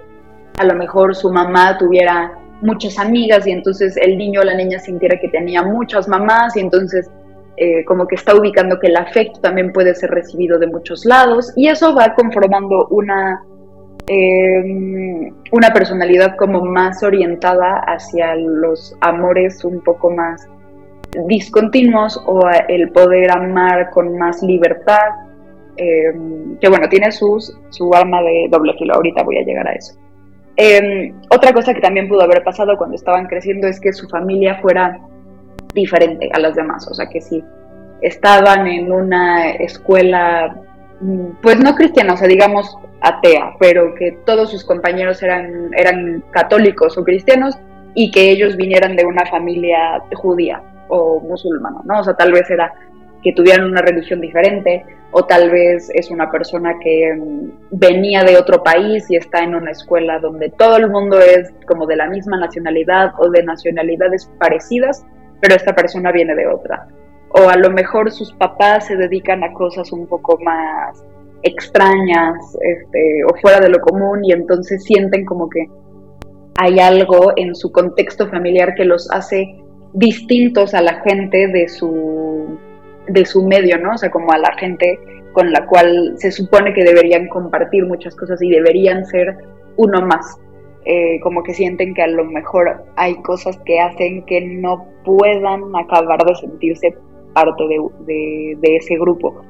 a 0.59 0.65
lo 0.65 0.75
mejor 0.75 1.15
su 1.15 1.31
mamá 1.31 1.79
tuviera 1.79 2.33
muchas 2.61 2.99
amigas 2.99 3.47
y 3.47 3.53
entonces 3.53 3.97
el 3.97 4.19
niño 4.19 4.41
o 4.41 4.45
la 4.45 4.55
niña 4.55 4.79
sintiera 4.79 5.19
que 5.21 5.29
tenía 5.29 5.63
muchas 5.63 6.09
mamás 6.09 6.57
y 6.57 6.61
entonces 6.61 7.09
eh, 7.57 7.85
como 7.85 8.07
que 8.07 8.17
está 8.17 8.35
ubicando 8.35 8.79
que 8.81 8.89
el 8.89 8.97
afecto 8.97 9.41
también 9.41 9.73
puede 9.73 9.95
ser 9.95 10.11
recibido 10.11 10.59
de 10.59 10.67
muchos 10.67 11.05
lados 11.05 11.53
y 11.57 11.69
eso 11.69 11.95
va 11.95 12.15
conformando 12.15 12.89
una, 12.89 13.45
eh, 14.09 15.31
una 15.53 15.73
personalidad 15.73 16.37
como 16.37 16.65
más 16.65 17.03
orientada 17.03 17.85
hacia 17.87 18.35
los 18.35 18.97
amores 19.01 19.65
un 19.65 19.81
poco 19.83 20.11
más 20.11 20.49
discontinuos 21.27 22.21
o 22.27 22.41
el 22.69 22.91
poder 22.91 23.31
amar 23.31 23.91
con 23.91 24.19
más 24.19 24.43
libertad 24.43 25.28
em, 25.79 26.59
que 26.59 26.69
bueno, 26.69 26.89
tiene 26.89 27.11
sus, 27.13 27.57
su 27.71 27.93
arma 27.95 28.23
de 28.23 28.49
doble 28.51 28.75
filo, 28.79 28.95
ahorita 28.95 29.23
voy 29.23 29.39
a 29.39 29.45
llegar 29.45 29.67
a 29.67 29.73
eso. 29.73 29.95
Em, 30.57 31.15
otra 31.31 31.53
cosa 31.53 31.73
que 31.73 31.81
también 31.81 32.09
pudo 32.09 32.23
haber 32.23 32.43
pasado 32.43 32.77
cuando 32.77 32.97
estaban 32.97 33.27
creciendo 33.27 33.69
es 33.69 33.79
que 33.81 33.93
su 33.93 34.09
familia 34.09 34.57
fuera 34.57 34.99
diferente 35.73 36.29
a 36.33 36.41
las 36.41 36.57
demás, 36.57 36.89
o 36.89 36.95
sea 36.95 37.07
que 37.09 37.21
si 37.21 37.45
estaban 38.01 38.67
en 38.67 38.91
una 38.93 39.51
escuela, 39.51 40.57
mm, 41.01 41.41
pues 41.43 41.61
no 41.61 41.75
cristiana, 41.75 42.15
o 42.15 42.17
sea, 42.17 42.29
digamos 42.29 42.77
atea, 43.01 43.55
pero 43.61 43.95
que 43.95 44.19
todos 44.27 44.51
sus 44.51 44.65
compañeros 44.65 45.23
eran, 45.23 45.71
eran 45.77 46.25
católicos 46.31 46.99
o 46.99 47.05
cristianos 47.05 47.57
y 47.95 48.11
que 48.11 48.31
ellos 48.31 48.57
vinieran 48.57 48.97
de 48.97 49.05
una 49.07 49.25
familia 49.27 50.03
judía 50.15 50.63
o 50.89 51.21
musulmana, 51.21 51.81
¿no? 51.85 52.01
O 52.01 52.05
sea, 52.05 52.15
tal 52.15 52.33
vez 52.33 52.51
era 52.51 52.73
que 53.23 53.33
tuvieran 53.33 53.67
una 53.67 53.83
religión 53.83 54.21
diferente 54.21 54.85
o 55.11 55.25
tal 55.25 55.51
vez 55.51 55.91
es 55.95 56.11
una 56.11 56.31
persona 56.31 56.79
que 56.81 57.15
mm, 57.15 57.51
venía 57.71 58.23
de 58.25 58.37
otro 58.37 58.63
país 58.63 59.11
y 59.11 59.17
está 59.17 59.43
en 59.43 59.55
una 59.55 59.71
escuela 59.71 60.19
donde 60.19 60.51
todo 60.51 60.77
el 60.77 60.91
mundo 60.91 61.19
es 61.19 61.53
como 61.67 61.87
de 61.87 61.97
la 61.97 62.09
misma 62.09 62.39
nacionalidad 62.39 63.13
o 63.19 63.31
de 63.31 63.43
nacionalidades 63.43 64.31
parecidas, 64.39 65.05
pero 65.41 65.55
esta 65.55 65.75
persona 65.75 66.13
viene 66.13 66.35
de 66.35 66.47
otra. 66.47 66.89
O 67.31 67.49
a 67.49 67.57
lo 67.57 67.71
mejor 67.71 68.11
sus 68.11 68.33
papás 68.35 68.87
se 68.87 68.97
dedican 68.97 69.43
a 69.45 69.53
cosas 69.53 69.93
un 69.93 70.07
poco 70.07 70.39
más 70.43 71.05
extrañas 71.43 72.37
este, 72.61 73.25
o 73.25 73.35
fuera 73.41 73.61
de 73.61 73.69
lo 73.69 73.81
común 73.81 74.25
y 74.25 74.33
entonces 74.33 74.85
sienten 74.85 75.25
como 75.25 75.49
que 75.49 75.67
hay 76.57 76.81
algo 76.81 77.33
en 77.37 77.55
su 77.55 77.71
contexto 77.71 78.29
familiar 78.29 78.75
que 78.75 78.85
los 78.85 79.09
hace 79.13 79.63
distintos 79.93 80.75
a 80.75 80.83
la 80.83 81.01
gente 81.03 81.47
de 81.47 81.69
su 81.69 82.59
de 83.09 83.25
su 83.25 83.47
medio, 83.47 83.79
¿no? 83.79 83.93
O 83.95 83.99
sea, 83.99 84.11
como 84.11 84.33
a 84.33 84.39
la 84.39 84.53
gente 84.59 84.99
con 85.33 85.53
la 85.53 85.67
cual 85.67 86.15
se 86.17 86.33
supone 86.33 86.73
que 86.73 86.85
deberían 86.85 87.29
compartir 87.29 87.87
muchas 87.87 88.15
cosas 88.17 88.43
y 88.43 88.51
deberían 88.51 89.05
ser 89.07 89.37
uno 89.77 90.03
más. 90.03 90.39
Eh, 90.85 91.21
como 91.21 91.43
que 91.43 91.53
sienten 91.53 91.93
que 91.93 92.03
a 92.03 92.07
lo 92.07 92.25
mejor 92.25 92.85
hay 92.97 93.15
cosas 93.23 93.59
que 93.67 93.79
hacen 93.79 94.25
que 94.25 94.41
no 94.41 94.87
puedan 95.05 95.65
acabar 95.77 96.25
de 96.25 96.35
sentirse 96.37 96.95
parte 97.35 97.63
de, 98.07 98.57
ese 98.63 98.97
grupo. 98.97 99.43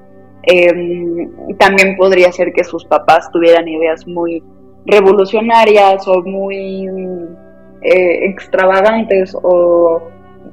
Em, 0.43 1.31
también 1.59 1.97
podría 1.97 2.33
ser 2.33 2.53
que 2.53 2.65
sus 2.65 2.85
papás 2.85 3.31
tuvieran 3.31 3.69
ideas 3.69 4.07
muy 4.07 4.43
revolucionarias 4.87 6.09
o 6.09 6.23
muy 6.23 6.87
eh, 7.83 8.25
extravagantes 8.27 9.37
o 9.43 10.03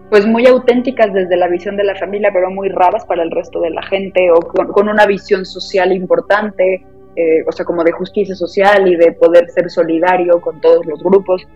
pues 0.10 0.26
muy 0.26 0.46
auténticas 0.46 1.12
desde 1.14 1.36
la 1.36 1.48
visión 1.48 1.78
de 1.78 1.84
la 1.84 1.96
familia, 1.96 2.30
pero 2.32 2.50
muy 2.50 2.70
raras 2.70 3.06
para 3.06 3.24
el 3.24 3.32
resto 3.32 3.60
de 3.62 3.72
la 3.72 3.82
gente, 3.84 4.30
o 4.32 4.40
con, 4.40 4.88
una 4.88 5.06
visión 5.06 5.46
social 5.46 5.92
importante, 5.92 6.86
eh, 7.16 7.44
o 7.48 7.52
sea, 7.52 7.66
como 7.66 7.84
de 7.84 7.92
justicia 7.92 8.36
social 8.36 8.88
y 8.88 8.96
de 8.96 9.14
poder 9.14 9.50
ser 9.50 9.70
solidario 9.70 10.40
con 10.42 10.62
todos 10.62 10.86
los 10.86 11.02
grupos. 11.04 11.48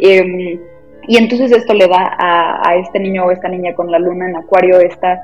Em, 0.00 0.58
y 1.06 1.16
entonces 1.18 1.52
esto 1.52 1.74
le 1.74 1.86
da 1.86 2.16
a, 2.18 2.76
este 2.76 2.98
niño 2.98 3.26
o 3.26 3.30
esta 3.30 3.48
niña 3.48 3.74
con 3.74 3.90
la 3.90 3.98
luna 3.98 4.28
en 4.28 4.36
acuario 4.36 4.80
esta 4.80 5.22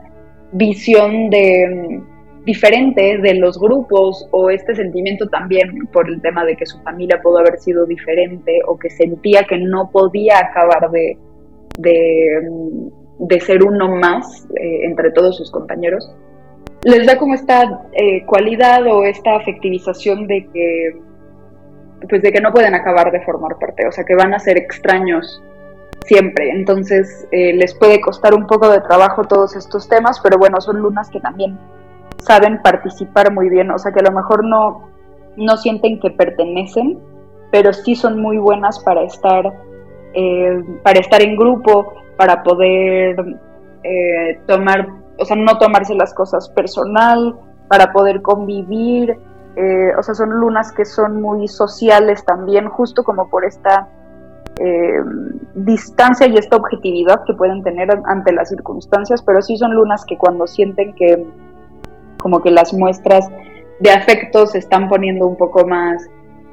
visión 0.53 1.31
de 1.31 2.01
diferente 2.45 3.19
de 3.19 3.35
los 3.35 3.59
grupos 3.59 4.27
o 4.31 4.51
este 4.51 4.75
sentimiento 4.75 5.29
también 5.29 5.87
por 5.93 6.09
el 6.09 6.21
tema 6.23 6.45
de 6.45 6.57
que 6.57 6.65
su 6.67 6.79
familia 6.83 7.21
pudo 7.23 7.39
haber 7.39 7.59
sido 7.59 7.85
diferente 7.87 8.61
o 8.67 8.79
que 8.79 8.89
sentía 8.91 9.45
que 9.45 9.59
no 9.59 9.91
podía 9.91 10.39
acabar 10.39 10.91
de, 10.91 11.19
de, 11.81 13.41
ser 13.41 13.63
uno 13.63 13.95
más 13.97 14.47
eh, 14.57 14.85
entre 14.85 15.11
todos 15.11 15.37
sus 15.37 15.51
compañeros, 15.51 16.11
les 16.85 17.07
da 17.07 17.19
como 17.19 17.35
esta 17.35 17.83
eh, 17.93 18.25
cualidad 18.27 18.87
o 18.87 19.05
esta 19.05 19.37
afectivización 19.37 20.27
de 20.27 20.49
que, 20.53 21.01
pues 22.09 22.23
de 22.23 22.33
que 22.33 22.41
no 22.41 22.53
pueden 22.53 22.75
acabar 22.75 23.13
de 23.13 23.21
formar 23.21 23.59
parte, 23.59 23.87
o 23.87 23.93
sea, 23.93 24.05
que 24.05 24.15
van 24.15 24.33
a 24.33 24.39
ser 24.39 24.57
extraños 24.57 25.43
siempre. 26.07 26.51
Entonces 26.51 27.29
eh, 27.33 27.53
les 27.53 27.75
puede 27.75 28.01
costar 28.01 28.35
un 28.35 28.47
poco 28.47 28.71
de 28.71 28.81
trabajo 28.81 29.25
todos 29.25 29.57
estos 29.57 29.89
temas, 29.89 30.21
pero 30.23 30.39
bueno, 30.39 30.61
son 30.61 30.79
lunas 30.79 31.11
que 31.11 31.21
también 31.21 31.59
saben 32.19 32.61
participar 32.63 33.33
muy 33.33 33.49
bien, 33.49 33.71
o 33.71 33.79
sea, 33.79 33.93
que 33.93 34.01
a 34.01 34.11
lo 34.11 34.13
mejor 34.13 34.45
no, 34.45 34.89
no 35.37 35.57
sienten 35.57 36.01
que 36.01 36.11
pertenecen, 36.11 36.99
pero 37.51 37.73
sí 37.73 37.95
son 37.95 38.21
muy 38.21 38.39
buenas 38.39 38.79
para 38.81 39.03
estar 39.03 39.53
eh, 40.15 40.63
para 40.83 41.01
estar 41.01 41.23
en 41.23 41.37
grupo, 41.37 41.95
para 42.17 42.43
poder 42.43 43.17
eh, 43.83 44.41
tomar, 44.47 44.89
o 45.19 45.25
sea, 45.25 45.37
no 45.37 45.59
tomarse 45.59 45.95
las 45.95 46.13
cosas 46.15 46.49
personal, 46.51 47.37
para 47.69 47.93
poder 47.93 48.21
convivir, 48.23 49.17
eh, 49.57 49.93
o 49.97 50.03
sea, 50.03 50.15
son 50.15 50.31
lunas 50.31 50.73
que 50.73 50.85
son 50.85 51.21
muy 51.23 51.47
sociales 51.49 52.25
también, 52.25 52.69
justo 52.69 53.05
como 53.05 53.29
por 53.29 53.45
esta 53.45 53.89
distancia 55.55 56.27
y 56.27 56.37
esta 56.37 56.57
objetividad 56.57 57.25
que 57.27 57.33
pueden 57.33 57.63
tener 57.63 57.89
ante 58.05 58.31
las 58.31 58.51
circunstancias, 58.51 59.23
pero 59.23 59.41
sí 59.41 59.57
son 59.57 59.75
lunas 59.75 60.05
que 60.05 60.19
cuando 60.19 60.47
sienten 60.47 60.93
que 60.97 61.27
como 62.21 62.43
que 62.43 62.51
las 62.51 62.75
muestras 62.75 63.27
de 63.79 63.91
afecto 63.91 64.47
se 64.47 64.59
están 64.59 64.91
poniendo 64.91 65.27
un 65.27 65.37
poco 65.37 65.67
más 65.67 66.07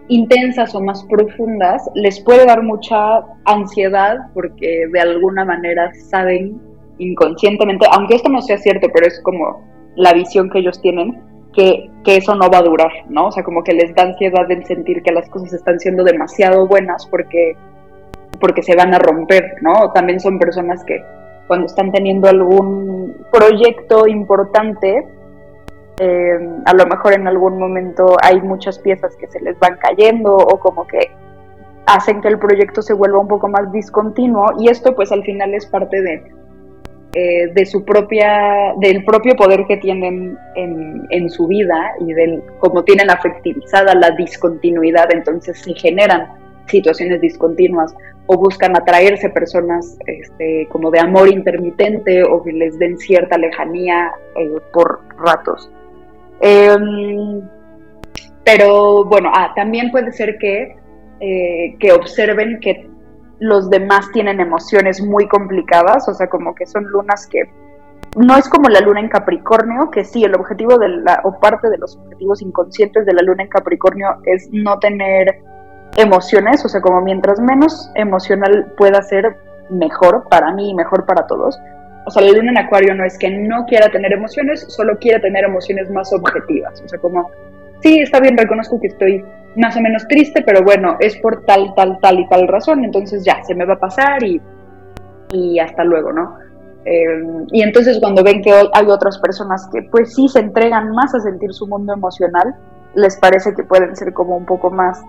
intensas 0.10 0.74
o 0.76 0.82
más 0.82 1.04
profundas, 1.06 1.90
les 1.96 2.20
puede 2.20 2.46
dar 2.46 2.64
mucha 2.64 3.24
ansiedad 3.46 4.18
porque 4.34 4.88
de 4.92 5.00
alguna 5.00 5.46
manera 5.46 5.92
saben 6.10 6.62
inconscientemente, 6.98 7.86
aunque 7.92 8.16
esto 8.16 8.30
no 8.30 8.42
sea 8.42 8.58
cierto, 8.58 8.88
pero 8.94 9.08
es 9.08 9.20
como 9.22 9.64
la 9.96 10.14
visión 10.14 10.50
que 10.50 10.60
ellos 10.60 10.82
tienen, 10.82 11.22
que, 11.54 11.90
que, 12.04 12.18
eso 12.18 12.36
no 12.36 12.50
va 12.50 12.60
a 12.60 12.64
durar, 12.64 12.92
¿no? 13.10 13.28
O 13.28 13.32
sea, 13.32 13.44
como 13.44 13.64
que 13.64 13.74
les 13.74 13.94
da 13.96 14.04
ansiedad 14.04 14.50
en 14.52 14.66
sentir 14.66 15.02
que 15.02 15.12
las 15.12 15.28
cosas 15.30 15.54
están 15.54 15.80
siendo 15.80 16.04
demasiado 16.04 16.68
buenas 16.68 17.06
porque, 17.08 17.56
porque 18.40 18.62
se 18.62 18.76
van 18.76 18.94
a 18.94 19.00
romper, 19.00 19.56
¿no? 19.62 19.92
También 19.92 20.20
son 20.20 20.38
personas 20.38 20.84
que 20.84 21.02
cuando 21.48 21.66
están 21.66 21.92
teniendo 21.92 22.28
algún 22.28 23.16
proyecto 23.32 24.08
importante, 24.08 25.08
eh, 26.00 26.40
a 26.66 26.74
lo 26.74 26.86
mejor 26.86 27.14
en 27.14 27.28
algún 27.28 27.58
momento 27.58 28.18
hay 28.22 28.40
muchas 28.42 28.78
piezas 28.80 29.16
que 29.16 29.28
se 29.28 29.40
les 29.40 29.58
van 29.60 29.78
cayendo 29.78 30.36
o 30.36 30.60
como 30.60 30.86
que 30.86 31.12
hacen 31.88 32.22
que 32.22 32.28
el 32.28 32.38
proyecto 32.38 32.82
se 32.82 32.94
vuelva 32.94 33.20
un 33.20 33.28
poco 33.28 33.48
más 33.48 33.72
discontinuo 33.72 34.46
y 34.60 34.70
esto 34.70 34.96
pues 34.96 35.12
al 35.12 35.24
final 35.24 35.54
es 35.54 35.66
parte 35.66 36.02
de, 36.02 36.24
eh, 37.14 37.48
de 37.52 37.66
su 37.66 37.84
propia, 37.84 38.76
del 38.80 39.04
propio 39.06 39.36
poder 39.36 39.66
que 39.66 39.78
tienen 39.78 40.38
en, 40.56 41.30
su 41.30 41.48
vida 41.48 41.94
y 42.00 42.14
del 42.14 42.44
como 42.60 42.84
tienen 42.84 43.10
afectivizada 43.10 43.96
la 43.96 44.12
discontinuidad, 44.12 45.08
entonces 45.12 45.60
se 45.60 45.74
generan 45.74 46.28
situaciones 46.68 47.22
discontinuas 47.22 47.96
o 48.28 48.38
buscan 48.38 48.76
atraerse 48.76 49.30
personas 49.30 49.98
este, 50.06 50.68
como 50.70 50.92
de 50.92 51.00
amor 51.00 51.30
intermitente 51.30 52.24
o 52.24 52.44
que 52.44 52.52
les 52.52 52.78
den 52.78 52.98
cierta 52.98 53.38
lejanía 53.38 54.12
eh, 54.36 54.60
por 54.72 55.00
ratos. 55.18 55.72
Em, 56.40 57.42
pero 58.44 59.06
bueno, 59.06 59.32
ah, 59.34 59.52
también 59.56 59.92
puede 59.92 60.12
ser 60.12 60.38
que, 60.38 60.76
eh, 61.20 61.76
que 61.80 61.92
observen 61.92 62.60
que 62.62 62.90
los 63.40 63.70
demás 63.70 64.10
tienen 64.12 64.40
emociones 64.40 65.02
muy 65.02 65.28
complicadas, 65.28 66.08
o 66.08 66.14
sea, 66.14 66.28
como 66.28 66.56
que 66.56 66.66
son 66.66 66.86
lunas 66.86 67.28
que 67.28 67.44
no 68.16 68.36
es 68.36 68.50
como 68.50 68.70
la 68.70 68.80
luna 68.80 69.00
en 69.00 69.10
Capricornio, 69.10 69.92
que 69.92 70.04
sí, 70.04 70.24
el 70.24 70.36
objetivo 70.36 70.78
de 70.78 70.90
la, 70.90 71.22
o 71.24 71.40
parte 71.40 71.70
de 71.70 71.78
los 71.78 71.98
objetivos 71.98 72.42
inconscientes 72.42 73.06
de 73.06 73.14
la 73.14 73.22
luna 73.22 73.44
en 73.44 73.50
Capricornio 73.50 74.08
es 74.26 74.50
no 74.52 74.80
tener 74.80 75.44
emociones, 75.98 76.64
o 76.66 76.70
sea, 76.70 76.82
como 76.82 77.02
mientras 77.02 77.40
menos 77.40 77.92
emocional 77.96 78.74
pueda 78.78 79.02
ser, 79.04 79.38
mejor 79.70 80.28
para 80.30 80.54
mí 80.54 80.70
y 80.70 80.74
mejor 80.74 81.06
para 81.06 81.28
todos 81.28 81.60
o 82.08 82.10
sea, 82.10 82.22
la 82.22 82.32
luna 82.32 82.52
en 82.52 82.58
acuario 82.58 82.96
no 82.96 83.04
es 83.04 83.18
que 83.18 83.30
no 83.30 83.66
quiera 83.66 83.92
tener 83.92 84.14
emociones, 84.14 84.66
solo 84.70 84.98
quiere 84.98 85.20
tener 85.20 85.44
emociones 85.44 85.90
más 85.92 86.14
objetivas. 86.14 86.82
O 86.82 86.88
sea, 86.88 86.98
como, 87.00 87.30
sí, 87.82 88.00
está 88.00 88.22
bien, 88.22 88.38
reconozco 88.38 88.80
que 88.80 88.88
estoy 88.88 89.26
más 89.58 89.76
o 89.76 89.82
menos 89.82 90.08
triste, 90.08 90.42
pero 90.42 90.64
bueno, 90.64 90.96
es 91.02 91.18
por 91.18 91.44
tal, 91.44 91.74
tal, 91.76 92.00
tal 92.02 92.20
y 92.20 92.30
tal 92.30 92.48
razón, 92.48 92.86
entonces 92.86 93.26
ya, 93.26 93.44
se 93.44 93.54
me 93.56 93.66
va 93.66 93.74
a 93.74 93.80
pasar 93.80 94.24
y, 94.24 94.42
y 95.34 95.60
hasta 95.60 95.84
luego, 95.84 96.14
¿no? 96.14 96.38
Eh, 96.86 97.46
y 97.52 97.62
entonces 97.62 98.00
cuando 98.00 98.24
ven 98.24 98.42
que 98.42 98.54
hay 98.54 98.86
otras 98.86 99.20
personas 99.20 99.68
que 99.74 99.82
pues 99.92 100.16
sí 100.16 100.30
se 100.30 100.40
entregan 100.40 100.92
más 100.92 101.14
a 101.14 101.20
sentir 101.20 101.54
su 101.54 101.68
mundo 101.68 101.92
emocional, 101.92 102.56
les 102.96 103.18
parece 103.18 103.54
que 103.54 103.66
pueden 103.66 103.94
ser 103.98 104.14
como 104.14 104.38
un 104.38 104.46
poco 104.46 104.72
más 104.72 105.04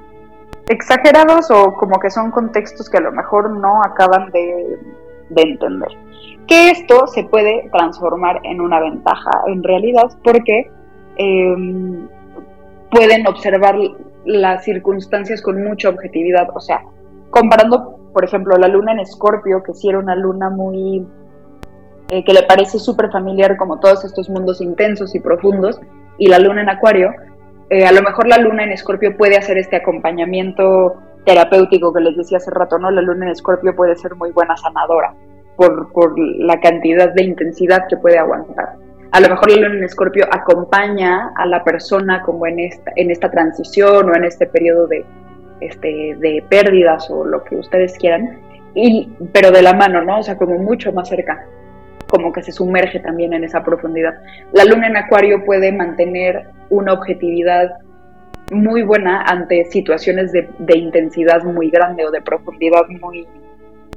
exagerados 0.69 1.49
o 1.53 1.75
como 1.75 2.01
que 2.01 2.11
son 2.11 2.33
contextos 2.33 2.91
que 2.91 2.99
a 2.99 3.03
lo 3.03 3.13
mejor 3.13 3.51
no 3.51 3.81
acaban 3.85 4.33
de, 4.33 4.79
de 5.31 5.43
entender 5.43 5.89
que 6.49 6.71
esto 6.71 7.07
se 7.07 7.25
puede 7.25 7.69
transformar 7.71 8.41
en 8.43 8.61
una 8.61 8.81
ventaja 8.81 9.31
en 9.47 9.63
realidad 9.63 10.11
porque 10.25 10.71
em, 11.17 12.09
pueden 12.91 13.27
observar 13.27 13.77
las 14.25 14.65
circunstancias 14.65 15.43
con 15.43 15.63
mucha 15.63 15.91
objetividad. 15.91 16.49
O 16.55 16.61
sea, 16.61 16.83
comparando, 17.31 17.99
por 18.13 18.25
ejemplo, 18.25 18.57
la 18.57 18.69
luna 18.69 18.93
en 18.93 19.01
Escorpio, 19.01 19.63
que 19.63 19.75
sí 19.75 19.89
era 19.89 19.99
una 19.99 20.17
luna 20.17 20.51
muy... 20.51 21.07
Eh, 22.11 22.25
que 22.25 22.33
le 22.33 22.43
parece 22.45 22.79
súper 22.79 23.11
familiar 23.11 23.59
como 23.59 23.81
todos 23.81 24.03
estos 24.07 24.31
mundos 24.31 24.63
intensos 24.63 25.15
y 25.15 25.21
profundos, 25.21 25.79
y 26.17 26.29
la 26.29 26.39
luna 26.39 26.63
en 26.63 26.71
Acuario, 26.71 27.13
eh, 27.69 27.85
a 27.85 27.93
lo 27.93 28.01
mejor 28.01 28.27
la 28.27 28.39
luna 28.39 28.65
en 28.65 28.73
Escorpio 28.73 29.15
puede 29.19 29.37
hacer 29.37 29.59
este 29.59 29.77
acompañamiento 29.77 30.97
terapéutico 31.29 31.93
que 31.93 32.01
les 32.01 32.17
decía 32.17 32.39
hace 32.39 32.51
rato, 32.51 32.79
¿no? 32.79 32.91
La 32.91 33.03
luna 33.03 33.27
en 33.27 33.33
Escorpio 33.33 33.77
puede 33.77 33.95
ser 33.97 34.15
muy 34.15 34.33
buena 34.33 34.57
sanadora 34.57 35.13
por, 35.57 35.93
por 35.93 36.19
la 36.19 36.59
cantidad 36.59 37.13
de 37.13 37.23
intensidad 37.23 37.87
que 37.87 37.99
puede 37.99 38.19
aguantar. 38.19 38.77
A 39.13 39.21
lo 39.21 39.29
mejor 39.29 39.51
la 39.51 39.69
luna 39.69 39.77
en 39.77 39.85
Escorpio 39.85 40.27
acompaña 40.31 41.31
a 41.37 41.45
la 41.45 41.63
persona 41.65 42.23
como 42.23 42.47
en 42.47 42.61
esta, 42.61 42.93
en 42.97 43.11
esta 43.11 43.31
transición 43.31 44.09
o 44.09 44.17
en 44.17 44.25
este 44.25 44.47
periodo 44.47 44.87
de, 44.87 45.05
este, 45.61 46.17
de 46.19 46.43
pérdidas 46.49 47.11
o 47.11 47.27
lo 47.27 47.45
que 47.45 47.57
ustedes 47.57 47.99
quieran, 47.99 48.41
y, 48.75 49.11
pero 49.33 49.51
de 49.51 49.61
la 49.61 49.75
mano, 49.75 50.03
¿no? 50.03 50.21
O 50.21 50.23
sea, 50.23 50.39
como 50.39 50.57
mucho 50.57 50.93
más 50.95 51.11
cerca, 51.11 51.45
como 52.09 52.33
que 52.33 52.43
se 52.43 52.53
sumerge 52.53 53.01
también 53.01 53.35
en 53.35 53.45
esa 53.45 53.63
profundidad. 53.63 54.15
La 54.53 54.65
luna 54.65 54.87
en 54.87 54.97
Acuario 54.97 55.45
puede 55.45 55.73
mantener 55.73 56.47
una 56.71 56.95
objetividad 56.95 57.73
muy 58.51 58.83
buena 58.83 59.23
ante 59.23 59.65
situaciones 59.67 60.33
de, 60.33 60.79
intensidad 60.79 61.43
muy 61.45 61.71
grande 61.71 62.07
o 62.07 62.11
de 62.11 62.21
profundidad 62.21 62.83
muy, 63.01 63.27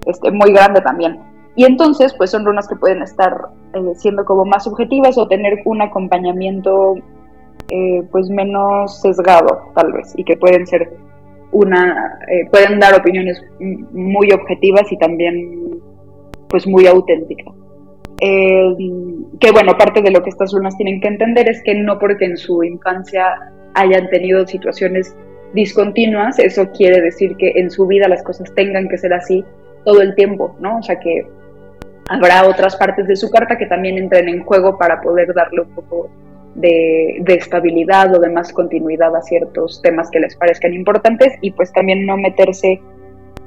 este, 0.06 0.32
muy 0.32 0.52
grande 0.52 0.82
también. 0.82 1.20
Y 1.56 1.66
entonces, 1.66 2.14
pues 2.18 2.32
son 2.32 2.46
runas 2.46 2.68
que 2.68 2.76
pueden 2.76 3.02
estar 3.02 3.50
eh, 3.74 3.94
siendo 3.96 4.24
como 4.26 4.46
más 4.46 4.64
subjetivas 4.64 5.18
o 5.18 5.28
tener 5.28 5.62
un 5.66 5.82
acompañamiento 5.82 6.96
eh, 7.70 8.04
pues 8.12 8.30
menos 8.30 9.02
sesgado, 9.02 9.72
tal 9.76 9.94
vez, 9.94 10.14
y 10.18 10.24
que 10.24 10.38
pueden 10.38 10.66
ser 10.66 10.90
una, 11.52 12.20
eh, 12.30 12.50
pueden 12.50 12.80
dar 12.80 12.96
opiniones 12.96 13.42
muy 13.60 14.32
objetivas 14.32 14.90
y 14.92 14.98
también 14.98 15.80
pues 16.50 16.66
muy 16.68 16.88
auténticas. 16.88 17.54
que 18.20 19.52
bueno, 19.52 19.78
parte 19.78 20.02
de 20.02 20.12
lo 20.12 20.22
que 20.22 20.30
estas 20.30 20.54
runas 20.54 20.78
tienen 20.78 21.02
que 21.02 21.08
entender 21.08 21.50
es 21.50 21.62
que 21.64 21.76
no 21.76 21.98
porque 21.98 22.26
en 22.26 22.38
su 22.38 22.64
infancia 22.64 23.52
hayan 23.74 24.10
tenido 24.10 24.46
situaciones 24.48 25.16
discontinuas, 25.54 26.40
eso 26.40 26.70
quiere 26.72 27.02
decir 27.02 27.36
que 27.38 27.52
en 27.56 27.70
su 27.70 27.86
vida 27.88 28.08
las 28.08 28.24
cosas 28.24 28.54
tengan 28.56 28.88
que 28.88 28.98
ser 28.98 29.14
así 29.14 29.44
todo 29.84 30.02
el 30.02 30.16
tiempo, 30.16 30.56
¿no? 30.60 30.78
O 30.78 30.84
sea 30.84 31.00
que 31.00 31.26
habrá 32.10 32.48
otras 32.48 32.76
partes 32.76 33.08
de 33.08 33.16
su 33.16 33.30
carta 33.30 33.58
que 33.58 33.66
también 33.66 33.98
entren 33.98 34.30
en 34.30 34.44
juego 34.44 34.78
para 34.78 35.02
poder 35.02 35.34
darle 35.34 35.62
un 35.62 35.70
poco 35.70 36.10
de, 36.56 37.24
estabilidad 37.28 38.14
o 38.16 38.20
de 38.20 38.30
más 38.30 38.52
continuidad 38.52 39.16
a 39.16 39.22
ciertos 39.22 39.82
temas 39.82 40.10
que 40.12 40.20
les 40.20 40.36
parezcan 40.36 40.74
importantes 40.74 41.34
y 41.42 41.52
pues 41.52 41.72
también 41.72 42.06
no 42.06 42.18
meterse 42.18 42.82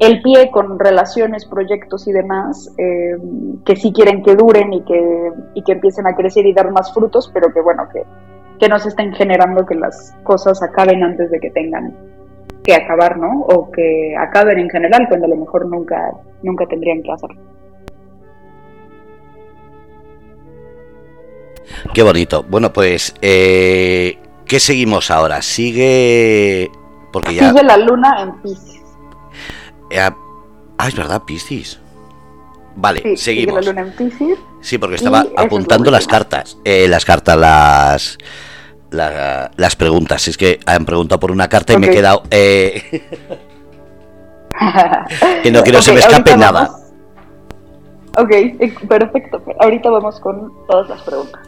el 0.01 0.23
pie 0.23 0.51
con 0.51 0.79
relaciones, 0.79 1.45
proyectos 1.45 2.09
y 2.09 2.13
demás 2.13 2.75
eh, 2.79 3.17
que 3.65 3.77
sí 3.77 3.93
quieren 3.93 4.23
que 4.23 4.35
duren 4.35 4.73
y 4.73 4.83
que, 4.83 5.31
y 5.55 5.63
que 5.63 5.73
empiecen 5.73 6.07
a 6.07 6.17
crecer 6.17 6.47
y 6.47 6.53
dar 6.53 6.71
más 6.73 6.93
frutos, 6.93 7.31
pero 7.33 7.53
que 7.53 7.61
bueno, 7.61 7.89
que, 7.93 8.03
que 8.59 8.69
no 8.69 8.79
se 8.79 8.89
estén 8.89 9.13
generando 9.13 9.67
que 9.67 9.75
las 9.75 10.15
cosas 10.23 10.63
acaben 10.63 11.03
antes 11.03 11.31
de 11.31 11.41
que 11.41 11.51
tengan 11.51 11.95
que 12.63 12.75
acabar, 12.75 13.19
¿no? 13.19 13.41
O 13.43 13.71
que 13.71 14.15
acaben 14.19 14.59
en 14.59 14.71
general 14.71 15.07
cuando 15.09 15.27
a 15.27 15.31
lo 15.31 15.37
mejor 15.37 15.67
nunca, 15.67 16.13
nunca 16.43 16.67
tendrían 16.67 17.03
que 17.03 17.13
hacerlo. 17.13 17.41
Qué 21.93 22.03
bonito. 22.03 22.45
Bueno, 22.49 22.73
pues, 22.73 23.15
eh, 23.21 24.19
¿qué 24.47 24.61
seguimos 24.61 25.11
ahora? 25.11 25.43
Sigue. 25.43 26.71
Porque 27.13 27.35
ya. 27.35 27.51
Sigue 27.51 27.63
la 27.63 27.77
luna 27.77 28.23
en 28.23 28.33
Pisces. 28.41 28.83
Eh, 29.91 30.01
ah, 30.01 30.89
es 30.89 30.97
verdad, 30.97 31.23
Pisces. 31.27 31.81
Vale, 32.77 33.17
seguimos. 33.17 33.65
La 33.65 33.73
luna 33.73 33.83
en 33.83 33.93
Pisces. 33.93 34.39
Sí, 34.61 34.79
porque 34.79 34.97
estaba 34.97 35.27
apuntando 35.37 35.91
las 35.91 36.07
cartas. 36.07 36.59
Eh, 36.65 36.87
las 36.89 37.05
cartas, 37.05 37.39
las. 37.39 38.19
las 38.91 39.77
preguntas. 39.77 40.27
Es 40.29 40.37
que 40.37 40.61
han 40.67 40.85
preguntado 40.85 41.21
por 41.21 41.31
una 41.31 41.49
carta 41.49 41.73
y 41.73 41.79
me 41.79 41.87
he 41.89 41.91
quedado. 41.91 42.23
Eh, 42.31 43.03
que 45.43 45.51
no 45.51 45.63
quiero 45.63 45.79
que 45.79 45.85
se 45.85 45.93
me 45.93 46.01
escape 46.01 46.37
nada. 46.37 46.71
Ok, 48.17 48.31
eh, 48.31 48.75
perfecto. 48.89 49.43
Ahorita 49.61 49.91
vamos 49.91 50.21
con 50.21 50.53
todas 50.67 50.89
las 50.89 51.03
preguntas. 51.03 51.41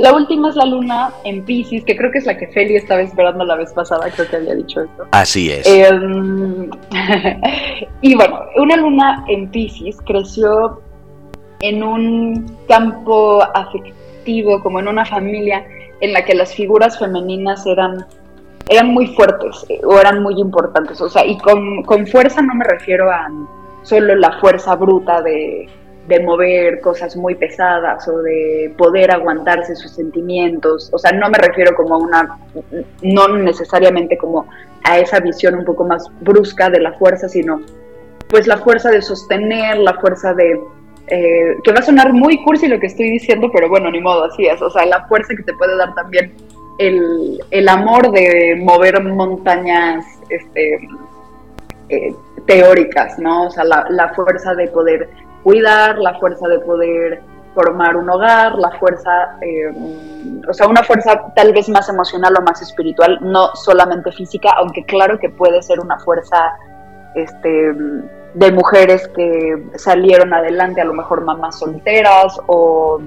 La 0.00 0.14
última 0.14 0.48
es 0.48 0.56
la 0.56 0.64
luna 0.64 1.10
en 1.24 1.44
Pisces, 1.44 1.84
que 1.84 1.94
creo 1.94 2.10
que 2.10 2.18
es 2.18 2.24
la 2.24 2.34
que 2.34 2.46
Feli 2.46 2.74
estaba 2.76 3.02
esperando 3.02 3.44
la 3.44 3.54
vez 3.54 3.70
pasada, 3.74 4.08
creo 4.10 4.26
que 4.30 4.36
había 4.36 4.54
dicho 4.54 4.80
esto. 4.80 5.06
Así 5.10 5.52
es. 5.52 5.66
Em, 5.66 6.70
y 8.00 8.14
bueno, 8.14 8.40
una 8.56 8.78
luna 8.78 9.22
en 9.28 9.50
Pisces 9.50 9.98
creció 10.06 10.80
en 11.60 11.82
un 11.82 12.46
campo 12.66 13.42
afectivo, 13.54 14.62
como 14.62 14.80
en 14.80 14.88
una 14.88 15.04
familia 15.04 15.66
en 16.00 16.14
la 16.14 16.24
que 16.24 16.34
las 16.34 16.54
figuras 16.54 16.98
femeninas 16.98 17.66
eran, 17.66 18.06
eran 18.70 18.94
muy 18.94 19.06
fuertes 19.08 19.66
eh, 19.68 19.82
o 19.84 20.00
eran 20.00 20.22
muy 20.22 20.40
importantes. 20.40 20.98
O 21.02 21.10
sea, 21.10 21.26
y 21.26 21.36
con, 21.36 21.82
con 21.82 22.06
fuerza 22.06 22.40
no 22.40 22.54
me 22.54 22.64
refiero 22.64 23.10
a 23.10 23.28
solo 23.82 24.14
la 24.14 24.32
fuerza 24.40 24.76
bruta 24.76 25.20
de 25.20 25.68
de 26.10 26.20
mover 26.20 26.80
cosas 26.80 27.16
muy 27.16 27.36
pesadas 27.36 28.06
o 28.08 28.18
de 28.18 28.74
poder 28.76 29.12
aguantarse 29.12 29.76
sus 29.76 29.92
sentimientos. 29.92 30.90
O 30.92 30.98
sea, 30.98 31.12
no 31.12 31.30
me 31.30 31.38
refiero 31.38 31.74
como 31.76 31.94
a 31.94 31.98
una, 31.98 32.38
no 33.02 33.28
necesariamente 33.38 34.18
como 34.18 34.46
a 34.82 34.98
esa 34.98 35.20
visión 35.20 35.54
un 35.54 35.64
poco 35.64 35.84
más 35.84 36.10
brusca 36.20 36.68
de 36.68 36.80
la 36.80 36.92
fuerza, 36.94 37.28
sino 37.28 37.62
pues 38.28 38.48
la 38.48 38.58
fuerza 38.58 38.90
de 38.90 39.00
sostener, 39.00 39.78
la 39.78 39.94
fuerza 39.94 40.34
de... 40.34 40.60
Eh, 41.06 41.56
que 41.64 41.72
va 41.72 41.78
a 41.78 41.82
sonar 41.82 42.12
muy 42.12 42.42
cursi 42.44 42.68
lo 42.68 42.78
que 42.78 42.86
estoy 42.86 43.10
diciendo, 43.10 43.50
pero 43.52 43.68
bueno, 43.68 43.90
ni 43.90 44.00
modo, 44.00 44.24
así 44.24 44.46
es. 44.46 44.60
O 44.62 44.70
sea, 44.70 44.84
la 44.86 45.06
fuerza 45.06 45.34
que 45.36 45.42
te 45.44 45.54
puede 45.54 45.76
dar 45.76 45.94
también 45.94 46.32
el, 46.78 47.40
el 47.50 47.68
amor 47.68 48.10
de 48.10 48.56
mover 48.58 49.02
montañas 49.02 50.04
este, 50.28 50.88
eh, 51.88 52.14
teóricas, 52.46 53.18
¿no? 53.18 53.46
O 53.46 53.50
sea, 53.50 53.64
la, 53.64 53.86
la 53.90 54.08
fuerza 54.14 54.54
de 54.54 54.68
poder 54.68 55.08
cuidar, 55.42 55.98
la 55.98 56.18
fuerza 56.18 56.48
de 56.48 56.58
poder 56.60 57.22
formar 57.54 57.96
un 57.96 58.08
hogar, 58.08 58.58
la 58.58 58.70
fuerza, 58.78 59.36
eh, 59.40 59.72
o 60.48 60.52
sea, 60.52 60.68
una 60.68 60.82
fuerza 60.82 61.32
tal 61.34 61.52
vez 61.52 61.68
más 61.68 61.88
emocional 61.88 62.34
o 62.38 62.42
más 62.42 62.62
espiritual, 62.62 63.18
no 63.22 63.54
solamente 63.54 64.12
física, 64.12 64.52
aunque 64.56 64.84
claro 64.84 65.18
que 65.18 65.30
puede 65.30 65.60
ser 65.62 65.80
una 65.80 65.98
fuerza 65.98 66.54
este, 67.14 67.72
de 68.34 68.52
mujeres 68.52 69.08
que 69.08 69.66
salieron 69.76 70.32
adelante, 70.32 70.80
a 70.80 70.84
lo 70.84 70.94
mejor 70.94 71.24
mamás 71.24 71.58
solteras 71.58 72.38
o, 72.46 73.00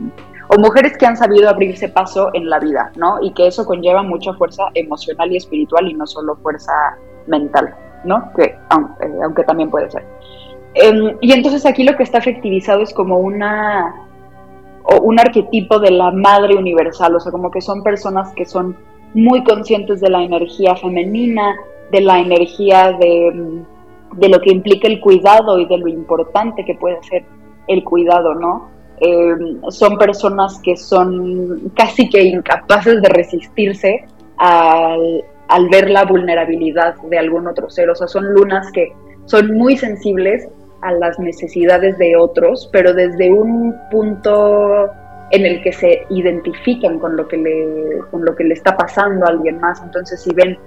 o 0.50 0.60
mujeres 0.60 0.98
que 0.98 1.06
han 1.06 1.16
sabido 1.16 1.50
abrirse 1.50 1.88
paso 1.88 2.30
en 2.34 2.50
la 2.50 2.60
vida, 2.60 2.92
¿no? 2.96 3.20
Y 3.22 3.34
que 3.34 3.48
eso 3.48 3.66
conlleva 3.66 4.04
mucha 4.04 4.34
fuerza 4.34 4.64
emocional 4.74 5.32
y 5.32 5.38
espiritual 5.38 5.88
y 5.88 5.94
no 5.94 6.06
solo 6.06 6.36
fuerza 6.38 6.74
mental, 7.28 7.74
¿no? 8.04 8.32
Que 8.36 8.44
eh, 8.44 8.58
aunque 8.70 9.44
también 9.44 9.70
puede 9.70 9.90
ser. 9.90 10.04
Em, 10.76 11.18
y 11.22 11.32
entonces 11.32 11.66
aquí 11.66 11.84
lo 11.84 11.96
que 11.96 12.04
está 12.04 12.18
efectivizado 12.18 12.82
es 12.82 12.94
como 12.94 13.20
una 13.20 13.94
un 15.02 15.20
arquetipo 15.20 15.80
de 15.80 15.92
la 15.92 16.12
madre 16.12 16.56
universal, 16.56 17.16
o 17.16 17.20
sea, 17.20 17.32
como 17.32 17.52
que 17.52 17.62
son 17.62 17.84
personas 17.84 18.34
que 18.34 18.46
son 18.46 18.76
muy 19.14 19.44
conscientes 19.44 20.02
de 20.02 20.10
la 20.10 20.24
energía 20.24 20.76
femenina, 20.76 21.56
de 21.92 22.02
la 22.02 22.20
energía 22.20 22.92
de, 23.00 23.64
de 24.14 24.30
lo 24.30 24.40
que 24.42 24.52
implica 24.52 24.88
el 24.88 25.00
cuidado 25.00 25.60
y 25.60 25.66
de 25.68 25.78
lo 25.78 25.88
importante 25.88 26.66
que 26.66 26.76
puede 26.76 27.02
ser 27.04 27.24
el 27.68 27.84
cuidado, 27.84 28.34
¿no? 28.36 28.70
Em, 29.00 29.62
son 29.70 29.98
personas 29.98 30.60
que 30.60 30.76
son 30.76 31.72
casi 31.76 32.10
que 32.10 32.24
incapaces 32.24 33.02
de 33.02 33.10
resistirse 33.10 34.06
al, 34.38 35.24
al 35.48 35.70
ver 35.70 35.90
la 35.90 36.06
vulnerabilidad 36.06 36.96
de 37.04 37.18
algún 37.18 37.48
otro 37.48 37.70
ser, 37.70 37.90
o 37.90 37.96
sea, 37.96 38.08
son 38.08 38.34
lunas 38.34 38.72
que 38.72 38.94
son 39.26 39.56
muy 39.58 39.78
sensibles 39.78 40.48
a 40.84 40.92
las 40.92 41.18
necesidades 41.20 41.98
de 41.98 42.16
otros, 42.16 42.70
pero 42.72 42.94
desde 42.94 43.32
un 43.32 43.76
punto 43.90 44.92
en 45.32 45.46
el 45.46 45.64
que 45.64 45.74
se 45.74 46.06
identifican 46.10 47.00
con 47.00 47.18
lo 47.18 47.28
que 47.28 47.38
le, 47.38 48.00
con 48.12 48.24
lo 48.24 48.36
que 48.36 48.44
le 48.44 48.54
está 48.54 48.78
pasando 48.78 49.26
a 49.26 49.30
alguien 49.30 49.60
más. 49.60 49.82
Entonces, 49.82 50.22
si 50.22 50.34
ven 50.34 50.58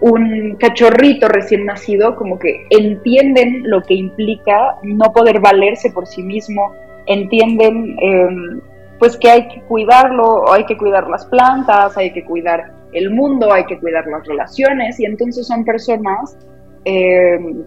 un 0.00 0.56
cachorrito 0.56 1.28
recién 1.28 1.66
nacido, 1.66 2.16
como 2.16 2.38
que 2.38 2.66
entienden 2.70 3.68
lo 3.68 3.82
que 3.82 3.94
implica 3.94 4.76
no 4.82 5.12
poder 5.12 5.40
valerse 5.40 5.90
por 5.90 6.06
sí 6.06 6.22
mismo, 6.22 6.72
entienden 7.06 7.96
em, 8.00 8.60
pues 8.98 9.16
que 9.16 9.30
hay 9.30 9.48
que 9.48 9.60
cuidarlo, 9.62 10.50
hay 10.52 10.64
que 10.64 10.76
cuidar 10.76 11.08
las 11.08 11.26
plantas, 11.26 11.96
hay 11.96 12.12
que 12.12 12.24
cuidar 12.24 12.72
el 12.92 13.10
mundo, 13.10 13.52
hay 13.52 13.66
que 13.66 13.78
cuidar 13.78 14.06
las 14.06 14.26
relaciones, 14.26 14.98
y 15.00 15.04
entonces 15.04 15.46
son 15.46 15.64
personas 15.64 16.36
em, 16.84 17.64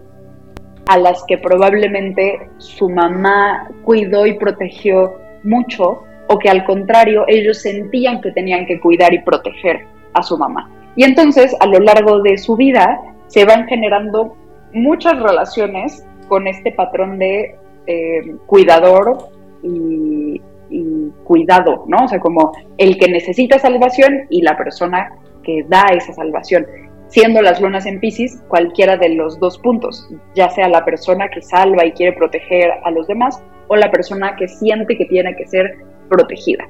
a 0.88 0.96
las 0.96 1.22
que 1.28 1.36
probablemente 1.36 2.48
su 2.56 2.88
mamá 2.88 3.70
cuidó 3.84 4.26
y 4.26 4.38
protegió 4.38 5.14
mucho 5.44 6.02
o 6.28 6.38
que 6.38 6.48
al 6.48 6.64
contrario 6.64 7.24
ellos 7.28 7.58
sentían 7.58 8.20
que 8.20 8.32
tenían 8.32 8.66
que 8.66 8.80
cuidar 8.80 9.12
y 9.12 9.20
proteger 9.20 9.86
a 10.14 10.22
su 10.22 10.36
mamá. 10.38 10.70
Y 10.96 11.04
entonces 11.04 11.54
a 11.60 11.66
lo 11.66 11.78
largo 11.78 12.20
de 12.22 12.38
su 12.38 12.56
vida 12.56 13.00
se 13.26 13.44
van 13.44 13.66
generando 13.66 14.34
muchas 14.72 15.20
relaciones 15.20 16.06
con 16.26 16.46
este 16.46 16.72
patrón 16.72 17.18
de 17.18 17.56
eh, 17.86 18.34
cuidador 18.46 19.28
y, 19.62 20.40
y 20.70 21.10
cuidado, 21.24 21.84
¿no? 21.86 22.04
O 22.04 22.08
sea, 22.08 22.18
como 22.18 22.52
el 22.78 22.98
que 22.98 23.08
necesita 23.08 23.58
salvación 23.58 24.26
y 24.30 24.40
la 24.40 24.56
persona 24.56 25.12
que 25.42 25.64
da 25.68 25.84
esa 25.92 26.14
salvación. 26.14 26.66
Siendo 27.08 27.40
las 27.40 27.60
lunas 27.60 27.86
en 27.86 28.00
Pisces 28.00 28.42
cualquiera 28.48 28.96
de 28.96 29.10
los 29.10 29.38
dos 29.40 29.58
puntos, 29.58 30.08
ya 30.34 30.50
sea 30.50 30.68
la 30.68 30.84
persona 30.84 31.28
que 31.28 31.40
salva 31.40 31.86
y 31.86 31.92
quiere 31.92 32.16
proteger 32.16 32.70
a 32.84 32.90
los 32.90 33.06
demás 33.06 33.42
o 33.68 33.76
la 33.76 33.90
persona 33.90 34.36
que 34.36 34.46
siente 34.46 34.96
que 34.96 35.06
tiene 35.06 35.34
que 35.36 35.46
ser 35.46 35.78
protegida. 36.08 36.64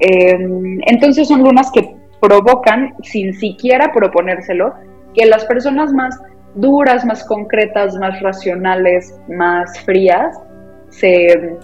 Em, 0.00 0.80
entonces 0.86 1.28
son 1.28 1.42
lunas 1.42 1.70
que 1.72 1.96
provocan, 2.20 2.94
sin 3.02 3.34
siquiera 3.34 3.92
proponérselo, 3.92 4.74
que 5.14 5.26
las 5.26 5.44
personas 5.44 5.92
más 5.92 6.18
duras, 6.54 7.04
más 7.04 7.24
concretas, 7.24 7.94
más 7.96 8.20
racionales, 8.20 9.18
más 9.28 9.78
frías, 9.80 10.40
se, 10.88 11.56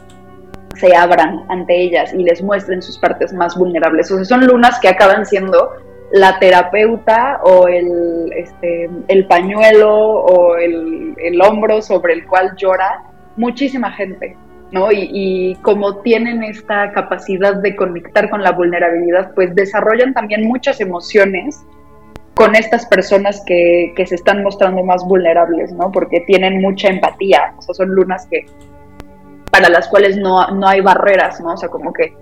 se 0.77 0.95
abran 0.95 1.45
ante 1.49 1.75
ellas 1.75 2.13
y 2.13 2.23
les 2.25 2.43
muestren 2.43 2.83
sus 2.83 2.99
partes 2.99 3.33
más 3.33 3.57
vulnerables. 3.57 4.11
O 4.11 4.17
sea, 4.17 4.25
son 4.25 4.47
lunas 4.47 4.79
que 4.81 4.89
acaban 4.89 5.25
siendo 5.25 5.71
la 6.13 6.39
terapeuta 6.39 7.41
o 7.45 7.69
el, 7.69 8.33
este, 8.37 8.91
el 9.09 9.27
pañuelo 9.27 9.95
o 9.95 10.57
el, 10.57 11.15
el, 11.19 11.41
hombro 11.41 11.81
sobre 11.83 12.15
el 12.15 12.27
cual 12.27 12.55
llora 12.57 13.05
muchísima 13.37 13.93
gente, 13.93 14.37
¿no? 14.73 14.91
Y, 14.91 15.09
y, 15.13 15.55
como 15.57 15.99
tienen 15.99 16.43
esta 16.43 16.91
capacidad 16.93 17.55
de 17.57 17.77
conectar 17.77 18.29
con 18.29 18.43
la 18.43 18.53
vulnerabilidad, 18.53 19.33
pues 19.35 19.55
desarrollan 19.55 20.13
también 20.13 20.47
muchas 20.49 20.81
emociones 20.81 21.65
con 22.35 22.57
estas 22.57 22.87
personas 22.87 23.43
que, 23.47 23.93
que 23.95 24.07
se 24.07 24.15
están 24.15 24.43
mostrando 24.43 24.83
más 24.83 25.05
vulnerables, 25.05 25.73
¿no? 25.73 25.93
Porque 25.93 26.21
tienen 26.21 26.61
mucha 26.61 26.89
empatía, 26.89 27.55
o 27.59 27.63
sea, 27.63 27.75
son 27.75 27.91
lunas 27.91 28.27
que 28.31 28.47
para 29.51 29.69
las 29.69 29.89
cuales 29.89 30.17
no, 30.17 30.47
no 30.49 30.67
hay 30.67 30.81
barreras, 30.81 31.41
¿no? 31.41 31.53
O 31.53 31.57
sea, 31.57 31.69
como 31.69 31.93
que 31.93 32.15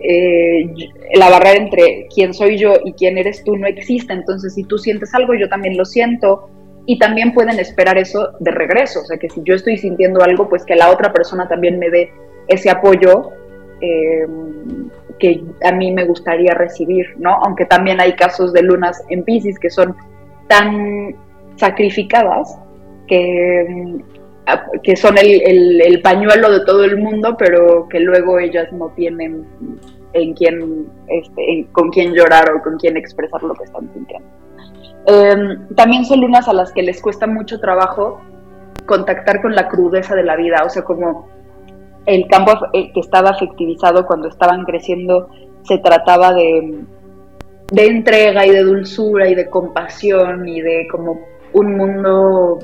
eh, 0.00 0.70
la 1.14 1.30
barrera 1.30 1.58
entre 1.58 2.06
quién 2.14 2.32
soy 2.32 2.58
yo 2.58 2.74
y 2.84 2.92
quién 2.92 3.18
eres 3.18 3.42
tú 3.44 3.56
no 3.56 3.66
existe. 3.66 4.12
Entonces, 4.12 4.54
si 4.54 4.64
tú 4.64 4.78
sientes 4.78 5.14
algo, 5.14 5.34
yo 5.34 5.48
también 5.48 5.76
lo 5.76 5.84
siento. 5.84 6.50
Y 6.86 6.98
también 6.98 7.34
pueden 7.34 7.58
esperar 7.58 7.98
eso 7.98 8.30
de 8.40 8.50
regreso. 8.50 9.00
O 9.00 9.04
sea, 9.04 9.18
que 9.18 9.28
si 9.28 9.42
yo 9.44 9.54
estoy 9.54 9.76
sintiendo 9.76 10.22
algo, 10.22 10.48
pues 10.48 10.64
que 10.64 10.74
la 10.74 10.90
otra 10.90 11.12
persona 11.12 11.46
también 11.46 11.78
me 11.78 11.90
dé 11.90 12.10
ese 12.48 12.70
apoyo 12.70 13.32
eh, 13.80 14.26
que 15.18 15.42
a 15.64 15.72
mí 15.72 15.92
me 15.92 16.04
gustaría 16.04 16.54
recibir, 16.54 17.06
¿no? 17.18 17.34
Aunque 17.44 17.66
también 17.66 18.00
hay 18.00 18.14
casos 18.14 18.52
de 18.52 18.62
lunas 18.62 19.04
en 19.10 19.22
Pisces 19.24 19.58
que 19.58 19.68
son 19.68 19.94
tan 20.48 21.14
sacrificadas 21.56 22.58
que 23.06 24.00
que 24.82 24.96
son 24.96 25.16
el, 25.18 26.00
pañuelo 26.02 26.50
de 26.50 26.64
todo 26.64 26.84
el 26.84 26.96
mundo, 26.98 27.36
pero 27.38 27.88
que 27.88 28.00
luego 28.00 28.38
ellas 28.38 28.72
no 28.72 28.88
tienen 28.90 29.46
en 30.12 30.34
quién, 30.34 30.86
este, 31.08 31.66
con 31.72 31.90
quién 31.90 32.14
llorar 32.14 32.50
o 32.52 32.62
con 32.62 32.78
quién 32.78 32.96
expresar 32.96 33.42
lo 33.42 33.54
que 33.54 33.64
están 33.64 33.92
sintiendo. 33.92 34.28
Em, 35.06 35.68
también 35.74 36.04
son 36.04 36.20
lunas 36.20 36.48
a 36.48 36.52
las 36.52 36.72
que 36.72 36.82
les 36.82 37.00
cuesta 37.00 37.26
mucho 37.26 37.60
trabajo 37.60 38.20
contactar 38.86 39.40
con 39.42 39.54
la 39.54 39.68
crudeza 39.68 40.14
de 40.14 40.24
la 40.24 40.36
vida, 40.36 40.62
o 40.64 40.68
sea, 40.68 40.82
como 40.82 41.28
el 42.06 42.26
campo 42.26 42.52
eh, 42.72 42.90
que 42.92 43.00
estaba 43.00 43.30
afectivizado 43.30 44.06
cuando 44.06 44.28
estaban 44.28 44.64
creciendo 44.64 45.28
se 45.62 45.78
trataba 45.78 46.32
de, 46.32 46.84
de 47.70 47.86
entrega 47.86 48.46
y 48.46 48.50
de 48.50 48.62
dulzura 48.62 49.28
y 49.28 49.34
de 49.34 49.50
compasión 49.50 50.48
y 50.48 50.60
de 50.62 50.88
como 50.90 51.20
un 51.52 51.76
mundo 51.76 52.58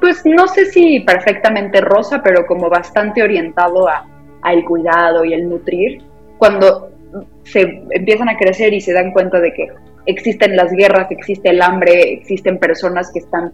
pues 0.00 0.22
no 0.24 0.46
sé 0.48 0.66
si 0.66 1.00
perfectamente 1.00 1.80
rosa, 1.80 2.20
pero 2.22 2.46
como 2.46 2.68
bastante 2.68 3.22
orientado 3.22 3.88
a, 3.88 4.06
al 4.42 4.64
cuidado 4.64 5.24
y 5.24 5.34
el 5.34 5.48
nutrir, 5.48 6.02
cuando 6.38 6.90
se 7.44 7.82
empiezan 7.90 8.28
a 8.28 8.36
crecer 8.36 8.72
y 8.72 8.80
se 8.80 8.92
dan 8.92 9.12
cuenta 9.12 9.40
de 9.40 9.52
que 9.52 9.68
existen 10.06 10.56
las 10.56 10.72
guerras, 10.72 11.10
existe 11.10 11.50
el 11.50 11.62
hambre, 11.62 12.12
existen 12.12 12.58
personas 12.58 13.10
que 13.12 13.20
están 13.20 13.52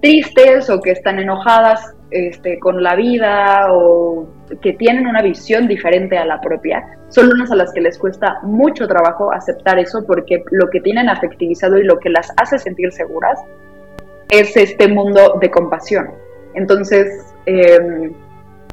tristes 0.00 0.70
o 0.70 0.80
que 0.80 0.92
están 0.92 1.18
enojadas 1.18 1.94
este, 2.10 2.58
con 2.58 2.82
la 2.82 2.94
vida 2.94 3.66
o 3.70 4.26
que 4.62 4.72
tienen 4.74 5.06
una 5.06 5.22
visión 5.22 5.66
diferente 5.66 6.16
a 6.16 6.24
la 6.24 6.40
propia, 6.40 6.82
son 7.08 7.30
unas 7.30 7.50
a 7.50 7.56
las 7.56 7.72
que 7.72 7.80
les 7.80 7.98
cuesta 7.98 8.38
mucho 8.42 8.86
trabajo 8.86 9.32
aceptar 9.32 9.78
eso 9.78 10.04
porque 10.06 10.42
lo 10.50 10.68
que 10.70 10.80
tienen 10.80 11.08
afectivizado 11.08 11.78
y 11.78 11.84
lo 11.84 11.98
que 11.98 12.10
las 12.10 12.32
hace 12.36 12.58
sentir 12.58 12.92
seguras 12.92 13.38
es 14.30 14.56
este 14.56 14.88
mundo 14.88 15.38
de 15.40 15.50
compasión. 15.50 16.10
Entonces, 16.54 17.34
em, 17.46 18.12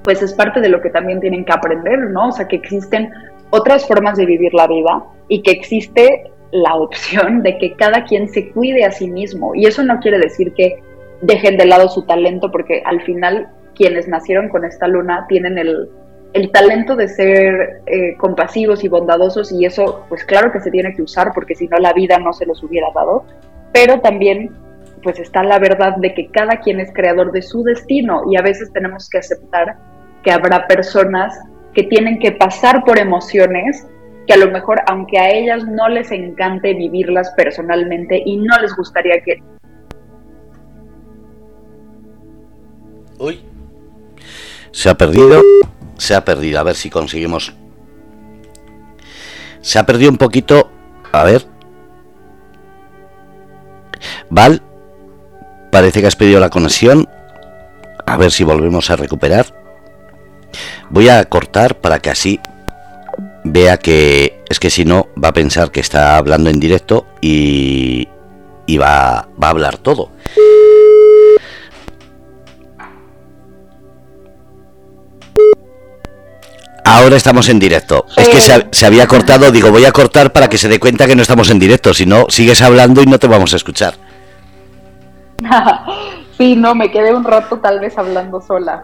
pues 0.03 0.21
es 0.21 0.33
parte 0.33 0.61
de 0.61 0.69
lo 0.69 0.81
que 0.81 0.89
también 0.89 1.19
tienen 1.19 1.45
que 1.45 1.53
aprender, 1.53 1.99
¿no? 2.11 2.29
O 2.29 2.31
sea, 2.31 2.47
que 2.47 2.55
existen 2.55 3.11
otras 3.49 3.87
formas 3.87 4.17
de 4.17 4.25
vivir 4.25 4.53
la 4.53 4.67
vida 4.67 5.03
y 5.27 5.41
que 5.41 5.51
existe 5.51 6.31
la 6.51 6.75
opción 6.75 7.43
de 7.43 7.57
que 7.57 7.73
cada 7.75 8.05
quien 8.05 8.29
se 8.29 8.51
cuide 8.51 8.85
a 8.85 8.91
sí 8.91 9.09
mismo. 9.09 9.55
Y 9.55 9.65
eso 9.65 9.83
no 9.83 9.99
quiere 9.99 10.19
decir 10.19 10.53
que 10.53 10.79
dejen 11.21 11.57
de 11.57 11.65
lado 11.65 11.89
su 11.89 12.03
talento, 12.03 12.51
porque 12.51 12.81
al 12.85 13.01
final 13.01 13.49
quienes 13.75 14.07
nacieron 14.07 14.49
con 14.49 14.65
esta 14.65 14.87
luna 14.87 15.25
tienen 15.27 15.57
el, 15.57 15.89
el 16.33 16.51
talento 16.51 16.95
de 16.95 17.07
ser 17.07 17.81
eh, 17.85 18.15
compasivos 18.17 18.83
y 18.83 18.87
bondadosos 18.87 19.51
y 19.51 19.65
eso 19.65 20.05
pues 20.09 20.23
claro 20.23 20.51
que 20.51 20.59
se 20.59 20.71
tiene 20.71 20.95
que 20.95 21.01
usar 21.01 21.31
porque 21.33 21.55
si 21.55 21.67
no 21.67 21.77
la 21.77 21.93
vida 21.93 22.17
no 22.19 22.33
se 22.33 22.45
los 22.45 22.63
hubiera 22.63 22.87
dado, 22.95 23.25
pero 23.73 23.99
también 23.99 24.51
pues 25.05 25.19
está 25.19 25.43
la 25.43 25.59
verdad 25.59 25.97
de 25.97 26.15
que 26.15 26.31
cada 26.31 26.61
quien 26.61 26.79
es 26.79 26.91
creador 26.91 27.31
de 27.31 27.43
su 27.43 27.63
destino 27.63 28.23
y 28.27 28.37
a 28.37 28.41
veces 28.41 28.73
tenemos 28.73 29.07
que 29.07 29.19
aceptar 29.19 29.77
que 30.23 30.31
habrá 30.31 30.65
personas 30.65 31.37
que 31.75 31.83
tienen 31.83 32.17
que 32.17 32.31
pasar 32.31 32.83
por 32.83 32.97
emociones 32.97 33.85
que 34.25 34.33
a 34.33 34.37
lo 34.37 34.49
mejor 34.49 34.81
aunque 34.87 35.19
a 35.19 35.29
ellas 35.29 35.63
no 35.63 35.89
les 35.89 36.11
encante 36.11 36.73
vivirlas 36.73 37.31
personalmente 37.37 38.19
y 38.25 38.37
no 38.37 38.59
les 38.59 38.75
gustaría 38.75 39.21
que... 39.23 39.43
Uy, 43.19 43.45
se 44.71 44.89
ha 44.89 44.95
perdido, 44.95 45.39
se 45.99 46.15
ha 46.15 46.25
perdido, 46.25 46.59
a 46.59 46.63
ver 46.63 46.73
si 46.73 46.89
conseguimos... 46.89 47.53
Se 49.61 49.77
ha 49.77 49.85
perdido 49.85 50.09
un 50.09 50.17
poquito, 50.17 50.71
a 51.11 51.23
ver. 51.23 51.43
Val, 54.31 54.61
Parece 55.75 55.99
que 55.99 56.07
has 56.07 56.15
pedido 56.15 56.39
la 56.39 56.49
conexión. 56.49 57.09
A 58.05 58.15
ver 58.15 58.31
si 58.31 58.45
volvemos 58.45 58.89
a 58.91 58.95
recuperar. 58.95 59.47
Voy 60.89 61.09
a 61.09 61.25
cortar 61.25 61.81
para 61.81 61.99
que 61.99 62.09
así 62.09 62.39
vea 63.43 63.75
que 63.75 64.41
es 64.47 64.57
que 64.61 64.69
si 64.69 64.85
no 64.85 65.09
va 65.21 65.27
a 65.27 65.33
pensar 65.33 65.71
que 65.71 65.81
está 65.81 66.15
hablando 66.15 66.49
en 66.49 66.61
directo 66.61 67.05
y, 67.19 68.07
y 68.65 68.77
va, 68.77 69.27
va 69.43 69.47
a 69.47 69.49
hablar 69.49 69.77
todo. 69.77 70.11
Ahora 76.85 77.17
estamos 77.17 77.49
en 77.49 77.59
directo. 77.59 78.05
Es 78.15 78.29
que 78.29 78.39
se, 78.39 78.65
se, 78.71 78.85
había 78.85 79.07
cortado, 79.07 79.51
digo, 79.51 79.71
voy 79.71 79.83
a 79.83 79.91
cortar 79.91 80.31
para 80.31 80.47
que 80.47 80.57
se 80.57 80.69
dé 80.69 80.79
cuenta 80.79 81.05
que 81.05 81.17
no 81.17 81.21
estamos 81.21 81.49
en 81.49 81.59
directo, 81.59 81.93
si 81.93 82.05
no, 82.05 82.27
sigues 82.29 82.61
hablando 82.61 83.01
y 83.01 83.07
no 83.07 83.19
te 83.19 83.27
vamos 83.27 83.51
a 83.51 83.57
escuchar. 83.57 84.04
sí, 86.37 86.55
no, 86.55 86.75
me 86.75 86.91
quedé 86.91 87.13
un 87.13 87.23
rato 87.23 87.59
tal 87.59 87.79
vez 87.79 87.97
hablando 87.97 88.41
sola, 88.41 88.79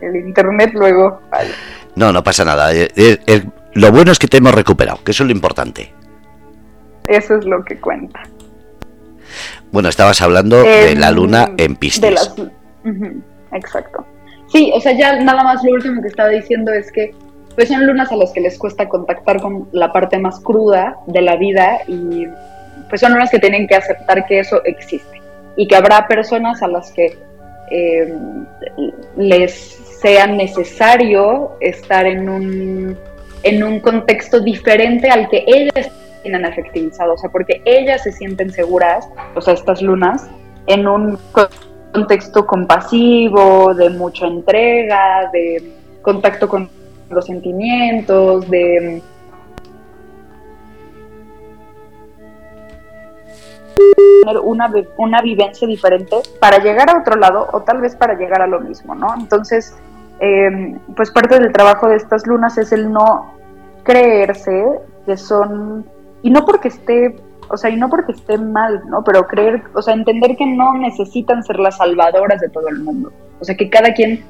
el 0.00 0.16
internet 0.16 0.70
luego... 0.74 1.20
No, 1.94 2.12
no 2.12 2.22
pasa 2.22 2.44
nada. 2.44 2.74
Eh, 2.74 2.90
eh, 2.94 3.44
lo 3.72 3.90
bueno 3.90 4.12
es 4.12 4.18
que 4.18 4.28
te 4.28 4.36
hemos 4.36 4.54
recuperado, 4.54 5.02
que 5.02 5.12
eso 5.12 5.22
es 5.22 5.28
lo 5.28 5.32
importante. 5.32 5.92
Eso 7.06 7.36
es 7.36 7.44
lo 7.44 7.64
que 7.64 7.80
cuenta. 7.80 8.22
Bueno, 9.72 9.88
estabas 9.88 10.20
hablando 10.22 10.62
de 10.62 10.94
la 10.94 11.10
luna 11.10 11.52
en 11.56 11.76
Piscis. 11.76 12.04
Exacto. 13.52 14.06
Sí, 14.48 14.70
o 14.74 14.80
sea, 14.80 14.92
ya 14.92 15.20
nada 15.22 15.42
más 15.42 15.64
lo 15.64 15.72
último 15.72 16.00
que 16.02 16.08
estaba 16.08 16.28
diciendo 16.28 16.72
es 16.72 16.92
que 16.92 17.14
pues 17.54 17.68
son 17.68 17.86
lunas 17.86 18.12
a 18.12 18.16
las 18.16 18.32
que 18.32 18.40
les 18.40 18.58
cuesta 18.58 18.88
contactar 18.88 19.40
con 19.40 19.68
la 19.72 19.92
parte 19.92 20.18
más 20.18 20.40
cruda 20.40 20.96
de 21.06 21.22
la 21.22 21.36
vida 21.36 21.78
y 21.88 22.26
pues 22.88 23.00
son 23.00 23.12
lunas 23.12 23.30
que 23.30 23.38
tienen 23.38 23.66
que 23.66 23.74
aceptar 23.74 24.26
que 24.26 24.40
eso 24.40 24.62
existe 24.64 25.20
y 25.56 25.66
que 25.66 25.76
habrá 25.76 26.06
personas 26.06 26.62
a 26.62 26.68
las 26.68 26.92
que 26.92 27.16
eh, 27.70 28.14
les 29.16 29.52
sea 30.00 30.26
necesario 30.26 31.56
estar 31.60 32.06
en 32.06 32.28
un, 32.28 32.98
en 33.42 33.64
un 33.64 33.80
contexto 33.80 34.40
diferente 34.40 35.08
al 35.08 35.28
que 35.28 35.44
ellas 35.46 35.90
tienen 36.22 36.44
afectivizado, 36.44 37.14
o 37.14 37.18
sea, 37.18 37.30
porque 37.30 37.62
ellas 37.64 38.02
se 38.02 38.12
sienten 38.12 38.50
seguras, 38.50 39.08
o 39.34 39.40
sea, 39.40 39.54
estas 39.54 39.80
lunas, 39.80 40.28
en 40.66 40.86
un 40.86 41.18
contexto 41.92 42.46
compasivo, 42.46 43.72
de 43.74 43.90
mucha 43.90 44.26
entrega, 44.26 45.30
de 45.32 45.72
contacto 46.02 46.48
con 46.48 46.68
los 47.10 47.26
sentimientos, 47.26 48.48
de 48.50 49.00
tener 54.22 54.38
una, 54.40 54.72
una 54.96 55.22
vivencia 55.22 55.66
diferente 55.68 56.16
para 56.40 56.58
llegar 56.58 56.90
a 56.90 57.00
otro 57.00 57.16
lado 57.16 57.48
o 57.52 57.62
tal 57.62 57.80
vez 57.80 57.94
para 57.96 58.14
llegar 58.14 58.42
a 58.42 58.46
lo 58.46 58.60
mismo, 58.60 58.94
¿no? 58.94 59.14
Entonces, 59.18 59.76
eh, 60.20 60.76
pues 60.96 61.10
parte 61.10 61.38
del 61.38 61.52
trabajo 61.52 61.88
de 61.88 61.96
estas 61.96 62.26
lunas 62.26 62.56
es 62.58 62.72
el 62.72 62.90
no 62.90 63.34
creerse 63.84 64.64
que 65.04 65.16
son, 65.16 65.86
y 66.22 66.30
no 66.30 66.44
porque 66.44 66.68
esté, 66.68 67.16
o 67.48 67.56
sea, 67.56 67.70
y 67.70 67.76
no 67.76 67.88
porque 67.88 68.12
esté 68.12 68.38
mal, 68.38 68.82
¿no? 68.88 69.04
Pero 69.04 69.26
creer, 69.26 69.62
o 69.74 69.82
sea, 69.82 69.94
entender 69.94 70.36
que 70.36 70.46
no 70.46 70.74
necesitan 70.74 71.42
ser 71.44 71.58
las 71.60 71.76
salvadoras 71.76 72.40
de 72.40 72.48
todo 72.48 72.68
el 72.68 72.80
mundo. 72.80 73.12
O 73.40 73.44
sea, 73.44 73.56
que 73.56 73.70
cada 73.70 73.92
quien 73.92 74.24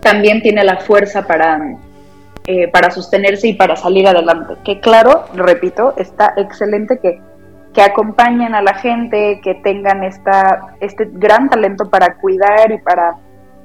también 0.00 0.40
tiene 0.42 0.62
la 0.62 0.76
fuerza 0.76 1.26
para, 1.26 1.60
eh, 2.46 2.68
para 2.68 2.90
sostenerse 2.90 3.48
y 3.48 3.54
para 3.54 3.74
salir 3.74 4.06
adelante. 4.06 4.54
Que 4.64 4.78
claro, 4.78 5.24
repito, 5.34 5.94
está 5.96 6.34
excelente 6.36 7.00
que, 7.00 7.20
que 7.74 7.82
acompañen 7.82 8.54
a 8.54 8.62
la 8.62 8.74
gente, 8.74 9.40
que 9.42 9.54
tengan 9.56 10.02
esta, 10.04 10.74
este 10.80 11.08
gran 11.12 11.48
talento 11.48 11.88
para 11.88 12.14
cuidar 12.14 12.72
y 12.72 12.78
para 12.78 13.16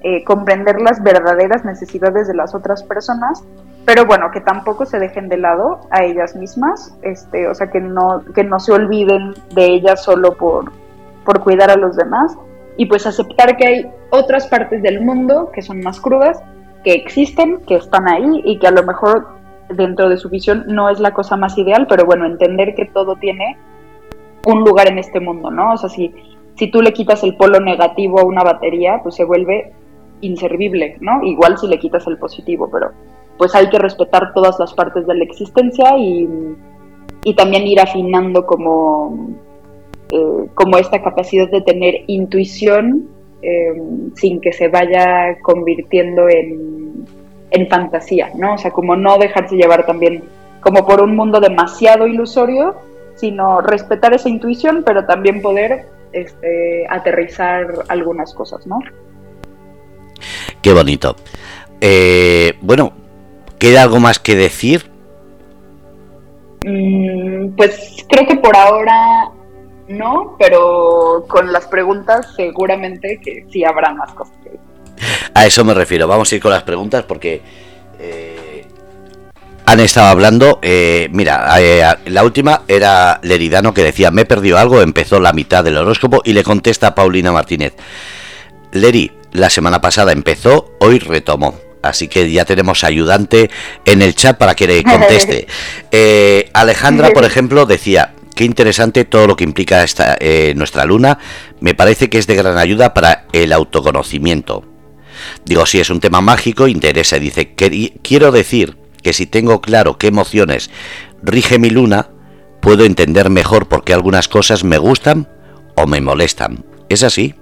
eh, 0.01 0.24
comprender 0.24 0.82
las 0.82 1.01
verdaderas 1.01 1.64
necesidades 1.64 2.28
de 2.28 2.36
las 2.36 2.54
otras 2.54 2.84
personas, 2.84 3.43
pero 3.86 4.06
bueno, 4.06 4.32
que 4.32 4.41
tampoco 4.41 4.86
se 4.86 4.99
dejen 4.99 5.30
de 5.30 5.38
lado 5.38 5.82
a 5.91 6.04
ellas 6.04 6.36
mismas, 6.36 6.97
este, 7.01 7.47
o 7.47 7.56
sea, 7.56 7.72
que 7.72 7.80
no, 7.80 8.24
que 8.34 8.43
no 8.43 8.60
se 8.60 8.74
olviden 8.74 9.34
de 9.56 9.66
ellas 9.66 10.04
solo 10.04 10.36
por, 10.36 10.72
por 11.26 11.41
cuidar 11.41 11.70
a 11.70 11.76
los 11.76 11.95
demás, 11.95 12.36
y 12.76 12.86
pues 12.88 13.06
aceptar 13.06 13.56
que 13.56 13.68
hay 13.68 13.91
otras 14.10 14.47
partes 14.47 14.82
del 14.82 15.01
mundo 15.01 15.51
que 15.54 15.62
son 15.62 15.82
más 15.82 15.99
crudas, 15.99 16.41
que 16.84 16.93
existen, 16.93 17.62
que 17.66 17.76
están 17.76 18.08
ahí 18.10 18.41
y 18.43 18.60
que 18.60 18.68
a 18.68 18.72
lo 18.72 18.84
mejor 18.84 19.28
dentro 19.70 20.10
de 20.10 20.18
su 20.18 20.30
visión 20.30 20.66
no 20.68 20.89
es 20.89 20.99
la 20.99 21.14
cosa 21.14 21.38
más 21.38 21.58
ideal, 21.58 21.88
pero 21.88 22.06
bueno, 22.06 22.26
entender 22.26 22.76
que 22.76 22.86
todo 22.86 23.16
tiene 23.16 23.58
un 24.46 24.64
lugar 24.64 24.88
en 24.88 25.00
este 25.00 25.20
mundo, 25.20 25.50
¿no? 25.52 25.74
O 25.74 25.78
sea, 25.78 25.89
si, 25.89 26.14
si 26.56 26.70
tú 26.70 26.82
le 26.82 26.94
quitas 26.94 27.24
el 27.24 27.36
polo 27.36 27.60
negativo 27.60 28.20
a 28.20 28.26
una 28.26 28.44
batería, 28.44 29.00
pues 29.02 29.16
se 29.16 29.24
vuelve 29.24 29.72
inservible, 30.22 30.98
¿no? 31.00 31.24
Igual 31.24 31.58
si 31.58 31.68
le 31.68 31.80
quitas 31.80 32.06
el 32.08 32.18
positivo, 32.18 32.70
pero 32.72 32.91
pues 33.38 33.56
hay 33.56 33.70
que 33.70 33.80
respetar 33.80 34.34
todas 34.34 34.60
las 34.60 34.74
partes 34.74 35.06
de 35.08 35.16
la 35.16 35.24
existencia 35.24 35.98
y, 35.98 36.28
también 37.36 37.66
ir 37.66 37.80
afinando 37.80 38.46
como, 38.46 39.18
eh, 40.12 40.50
como 40.54 40.78
esta 40.78 41.02
capacidad 41.02 41.50
de 41.50 41.62
tener 41.62 42.04
intuición 42.08 43.08
eh, 43.41 43.82
sin 44.16 44.41
que 44.41 44.52
se 44.52 44.68
vaya 44.68 45.38
convirtiendo 45.41 46.28
en, 46.28 47.06
en 47.50 47.68
fantasía, 47.70 48.30
¿no? 48.36 48.56
O 48.56 48.58
sea, 48.58 48.72
como 48.72 48.96
no 48.96 49.18
dejarse 49.18 49.56
llevar 49.56 49.86
también 49.86 50.24
como 50.60 50.86
por 50.86 51.02
un 51.02 51.16
mundo 51.16 51.39
demasiado 51.39 52.08
ilusorio, 52.08 52.76
sino 53.16 53.61
respetar 53.61 54.14
esa 54.14 54.30
intuición, 54.30 54.84
pero 54.86 55.05
también 55.05 55.41
poder 55.41 55.88
este, 56.11 56.86
aterrizar 56.89 57.86
algunas 57.88 58.34
cosas, 58.34 58.66
¿no? 58.68 58.80
Qué 60.61 60.74
bonito. 60.74 61.16
Eh, 61.82 62.53
bueno, 62.61 62.93
¿queda 63.59 63.84
algo 63.84 63.99
más 63.99 64.20
que 64.20 64.36
decir? 64.36 64.89
Mm, 66.66 67.55
pues 67.57 68.05
creo 68.07 68.26
que 68.26 68.36
por 68.36 68.55
ahora 68.55 69.32
no, 69.88 70.36
pero 70.39 71.26
con 71.28 71.51
las 71.51 71.68
preguntas 71.68 72.34
seguramente 72.36 73.20
que 73.22 73.45
sí 73.51 73.66
habrá 73.66 73.93
más 73.93 74.14
cosas 74.14 74.36
que 74.43 74.51
decir. 74.51 74.74
A 75.34 75.45
eso 75.45 75.66
me 75.66 75.74
refiero. 75.74 76.07
Vamos 76.07 76.32
a 76.32 76.36
ir 76.36 76.41
con 76.41 76.51
las 76.51 76.64
preguntas 76.64 77.03
porque 77.03 77.41
eh, 77.99 78.53
han 79.74 79.80
estado 79.80 80.08
hablando. 80.08 80.60
Eh, 80.62 81.10
mira, 81.12 81.98
la 82.06 82.24
última 82.24 82.62
era 82.68 83.20
Leridano 83.24 83.74
que 83.74 83.84
decía: 83.84 84.12
Me 84.12 84.22
he 84.22 84.26
perdido 84.26 84.58
algo. 84.58 84.82
Empezó 84.82 85.20
la 85.20 85.34
mitad 85.34 85.64
del 85.64 85.78
horóscopo 85.78 86.22
y 86.24 86.34
le 86.34 86.44
contesta 86.44 86.88
a 86.88 86.96
Paulina 86.96 87.32
Martínez: 87.32 87.74
Leri, 88.72 89.12
la 89.32 89.50
semana 89.50 89.82
pasada 89.82 90.12
empezó, 90.12 90.76
hoy 90.80 91.00
retomó. 91.00 91.56
Así 91.82 92.08
que 92.08 92.32
ya 92.32 92.46
tenemos 92.46 92.84
ayudante 92.84 93.50
en 93.84 94.02
el 94.02 94.16
chat 94.16 94.38
para 94.38 94.56
que 94.56 94.68
le 94.68 94.84
conteste. 94.84 95.48
Eh, 95.92 96.50
Alejandra, 96.54 97.10
por 97.10 97.26
ejemplo, 97.26 97.66
decía, 97.66 98.14
qué 98.36 98.46
interesante 98.46 99.04
todo 99.06 99.28
lo 99.28 99.36
que 99.36 99.44
implica 99.44 99.84
esta, 99.84 100.16
eh, 100.20 100.54
nuestra 100.56 100.86
luna. 100.86 101.18
Me 101.60 101.74
parece 101.74 102.10
que 102.10 102.20
es 102.20 102.28
de 102.28 102.36
gran 102.36 102.58
ayuda 102.58 102.94
para 102.94 103.26
el 103.34 103.52
autoconocimiento. 103.52 104.64
Digo, 105.46 105.66
si 105.66 105.80
es 105.80 105.90
un 105.90 106.00
tema 106.00 106.22
mágico, 106.22 106.68
interesa. 106.68 107.20
Dice, 107.20 107.54
quiero 107.56 108.32
decir 108.32 108.83
que 109.04 109.14
si 109.14 109.26
tengo 109.28 109.62
claro 109.62 109.97
qué 109.97 110.08
emociones 110.08 110.72
rige 111.22 111.60
mi 111.60 111.70
luna, 111.70 112.08
puedo 112.62 112.86
entender 112.86 113.30
mejor 113.30 113.68
por 113.68 113.84
qué 113.84 113.93
algunas 113.93 114.28
cosas 114.28 114.64
me 114.64 114.78
gustan 114.78 115.28
o 115.76 115.86
me 115.86 116.01
molestan. 116.01 116.64
¿Es 116.89 117.04
así? 117.04 117.36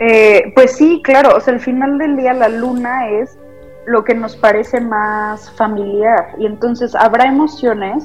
Eh, 0.00 0.52
pues 0.54 0.76
sí, 0.76 1.00
claro, 1.04 1.36
o 1.36 1.40
sea, 1.40 1.54
al 1.54 1.60
final 1.60 1.98
del 1.98 2.16
día 2.16 2.32
la 2.32 2.48
luna 2.48 3.10
es 3.10 3.36
lo 3.86 4.04
que 4.04 4.14
nos 4.14 4.36
parece 4.36 4.80
más 4.80 5.50
familiar 5.52 6.34
y 6.38 6.46
entonces 6.46 6.94
habrá 6.94 7.26
emociones 7.26 8.04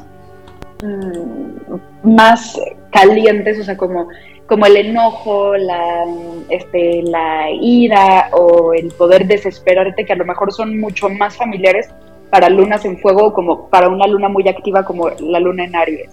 mm, 0.83 2.09
más 2.15 2.59
calientes, 2.91 3.59
o 3.59 3.63
sea, 3.63 3.77
como, 3.77 4.09
como 4.47 4.65
el 4.65 4.77
enojo, 4.77 5.55
la, 5.57 6.05
este, 6.49 7.01
la 7.03 7.49
ira 7.51 8.29
o 8.31 8.73
el 8.73 8.91
poder 8.91 9.25
desesperarte, 9.25 10.05
que 10.05 10.13
a 10.13 10.17
lo 10.17 10.25
mejor 10.25 10.53
son 10.53 10.79
mucho 10.79 11.09
más 11.09 11.35
familiares 11.35 11.89
para 12.29 12.49
lunas 12.49 12.85
en 12.85 12.97
fuego, 12.99 13.33
como 13.33 13.69
para 13.69 13.89
una 13.89 14.07
luna 14.07 14.29
muy 14.29 14.47
activa 14.47 14.83
como 14.83 15.09
la 15.19 15.39
luna 15.39 15.65
en 15.65 15.75
Aries, 15.75 16.11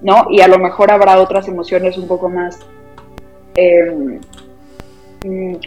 ¿no? 0.00 0.26
Y 0.30 0.40
a 0.40 0.48
lo 0.48 0.58
mejor 0.58 0.90
habrá 0.92 1.18
otras 1.20 1.48
emociones 1.48 1.96
un 1.98 2.06
poco 2.06 2.28
más... 2.28 2.60
Eh, 3.54 4.18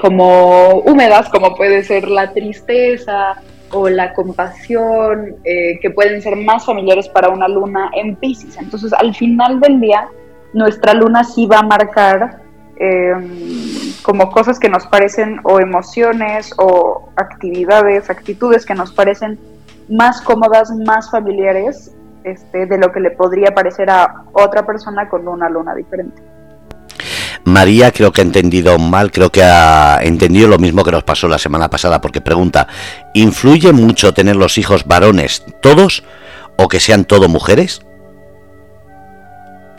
como 0.02 0.82
húmedas, 0.86 1.30
como 1.30 1.56
puede 1.56 1.84
ser 1.84 2.10
la 2.10 2.34
tristeza 2.34 3.42
o 3.72 3.90
la 3.90 4.14
compasión, 4.14 5.38
eh, 5.44 5.80
que 5.82 5.90
pueden 5.92 6.22
ser 6.22 6.36
más 6.36 6.66
familiares 6.66 7.08
para 7.10 7.30
una 7.30 7.48
luna 7.48 7.90
en 7.96 8.16
Pisces. 8.16 8.58
Entonces, 8.58 8.92
al 8.94 9.16
final 9.16 9.60
del 9.60 9.80
día, 9.80 10.10
nuestra 10.56 10.94
luna 10.94 11.24
sí 11.24 11.46
va 11.46 11.60
a 11.60 11.64
marcar 11.64 12.42
em, 12.78 13.94
como 14.02 14.32
cosas 14.32 14.58
que 14.58 14.70
nos 14.70 14.88
parecen 14.88 15.40
o 15.44 15.60
emociones 15.60 16.54
o 16.58 17.10
actividades, 17.16 18.10
actitudes 18.10 18.66
que 18.66 18.74
nos 18.74 18.92
parecen 18.92 19.38
más 19.90 20.22
cómodas, 20.22 20.72
más 20.86 21.12
familiares 21.12 21.92
este, 22.24 22.66
de 22.66 22.78
lo 22.78 22.92
que 22.92 23.02
le 23.02 23.12
podría 23.12 23.54
parecer 23.54 23.90
a 23.90 24.24
otra 24.34 24.66
persona 24.66 25.08
con 25.10 25.28
una 25.28 25.50
luna 25.50 25.76
diferente. 25.76 26.22
María 27.44 27.92
creo 27.92 28.12
que 28.12 28.22
ha 28.22 28.24
entendido 28.24 28.80
mal, 28.80 29.12
creo 29.12 29.32
que 29.32 29.44
ha 29.44 30.00
entendido 30.02 30.48
lo 30.48 30.58
mismo 30.58 30.84
que 30.84 30.92
nos 30.92 31.04
pasó 31.04 31.28
la 31.28 31.38
semana 31.38 31.70
pasada, 31.70 32.02
porque 32.02 32.22
pregunta, 32.22 32.68
¿influye 33.14 33.72
mucho 33.74 34.14
tener 34.14 34.36
los 34.36 34.58
hijos 34.58 34.86
varones 34.86 35.46
todos 35.62 36.04
o 36.58 36.68
que 36.68 36.80
sean 36.80 37.06
todo 37.06 37.30
mujeres? 37.30 37.85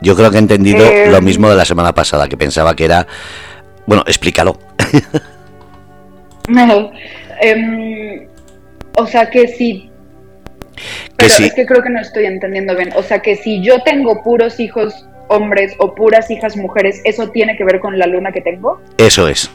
Yo 0.00 0.14
creo 0.14 0.30
que 0.30 0.36
ha 0.36 0.40
entendido 0.40 0.84
eh, 0.84 1.10
lo 1.10 1.20
mismo 1.22 1.48
de 1.48 1.56
la 1.56 1.64
semana 1.64 1.94
pasada, 1.94 2.28
que 2.28 2.36
pensaba 2.36 2.74
que 2.76 2.84
era... 2.84 3.06
Bueno, 3.86 4.02
explícalo. 4.06 4.58
Em, 7.40 8.28
o 8.96 9.06
sea 9.06 9.28
que 9.28 9.48
si... 9.48 9.90
Pero 11.16 11.32
es 11.32 11.54
que 11.54 11.66
creo 11.66 11.82
que 11.82 11.90
no 11.90 12.00
estoy 12.00 12.26
entendiendo 12.26 12.76
bien. 12.76 12.90
O 12.96 13.02
sea 13.02 13.20
que 13.20 13.36
si 13.36 13.62
yo 13.62 13.82
tengo 13.82 14.22
puros 14.22 14.60
hijos 14.60 15.06
hombres 15.28 15.74
o 15.78 15.94
puras 15.94 16.30
hijas 16.30 16.56
mujeres, 16.56 17.00
¿eso 17.04 17.30
tiene 17.30 17.56
que 17.56 17.64
ver 17.64 17.80
con 17.80 17.98
la 17.98 18.06
luna 18.06 18.32
que 18.32 18.42
tengo? 18.42 18.80
Eso 18.98 19.26
es. 19.28 19.50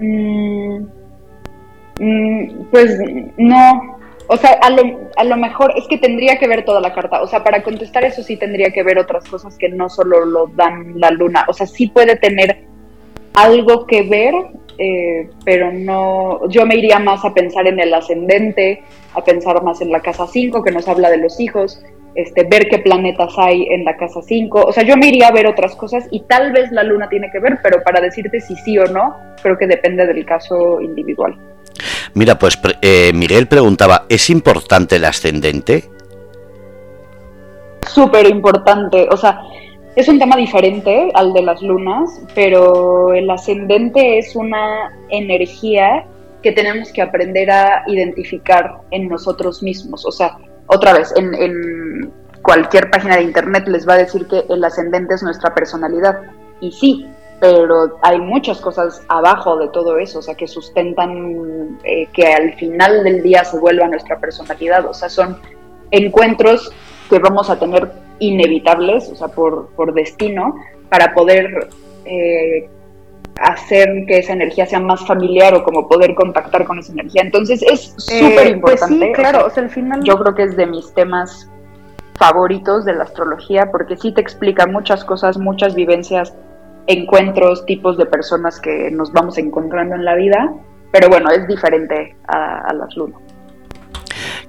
Mm, 0.00 0.84
mm, 2.00 2.64
pues 2.70 2.98
no. 3.36 3.98
O 4.32 4.36
sea, 4.38 4.52
a 4.62 4.70
lo, 4.70 4.82
a 5.14 5.24
lo 5.24 5.36
mejor 5.36 5.74
es 5.76 5.86
que 5.88 5.98
tendría 5.98 6.38
que 6.38 6.48
ver 6.48 6.64
toda 6.64 6.80
la 6.80 6.94
carta. 6.94 7.20
O 7.20 7.26
sea, 7.26 7.44
para 7.44 7.62
contestar 7.62 8.02
eso 8.06 8.22
sí 8.22 8.38
tendría 8.38 8.70
que 8.70 8.82
ver 8.82 8.98
otras 8.98 9.28
cosas 9.28 9.58
que 9.58 9.68
no 9.68 9.90
solo 9.90 10.24
lo 10.24 10.46
dan 10.46 10.98
la 10.98 11.10
luna. 11.10 11.44
O 11.48 11.52
sea, 11.52 11.66
sí 11.66 11.88
puede 11.88 12.16
tener 12.16 12.64
algo 13.34 13.86
que 13.86 14.08
ver, 14.08 14.32
eh, 14.78 15.28
pero 15.44 15.70
no. 15.70 16.48
Yo 16.48 16.64
me 16.64 16.76
iría 16.76 16.98
más 16.98 17.26
a 17.26 17.34
pensar 17.34 17.66
en 17.66 17.78
el 17.78 17.92
ascendente, 17.92 18.82
a 19.12 19.22
pensar 19.22 19.62
más 19.62 19.82
en 19.82 19.92
la 19.92 20.00
casa 20.00 20.26
5, 20.26 20.64
que 20.64 20.72
nos 20.72 20.88
habla 20.88 21.10
de 21.10 21.18
los 21.18 21.38
hijos, 21.38 21.82
este, 22.14 22.44
ver 22.44 22.68
qué 22.70 22.78
planetas 22.78 23.34
hay 23.36 23.66
en 23.68 23.84
la 23.84 23.98
casa 23.98 24.22
5. 24.22 24.62
O 24.62 24.72
sea, 24.72 24.82
yo 24.82 24.96
me 24.96 25.08
iría 25.08 25.28
a 25.28 25.32
ver 25.32 25.46
otras 25.46 25.76
cosas 25.76 26.08
y 26.10 26.20
tal 26.22 26.52
vez 26.52 26.72
la 26.72 26.84
luna 26.84 27.10
tiene 27.10 27.30
que 27.30 27.38
ver, 27.38 27.58
pero 27.62 27.82
para 27.82 28.00
decirte 28.00 28.40
si 28.40 28.56
sí 28.56 28.78
o 28.78 28.86
no, 28.86 29.14
creo 29.42 29.58
que 29.58 29.66
depende 29.66 30.06
del 30.06 30.24
caso 30.24 30.80
individual. 30.80 31.36
Mira, 32.14 32.38
pues 32.38 32.58
eh, 32.82 33.12
Miguel 33.14 33.48
preguntaba, 33.48 34.04
¿es 34.08 34.28
importante 34.30 34.96
el 34.96 35.04
ascendente? 35.04 35.90
Súper 37.86 38.26
importante, 38.28 39.08
o 39.10 39.16
sea, 39.16 39.40
es 39.96 40.08
un 40.08 40.18
tema 40.18 40.36
diferente 40.36 41.10
al 41.14 41.32
de 41.32 41.42
las 41.42 41.60
lunas, 41.62 42.20
pero 42.34 43.12
el 43.12 43.28
ascendente 43.30 44.18
es 44.18 44.34
una 44.36 44.90
energía 45.10 46.06
que 46.42 46.52
tenemos 46.52 46.92
que 46.92 47.02
aprender 47.02 47.50
a 47.50 47.84
identificar 47.86 48.78
en 48.90 49.08
nosotros 49.08 49.62
mismos. 49.62 50.04
O 50.06 50.10
sea, 50.10 50.38
otra 50.66 50.94
vez, 50.94 51.12
en, 51.16 52.10
cualquier 52.42 52.90
página 52.90 53.16
de 53.16 53.22
internet 53.22 53.68
les 53.68 53.88
va 53.88 53.94
a 53.94 53.98
decir 53.98 54.26
que 54.26 54.44
el 54.48 54.64
ascendente 54.64 55.14
es 55.14 55.22
nuestra 55.22 55.54
personalidad. 55.54 56.22
Y 56.60 56.72
sí, 56.72 57.06
pero 57.42 57.98
hay 58.02 58.20
muchas 58.20 58.60
cosas 58.60 59.02
abajo 59.08 59.56
de 59.56 59.66
todo 59.70 59.98
eso, 59.98 60.20
o 60.20 60.22
sea, 60.22 60.36
que 60.36 60.46
sustentan 60.46 61.76
eh, 61.82 62.06
que 62.12 62.24
al 62.24 62.54
final 62.54 63.02
del 63.02 63.20
día 63.20 63.42
se 63.42 63.58
vuelva 63.58 63.88
nuestra 63.88 64.20
personalidad, 64.20 64.86
o 64.86 64.94
sea, 64.94 65.08
son 65.08 65.38
encuentros 65.90 66.70
que 67.10 67.18
vamos 67.18 67.50
a 67.50 67.58
tener 67.58 67.90
inevitables, 68.20 69.08
o 69.08 69.16
sea, 69.16 69.26
por, 69.26 69.70
por 69.70 69.92
destino, 69.92 70.54
para 70.88 71.12
poder 71.14 71.68
eh, 72.04 72.70
hacer 73.40 73.88
que 74.06 74.18
esa 74.18 74.34
energía 74.34 74.64
sea 74.64 74.78
más 74.78 75.04
familiar 75.04 75.52
o 75.56 75.64
como 75.64 75.88
poder 75.88 76.14
contactar 76.14 76.64
con 76.64 76.78
esa 76.78 76.92
energía. 76.92 77.22
Entonces 77.22 77.60
es 77.62 77.96
eh, 78.08 78.20
súper 78.20 78.46
importante. 78.52 78.98
Pues 78.98 79.08
sí, 79.08 79.12
claro, 79.14 79.46
o 79.46 79.50
sea, 79.50 79.64
al 79.64 79.70
final... 79.70 80.04
Yo 80.04 80.16
creo 80.16 80.36
que 80.36 80.44
es 80.44 80.56
de 80.56 80.66
mis 80.66 80.94
temas 80.94 81.50
favoritos 82.14 82.84
de 82.84 82.94
la 82.94 83.02
astrología 83.02 83.72
porque 83.72 83.96
sí 83.96 84.12
te 84.12 84.20
explica 84.20 84.68
muchas 84.68 85.04
cosas, 85.04 85.38
muchas 85.38 85.74
vivencias, 85.74 86.32
encuentros, 86.86 87.64
tipos 87.66 87.96
de 87.96 88.06
personas 88.06 88.60
que 88.60 88.90
nos 88.90 89.12
vamos 89.12 89.38
encontrando 89.38 89.94
en 89.94 90.04
la 90.04 90.14
vida, 90.14 90.52
pero 90.90 91.08
bueno, 91.08 91.30
es 91.30 91.46
diferente 91.48 92.16
a, 92.28 92.68
a 92.68 92.74
las 92.74 92.96
lunas. 92.96 93.20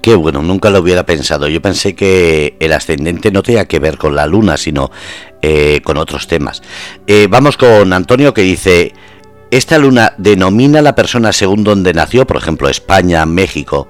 Qué 0.01 0.15
bueno, 0.15 0.41
nunca 0.41 0.69
lo 0.69 0.79
hubiera 0.79 1.05
pensado. 1.05 1.47
Yo 1.47 1.61
pensé 1.61 1.95
que 1.95 2.57
el 2.59 2.73
ascendente 2.73 3.31
no 3.31 3.41
tenía 3.41 3.65
que 3.69 3.79
ver 3.79 3.97
con 3.97 4.15
la 4.15 4.27
luna, 4.27 4.57
sino 4.57 4.91
eh, 5.41 5.79
con 5.81 5.95
otros 5.97 6.27
temas. 6.27 6.61
Eh, 7.07 7.27
vamos 7.29 7.55
con 7.55 7.93
Antonio 7.93 8.33
que 8.33 8.41
dice, 8.41 8.91
¿esta 9.49 9.77
luna 9.77 10.13
denomina 10.17 10.79
a 10.79 10.81
la 10.81 10.95
persona 10.95 11.31
según 11.31 11.63
donde 11.63 11.93
nació? 11.93 12.27
Por 12.27 12.35
ejemplo, 12.35 12.67
España, 12.67 13.25
México. 13.25 13.87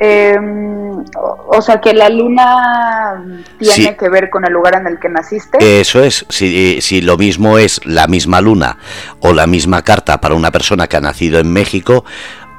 Em, 0.00 0.77
o 1.20 1.62
sea, 1.62 1.80
que 1.80 1.92
la 1.92 2.08
luna 2.08 3.24
tiene 3.58 3.96
que 3.96 4.08
ver 4.08 4.30
con 4.30 4.44
el 4.44 4.52
lugar 4.52 4.74
en 4.74 4.86
el 4.86 4.98
que 4.98 5.08
naciste. 5.08 5.80
Eso 5.80 6.02
es, 6.02 6.26
si, 6.28 6.80
si, 6.80 7.00
lo 7.00 7.16
mismo 7.16 7.58
es 7.58 7.80
la 7.84 8.06
misma 8.06 8.40
luna 8.40 8.78
o 9.20 9.32
la 9.32 9.46
misma 9.46 9.82
carta 9.82 10.20
para 10.20 10.34
una 10.34 10.50
persona 10.50 10.86
que 10.86 10.96
ha 10.96 11.00
nacido 11.00 11.38
en 11.38 11.52
México 11.52 12.04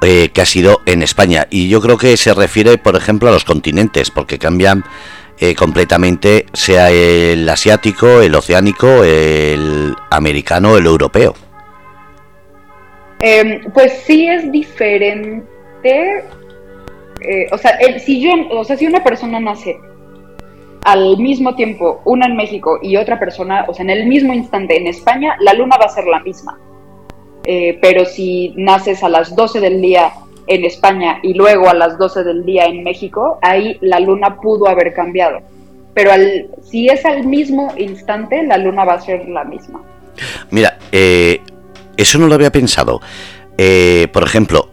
eh, 0.02 0.30
que 0.32 0.40
ha 0.40 0.46
sido 0.46 0.80
en 0.86 1.02
España. 1.02 1.46
Y 1.50 1.68
yo 1.68 1.82
creo 1.82 1.98
que 1.98 2.16
se 2.16 2.32
refiere, 2.32 2.78
por 2.78 2.96
ejemplo, 2.96 3.28
a 3.28 3.32
los 3.32 3.44
continentes, 3.44 4.10
porque 4.10 4.38
cambian 4.38 4.82
eh, 5.38 5.54
completamente, 5.54 6.46
sea 6.54 6.90
el 6.90 7.46
asiático, 7.46 8.22
el 8.22 8.34
oceánico, 8.34 9.04
el 9.04 9.94
americano, 10.10 10.78
el 10.78 10.86
europeo. 10.86 11.34
Em, 13.18 13.60
pues 13.74 14.02
sí 14.06 14.26
es 14.26 14.50
diferente. 14.50 16.24
Eh, 17.22 17.46
o 17.52 17.58
sea, 17.58 17.78
si 17.98 18.20
yo, 18.20 18.30
si 18.64 18.86
una 18.86 19.02
persona 19.02 19.40
nace 19.40 19.76
al 20.84 21.18
mismo 21.18 21.54
tiempo, 21.54 22.00
una 22.04 22.26
en 22.26 22.36
México 22.36 22.78
y 22.82 22.96
otra 22.96 23.18
persona, 23.18 23.66
o 23.68 23.74
sea, 23.74 23.84
en 23.84 23.90
el 23.90 24.06
mismo 24.06 24.32
instante 24.32 24.76
en 24.76 24.86
España, 24.86 25.36
la 25.40 25.52
luna 25.52 25.76
va 25.76 25.86
a 25.86 25.88
ser 25.90 26.06
la 26.06 26.20
misma. 26.20 26.58
Eh, 27.44 27.78
pero 27.80 28.04
si 28.04 28.52
naces 28.56 29.02
a 29.02 29.08
las 29.08 29.34
12 29.34 29.60
del 29.60 29.80
día 29.80 30.12
en 30.46 30.64
España 30.64 31.20
y 31.22 31.34
luego 31.34 31.68
a 31.68 31.74
las 31.74 31.98
12 31.98 32.24
del 32.24 32.44
día 32.44 32.64
en 32.64 32.82
México, 32.82 33.38
ahí 33.42 33.78
la 33.80 34.00
luna 34.00 34.36
pudo 34.40 34.68
haber 34.68 34.92
cambiado. 34.92 35.40
Pero 35.94 36.12
al, 36.12 36.48
si 36.62 36.88
es 36.88 37.04
al 37.04 37.26
mismo 37.26 37.72
instante, 37.76 38.42
la 38.44 38.56
luna 38.56 38.84
va 38.84 38.94
a 38.94 39.00
ser 39.00 39.28
la 39.28 39.44
misma. 39.44 39.82
Mira, 40.50 40.78
eh, 40.92 41.40
eso 41.96 42.18
no 42.18 42.26
lo 42.26 42.34
había 42.34 42.52
pensado. 42.52 43.00
Eh, 43.58 44.08
por 44.12 44.22
ejemplo, 44.22 44.70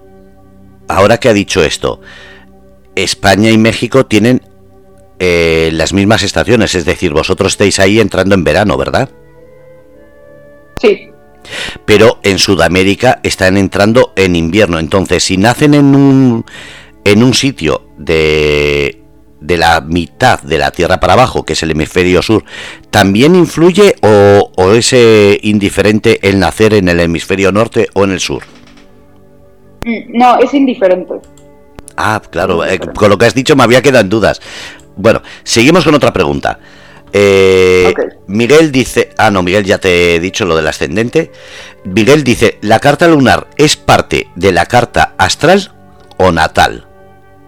ahora 0.87 1.17
que 1.17 1.29
ha 1.29 1.33
dicho 1.33 1.63
esto, 1.63 1.99
España 2.97 3.49
y 3.49 3.57
México 3.57 4.05
tienen 4.05 4.41
las 5.19 5.93
mismas 5.93 6.21
estaciones, 6.21 6.75
es 6.75 6.85
decir, 6.85 7.11
vosotros 7.11 7.53
estáis 7.53 7.79
ahí 7.79 7.99
entrando 7.99 8.35
en 8.35 8.43
verano, 8.43 8.77
¿verdad? 8.77 9.09
Sí 10.79 11.09
pero 11.85 12.19
en 12.23 12.39
Sudamérica 12.39 13.19
están 13.23 13.57
entrando 13.57 14.13
en 14.15 14.35
invierno. 14.35 14.79
Entonces, 14.79 15.23
si 15.23 15.37
nacen 15.37 15.73
en 15.73 15.95
un, 15.95 16.45
en 17.03 17.23
un 17.23 17.33
sitio 17.33 17.83
de, 17.97 19.01
de 19.39 19.57
la 19.57 19.81
mitad 19.81 20.41
de 20.41 20.57
la 20.57 20.71
Tierra 20.71 20.99
para 20.99 21.13
abajo, 21.13 21.43
que 21.43 21.53
es 21.53 21.63
el 21.63 21.71
hemisferio 21.71 22.21
sur, 22.21 22.43
¿también 22.89 23.35
influye 23.35 23.95
o, 24.01 24.51
o 24.55 24.71
es 24.73 24.93
eh, 24.93 25.39
indiferente 25.43 26.19
el 26.27 26.39
nacer 26.39 26.73
en 26.73 26.89
el 26.89 26.99
hemisferio 26.99 27.51
norte 27.51 27.87
o 27.93 28.03
en 28.03 28.11
el 28.11 28.19
sur? 28.19 28.43
Mm, 29.83 30.17
no, 30.17 30.39
es 30.39 30.53
indiferente. 30.53 31.13
Ah, 31.97 32.21
claro, 32.29 32.63
eh, 32.63 32.79
con 32.79 33.09
lo 33.09 33.17
que 33.17 33.25
has 33.25 33.33
dicho 33.33 33.55
me 33.55 33.63
había 33.63 33.81
quedado 33.81 34.03
en 34.03 34.09
dudas. 34.09 34.39
Bueno, 34.95 35.21
seguimos 35.43 35.83
con 35.83 35.95
otra 35.95 36.13
pregunta. 36.13 36.59
Eh, 37.11 37.93
Miguel 38.27 38.71
dice, 38.71 39.11
ah 39.17 39.31
no, 39.31 39.41
Miguel 39.41 39.63
ya 39.63 39.79
te 39.79 40.15
he 40.15 40.19
dicho 40.19 40.45
lo 40.45 40.55
del 40.55 40.67
ascendente. 40.67 41.31
Miguel 41.85 42.23
dice, 42.23 42.59
¿la 42.61 42.79
carta 42.79 43.07
lunar 43.07 43.47
es 43.57 43.77
parte 43.77 44.27
de 44.35 44.51
la 44.51 44.65
carta 44.65 45.15
astral 45.17 45.71
o 46.17 46.31
natal? 46.31 46.85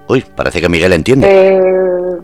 Uy, 0.08 0.24
parece 0.36 0.62
que 0.62 0.70
Miguel 0.70 0.94
entiende. 0.94 1.28
Eh, 1.30 2.18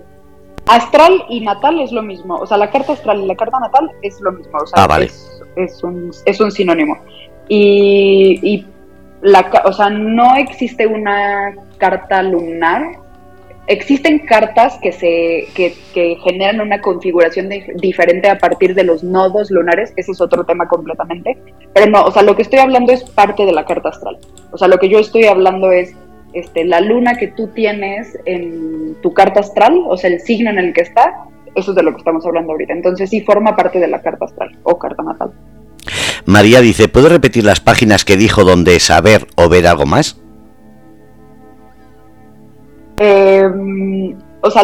astral 0.66 1.26
y 1.30 1.42
natal 1.42 1.80
es 1.82 1.92
lo 1.92 2.02
mismo. 2.02 2.36
O 2.38 2.48
sea, 2.48 2.58
la 2.58 2.72
carta 2.72 2.94
astral 2.94 3.22
y 3.22 3.28
la 3.28 3.36
carta 3.36 3.60
natal 3.60 3.92
es 4.02 4.20
lo 4.22 4.32
mismo. 4.32 4.58
O 4.58 4.66
sea, 4.66 4.84
ah, 4.84 4.88
vale. 4.88 5.12
es, 5.56 5.84
un, 5.84 6.12
es 6.26 6.40
un 6.40 6.52
sinónimo. 6.52 6.98
Y, 7.48 8.40
y 8.42 8.66
la, 9.22 9.50
o 9.66 9.74
sea, 9.74 9.90
no 9.90 10.36
existe 10.36 10.88
una 10.88 11.54
carta 11.78 12.22
lunar 12.22 13.06
existen 13.68 14.20
cartas 14.20 14.78
que 14.82 14.92
se 14.92 15.48
que, 15.56 16.18
generan 16.24 16.62
una 16.62 16.82
configuración 16.82 17.50
diferente 17.76 18.30
a 18.30 18.38
partir 18.38 18.76
de 18.76 18.84
los 18.84 19.04
nodos 19.04 19.50
lunares, 19.52 19.94
ese 19.96 20.12
es 20.12 20.22
otro 20.22 20.44
tema 20.44 20.68
completamente, 20.68 21.38
pero 21.74 21.90
no, 21.90 22.04
o 22.04 22.12
sea, 22.12 22.22
lo 22.22 22.36
que 22.36 22.44
estoy 22.44 22.60
hablando 22.60 22.92
es 22.92 23.04
parte 23.04 23.46
de 23.46 23.54
la 23.54 23.66
carta 23.66 23.90
astral. 23.90 24.18
O 24.52 24.58
sea, 24.58 24.68
lo 24.68 24.78
que 24.78 24.90
yo 24.90 25.00
estoy 25.00 25.26
hablando 25.26 25.72
es 25.72 25.96
este 26.34 26.66
la 26.66 26.82
luna 26.82 27.16
que 27.16 27.28
tú 27.28 27.48
tienes 27.48 28.18
en 28.26 28.96
tu 29.02 29.14
carta 29.14 29.40
astral, 29.40 29.82
o 29.88 29.98
sea, 29.98 30.10
el 30.10 30.20
signo 30.20 30.50
en 30.50 30.60
el 30.60 30.74
que 30.74 30.82
está, 30.82 31.26
eso 31.56 31.72
es 31.72 31.76
de 31.76 31.84
lo 31.84 31.92
que 31.92 32.00
estamos 32.00 32.26
hablando 32.26 32.52
ahorita. 32.52 32.74
Entonces 32.74 33.10
sí 33.10 33.22
forma 33.22 33.56
parte 33.56 33.80
de 33.80 33.88
la 33.88 34.02
carta 34.02 34.26
astral 34.26 34.58
o 34.64 34.78
carta 34.78 35.04
natal. 35.04 35.32
María 36.26 36.62
dice, 36.62 36.88
¿puedo 36.88 37.10
repetir 37.10 37.44
las 37.44 37.60
páginas 37.60 38.06
que 38.06 38.18
dijo 38.18 38.44
donde 38.44 38.80
saber 38.80 39.28
o 39.36 39.50
ver 39.50 39.68
algo 39.68 39.86
más? 39.86 40.18
Eh, 42.98 43.44
o 44.42 44.52
sea, 44.52 44.64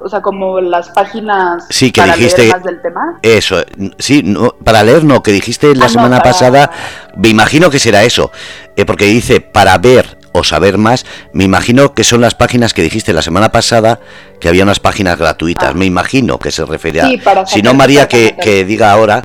o 0.00 0.08
sea, 0.08 0.20
como 0.20 0.60
las 0.60 0.88
páginas 0.90 1.66
sí, 1.70 1.90
que 1.90 2.00
para 2.00 2.14
dijiste, 2.14 2.42
leer 2.42 2.54
más 2.54 2.64
del 2.64 2.82
tema. 2.82 3.18
Eso, 3.22 3.64
sí, 3.98 4.22
no, 4.22 4.50
para 4.64 4.82
leer 4.82 5.04
no, 5.04 5.22
que 5.22 5.32
dijiste 5.32 5.74
la 5.74 5.86
ah, 5.86 5.88
semana 5.88 6.22
pasada, 6.22 6.70
me 7.16 7.28
imagino 7.28 7.70
que 7.70 7.78
será 7.78 8.04
eso, 8.04 8.30
eh, 8.76 8.84
porque 8.84 9.06
dice 9.06 9.40
para 9.40 9.78
ver 9.78 10.18
o 10.32 10.44
saber 10.44 10.76
más, 10.76 11.06
me 11.32 11.44
imagino 11.44 11.94
que 11.94 12.04
son 12.04 12.20
las 12.20 12.34
páginas 12.34 12.74
que 12.74 12.82
dijiste 12.82 13.12
la 13.12 13.22
semana 13.22 13.50
pasada, 13.50 14.00
que 14.38 14.48
había 14.48 14.64
unas 14.64 14.80
páginas 14.80 15.18
gratuitas, 15.18 15.70
ah. 15.70 15.74
me 15.74 15.86
imagino 15.86 16.38
que 16.38 16.50
se 16.50 16.64
refiere 16.64 17.00
a... 17.00 17.46
si 17.46 17.62
no, 17.62 17.74
María, 17.74 18.06
que, 18.06 18.36
que 18.40 18.64
diga 18.64 18.92
ahora. 18.92 19.24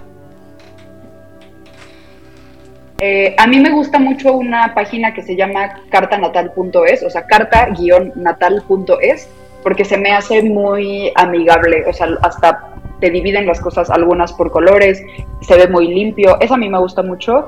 Eh, 3.03 3.33
a 3.39 3.47
mí 3.47 3.59
me 3.59 3.71
gusta 3.71 3.97
mucho 3.97 4.33
una 4.33 4.75
página 4.75 5.11
que 5.11 5.23
se 5.23 5.35
llama 5.35 5.81
cartanatal.es, 5.89 7.01
o 7.01 7.09
sea, 7.09 7.25
carta-natal.es, 7.25 9.27
porque 9.63 9.85
se 9.85 9.97
me 9.97 10.11
hace 10.11 10.43
muy 10.43 11.11
amigable, 11.15 11.83
o 11.89 11.93
sea, 11.93 12.09
hasta 12.21 12.75
te 12.99 13.09
dividen 13.09 13.47
las 13.47 13.59
cosas 13.59 13.89
algunas 13.89 14.33
por 14.33 14.51
colores, 14.51 15.03
se 15.41 15.57
ve 15.57 15.67
muy 15.67 15.87
limpio, 15.87 16.39
eso 16.41 16.53
a 16.53 16.57
mí 16.57 16.69
me 16.69 16.77
gusta 16.77 17.01
mucho. 17.01 17.47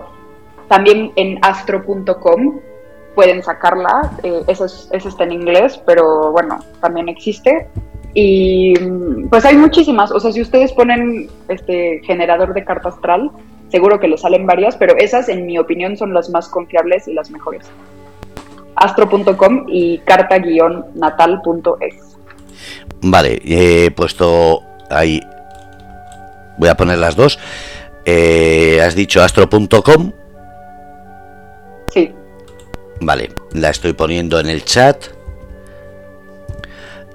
También 0.70 1.12
en 1.18 1.38
astro.com 1.44 2.60
pueden 3.14 3.44
sacarla, 3.44 4.10
eh, 4.24 4.42
eso, 4.48 4.66
está 4.66 5.24
en 5.24 5.34
inglés, 5.34 5.80
pero 5.86 6.32
bueno, 6.32 6.58
también 6.82 7.10
existe. 7.10 7.68
Y 8.16 8.74
pues 9.30 9.46
hay 9.46 9.58
muchísimas, 9.58 10.12
o 10.12 10.20
sea, 10.20 10.32
si 10.32 10.42
ustedes 10.42 10.74
ponen 10.74 11.30
este 11.48 12.02
generador 12.06 12.56
de 12.56 12.64
carta 12.64 12.90
astral, 12.90 13.30
seguro 13.74 14.00
que 14.00 14.08
le 14.08 14.20
salen 14.20 14.46
varias, 14.46 14.78
pero 14.78 14.96
esas 14.98 15.30
en 15.30 15.48
mi 15.48 15.58
opinión 15.58 15.98
son 15.98 16.14
las 16.14 16.30
más 16.30 16.48
confiables 16.48 17.08
y 17.08 17.14
las 17.14 17.32
mejores. 17.32 17.66
Astro.com 18.76 19.66
y 19.68 19.98
carta-natal.es. 19.98 21.96
Vale, 23.02 23.42
he 23.44 23.90
puesto 23.90 24.62
ahí, 24.92 25.20
voy 26.60 26.70
a 26.70 26.78
poner 26.78 27.00
las 27.00 27.16
dos. 27.16 27.40
Eh, 28.06 28.80
has 28.80 28.94
dicho 28.94 29.24
astro.com. 29.24 30.12
Sí. 31.90 32.12
Vale, 33.02 33.30
la 33.54 33.72
estoy 33.72 33.94
poniendo 33.94 34.40
en 34.40 34.50
el 34.50 34.64
chat 34.64 35.04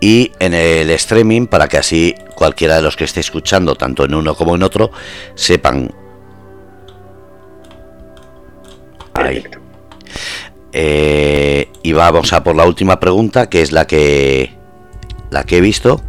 y 0.01 0.33
en 0.41 0.55
el 0.55 0.91
streaming 0.91 1.47
para 1.47 1.69
que 1.69 1.77
así 1.77 2.17
cualquiera 2.35 2.75
de 2.75 2.83
los 2.83 2.97
que 2.97 3.05
esté 3.05 3.21
escuchando, 3.21 3.77
tanto 3.77 4.05
en 4.05 4.15
uno 4.15 4.35
como 4.35 4.57
en 4.57 4.65
otro, 4.65 4.91
sepan 5.37 5.93
Eh, 10.73 11.69
y 11.83 11.93
vamos 11.93 12.33
a 12.33 12.45
por 12.45 12.55
la 12.55 12.67
última 12.67 13.01
pregunta, 13.01 13.49
que 13.49 13.63
es 13.63 13.73
la 13.73 13.87
que 13.87 14.53
la 15.31 15.45
que 15.45 15.59
he 15.59 15.61
visto. 15.61 16.03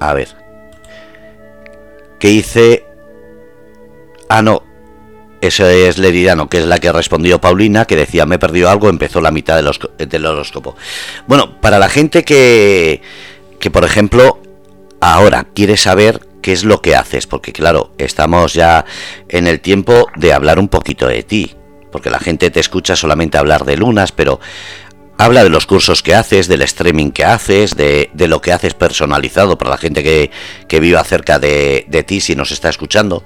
A 0.00 0.14
ver. 0.14 0.28
que 2.18 2.30
hice... 2.30 2.84
Ah, 4.28 4.42
no, 4.42 4.62
eso 5.40 5.68
es 5.68 5.98
Leridano, 5.98 6.48
que 6.48 6.58
es 6.58 6.66
la 6.66 6.78
que 6.78 6.92
respondió 6.92 7.40
Paulina, 7.40 7.84
que 7.84 7.96
decía, 7.96 8.26
me 8.26 8.36
he 8.36 8.38
perdido 8.38 8.70
algo, 8.70 8.88
empezó 8.88 9.20
la 9.20 9.30
mitad 9.30 9.56
del, 9.56 10.26
horóscopo. 10.26 10.76
Bueno, 11.26 11.60
para 11.60 11.78
la 11.78 11.88
gente 11.88 12.24
que, 12.24 13.02
que, 13.58 13.70
por 13.70 13.84
ejemplo, 13.84 14.40
ahora 15.00 15.48
quiere 15.52 15.76
saber 15.76 16.20
qué 16.42 16.52
es 16.52 16.64
lo 16.64 16.82
que 16.82 16.94
haces, 16.94 17.26
porque 17.26 17.52
claro, 17.52 17.92
estamos 17.96 18.52
ya 18.52 18.84
en 19.28 19.46
el 19.46 19.60
tiempo 19.60 20.08
de 20.16 20.32
hablar 20.32 20.58
un 20.58 20.68
poquito 20.68 21.06
de 21.06 21.22
ti, 21.22 21.52
porque 21.90 22.10
la 22.10 22.18
gente 22.18 22.50
te 22.50 22.60
escucha 22.60 22.96
solamente 22.96 23.38
hablar 23.38 23.64
de 23.64 23.76
lunas, 23.76 24.12
pero 24.12 24.40
habla 25.18 25.44
de 25.44 25.50
los 25.50 25.66
cursos 25.66 26.02
que 26.02 26.14
haces, 26.14 26.48
del 26.48 26.62
streaming 26.62 27.10
que 27.12 27.24
haces, 27.24 27.76
de, 27.76 28.10
lo 28.16 28.40
que 28.40 28.52
haces 28.52 28.74
personalizado 28.74 29.56
para 29.56 29.70
la 29.70 29.78
gente 29.78 30.02
que, 30.02 30.30
que 30.68 30.80
viva 30.80 31.02
cerca 31.04 31.38
de, 31.38 31.86
de 31.88 32.02
ti 32.02 32.20
si 32.20 32.34
nos 32.34 32.50
está 32.50 32.68
escuchando. 32.68 33.22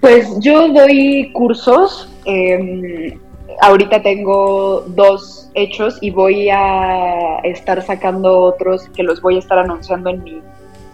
Pues 0.00 0.28
yo 0.38 0.68
doy 0.68 1.32
cursos. 1.32 2.08
Em, 2.24 3.18
ahorita 3.60 4.02
tengo 4.02 4.84
dos 4.86 5.50
hechos 5.54 5.98
y 6.00 6.10
voy 6.10 6.48
a 6.50 7.38
estar 7.42 7.82
sacando 7.82 8.38
otros 8.38 8.88
que 8.90 9.02
los 9.02 9.20
voy 9.20 9.36
a 9.36 9.38
estar 9.40 9.58
anunciando 9.58 10.10
en 10.10 10.22
mi, 10.22 10.42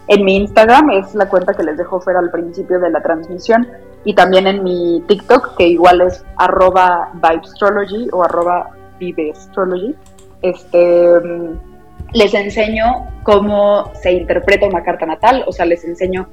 en 0.07 0.25
mi 0.25 0.37
Instagram. 0.37 0.89
Es 0.91 1.15
la 1.15 1.29
cuenta 1.29 1.53
que 1.53 1.63
les 1.63 1.77
dejo 1.77 1.99
fuera 1.99 2.19
al 2.19 2.31
principio 2.31 2.79
de 2.79 2.89
la 2.89 3.01
transmisión. 3.01 3.67
Y 4.03 4.13
también 4.15 4.47
en 4.47 4.63
mi 4.63 5.03
TikTok, 5.07 5.57
que 5.57 5.67
igual 5.67 6.01
es 6.01 6.23
arroba 6.37 7.11
vibestrology 7.13 8.07
o 8.11 8.23
arroba 8.23 8.69
viveastrology. 8.99 9.95
Este, 10.41 11.15
em, 11.15 11.57
les 12.13 12.33
enseño 12.33 13.07
cómo 13.23 13.91
se 13.95 14.13
interpreta 14.13 14.65
una 14.65 14.83
carta 14.83 15.05
natal, 15.05 15.43
o 15.45 15.51
sea, 15.51 15.65
les 15.65 15.83
enseño 15.83 16.27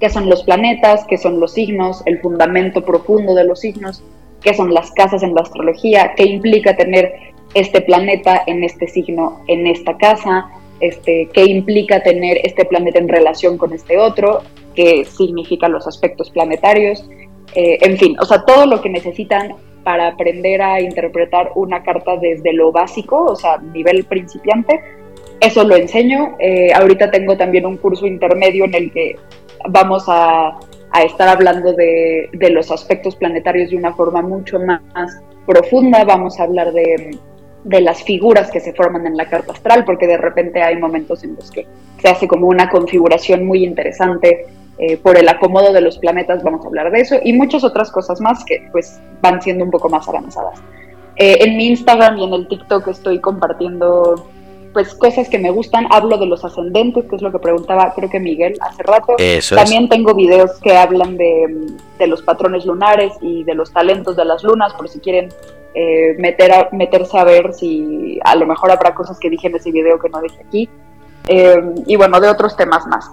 qué 0.00 0.08
son 0.08 0.28
los 0.28 0.42
planetas, 0.42 1.04
qué 1.08 1.18
son 1.18 1.38
los 1.38 1.52
signos, 1.52 2.02
el 2.06 2.20
fundamento 2.20 2.84
profundo 2.84 3.34
de 3.34 3.44
los 3.44 3.60
signos, 3.60 4.02
qué 4.42 4.54
son 4.54 4.72
las 4.74 4.90
casas 4.92 5.22
en 5.22 5.34
la 5.34 5.42
astrología, 5.42 6.14
qué 6.16 6.24
implica 6.24 6.76
tener 6.76 7.12
este 7.54 7.80
planeta 7.80 8.42
en 8.46 8.64
este 8.64 8.88
signo, 8.88 9.40
en 9.46 9.66
esta 9.66 9.96
casa, 9.98 10.48
este, 10.80 11.28
qué 11.32 11.44
implica 11.44 12.02
tener 12.02 12.38
este 12.42 12.64
planeta 12.64 12.98
en 12.98 13.08
relación 13.08 13.58
con 13.58 13.72
este 13.72 13.98
otro, 13.98 14.40
qué 14.74 15.04
significan 15.04 15.72
los 15.72 15.86
aspectos 15.86 16.30
planetarios, 16.30 17.08
eh, 17.54 17.78
en 17.80 17.96
fin, 17.98 18.16
o 18.20 18.24
sea, 18.24 18.44
todo 18.44 18.66
lo 18.66 18.80
que 18.80 18.88
necesitan 18.88 19.54
para 19.84 20.08
aprender 20.08 20.62
a 20.62 20.80
interpretar 20.80 21.52
una 21.54 21.82
carta 21.82 22.16
desde 22.16 22.52
lo 22.52 22.70
básico, 22.70 23.24
o 23.24 23.36
sea, 23.36 23.58
nivel 23.58 24.04
principiante, 24.04 24.80
eso 25.40 25.64
lo 25.64 25.74
enseño. 25.74 26.36
Eh, 26.38 26.72
ahorita 26.72 27.10
tengo 27.10 27.36
también 27.36 27.66
un 27.66 27.76
curso 27.78 28.06
intermedio 28.06 28.66
en 28.66 28.74
el 28.74 28.92
que 28.92 29.16
vamos 29.68 30.04
a, 30.06 30.58
estar 31.04 31.28
hablando 31.28 31.72
de, 31.72 32.28
los 32.50 32.70
aspectos 32.70 33.16
planetarios 33.16 33.70
de 33.70 33.76
una 33.76 33.94
forma 33.94 34.22
mucho 34.22 34.58
más 34.58 35.22
profunda, 35.46 36.04
vamos 36.04 36.38
a 36.38 36.44
hablar 36.44 36.72
de, 36.72 37.16
las 37.64 38.02
figuras 38.02 38.50
que 38.50 38.60
se 38.60 38.72
forman 38.72 39.06
en 39.06 39.16
la 39.16 39.28
carta 39.28 39.52
astral, 39.52 39.84
porque 39.84 40.06
de 40.06 40.16
repente 40.16 40.62
hay 40.62 40.76
momentos 40.76 41.22
en 41.24 41.34
los 41.34 41.50
que 41.50 41.66
se 41.98 42.08
hace 42.08 42.26
como 42.26 42.46
una 42.46 42.68
configuración 42.68 43.46
muy 43.46 43.64
interesante 43.64 44.46
eh, 44.78 44.96
por 44.96 45.18
el 45.18 45.28
acomodo 45.28 45.72
de 45.72 45.82
los 45.82 45.98
planetas, 45.98 46.42
vamos 46.42 46.64
a 46.64 46.68
hablar 46.68 46.90
de 46.90 47.00
eso, 47.00 47.16
y 47.22 47.34
muchas 47.34 47.64
otras 47.64 47.90
cosas 47.90 48.20
más 48.20 48.44
que 48.44 48.66
pues 48.72 48.98
van 49.20 49.42
siendo 49.42 49.64
un 49.64 49.70
poco 49.70 49.90
más 49.90 50.08
avanzadas. 50.08 50.58
Eh, 51.16 51.38
en 51.40 51.56
mi 51.58 51.68
Instagram 51.68 52.16
y 52.16 52.24
en 52.24 52.32
el 52.32 52.48
TikTok 52.48 52.88
estoy 52.88 53.20
compartiendo 53.20 54.26
pues 54.72 54.94
cosas 54.94 55.28
que 55.28 55.38
me 55.38 55.50
gustan. 55.50 55.86
Hablo 55.90 56.18
de 56.18 56.26
los 56.26 56.44
ascendentes, 56.44 57.04
que 57.06 57.16
es 57.16 57.22
lo 57.22 57.32
que 57.32 57.38
preguntaba 57.38 57.92
creo 57.94 58.08
que 58.08 58.20
Miguel 58.20 58.54
hace 58.60 58.82
rato. 58.82 59.16
También 59.54 59.88
tengo 59.88 60.14
videos 60.14 60.52
que 60.60 60.76
hablan 60.76 61.16
de, 61.16 62.06
los 62.06 62.22
patrones 62.22 62.64
lunares 62.64 63.12
y 63.20 63.44
de 63.44 63.54
los 63.54 63.72
talentos 63.72 64.16
de 64.16 64.24
las 64.24 64.42
lunas, 64.42 64.72
por 64.74 64.88
si 64.88 65.00
quieren 65.00 65.28
eh, 65.74 66.14
meter 66.18 66.52
a, 66.52 66.68
meterse 66.72 67.18
a 67.18 67.24
ver 67.24 67.52
si 67.52 68.18
a 68.24 68.34
lo 68.36 68.46
mejor 68.46 68.70
habrá 68.70 68.94
cosas 68.94 69.18
que 69.18 69.30
dije 69.30 69.48
en 69.48 69.56
ese 69.56 69.70
video 69.70 69.98
que 69.98 70.08
no 70.08 70.20
dije 70.20 70.42
aquí. 70.46 70.68
Eh, 71.28 71.60
y 71.86 71.96
bueno, 71.96 72.20
de 72.20 72.28
otros 72.28 72.56
temas 72.56 72.86
más. 72.86 73.10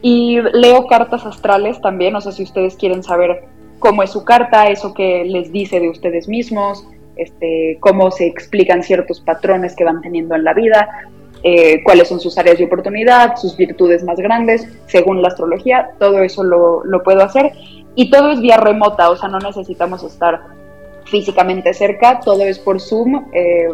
Y 0.00 0.40
leo 0.52 0.86
cartas 0.86 1.26
astrales 1.26 1.80
también, 1.80 2.12
no 2.12 2.20
sé 2.20 2.32
si 2.32 2.44
ustedes 2.44 2.76
quieren 2.76 3.02
saber 3.02 3.44
cómo 3.78 4.02
es 4.02 4.10
su 4.10 4.24
carta, 4.24 4.68
eso 4.68 4.94
que 4.94 5.24
les 5.24 5.50
dice 5.52 5.80
de 5.80 5.88
ustedes 5.88 6.28
mismos, 6.28 6.86
este, 7.18 7.76
cómo 7.80 8.10
se 8.10 8.26
explican 8.26 8.82
ciertos 8.82 9.20
patrones 9.20 9.76
que 9.76 9.84
van 9.84 10.00
teniendo 10.00 10.34
en 10.34 10.44
la 10.44 10.54
vida, 10.54 10.88
eh, 11.42 11.82
cuáles 11.84 12.08
son 12.08 12.18
sus 12.20 12.36
áreas 12.38 12.58
de 12.58 12.64
oportunidad, 12.64 13.36
sus 13.36 13.56
virtudes 13.56 14.02
más 14.02 14.18
grandes, 14.18 14.66
según 14.86 15.22
la 15.22 15.28
astrología, 15.28 15.90
todo 15.98 16.22
eso 16.22 16.42
lo, 16.42 17.02
puedo 17.04 17.22
hacer. 17.22 17.52
Y 17.94 18.10
todo 18.10 18.32
es 18.32 18.40
vía 18.40 18.56
remota, 18.56 19.10
o 19.10 19.16
sea, 19.16 19.28
no 19.28 19.38
necesitamos 19.38 20.02
estar 20.02 20.40
físicamente 21.04 21.72
cerca, 21.74 22.20
todo 22.20 22.42
es 22.44 22.58
por 22.58 22.80
Zoom. 22.80 23.26
Eh, 23.32 23.68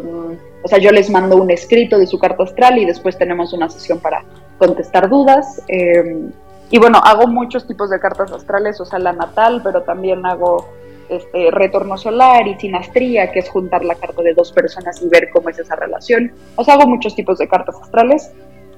o 0.63 0.69
sea, 0.69 0.79
yo 0.79 0.91
les 0.91 1.11
mando 1.11 1.37
un 1.37 1.51
escrito 1.51 1.99
de 1.99 2.07
su 2.07 2.19
carta 2.19 2.45
astral 2.45 2.79
y 2.79 2.87
después 2.87 3.19
tenemos 3.19 3.53
una 3.53 3.69
sesión 3.69 3.99
para 3.99 4.25
contestar 4.59 5.09
dudas. 5.09 5.63
Eh, 5.69 6.31
y 6.71 6.79
bueno, 6.79 7.01
hago 7.05 7.27
muchos 7.27 7.67
tipos 7.67 7.91
de 7.91 8.01
cartas 8.01 8.33
astrales, 8.33 8.81
o 8.81 8.85
sea, 8.85 8.99
la 8.99 9.13
natal, 9.13 9.61
pero 9.63 9.83
también 9.83 10.25
hago 10.25 10.69
este, 11.09 11.51
retorno 11.51 11.97
solar 11.97 12.47
y 12.47 12.59
sinastría, 12.59 13.31
que 13.33 13.41
es 13.41 13.49
juntar 13.49 13.85
la 13.85 13.95
carta 13.95 14.23
de 14.23 14.35
dos 14.35 14.53
personas 14.53 15.01
y 15.03 15.09
ver 15.09 15.31
cómo 15.33 15.49
es 15.51 15.59
esa 15.59 15.77
relación. 15.77 16.33
O 16.57 16.65
sea, 16.65 16.75
hago 16.75 16.87
muchos 16.87 17.15
tipos 17.15 17.39
de 17.39 17.49
cartas 17.49 17.77
astrales. 17.81 18.31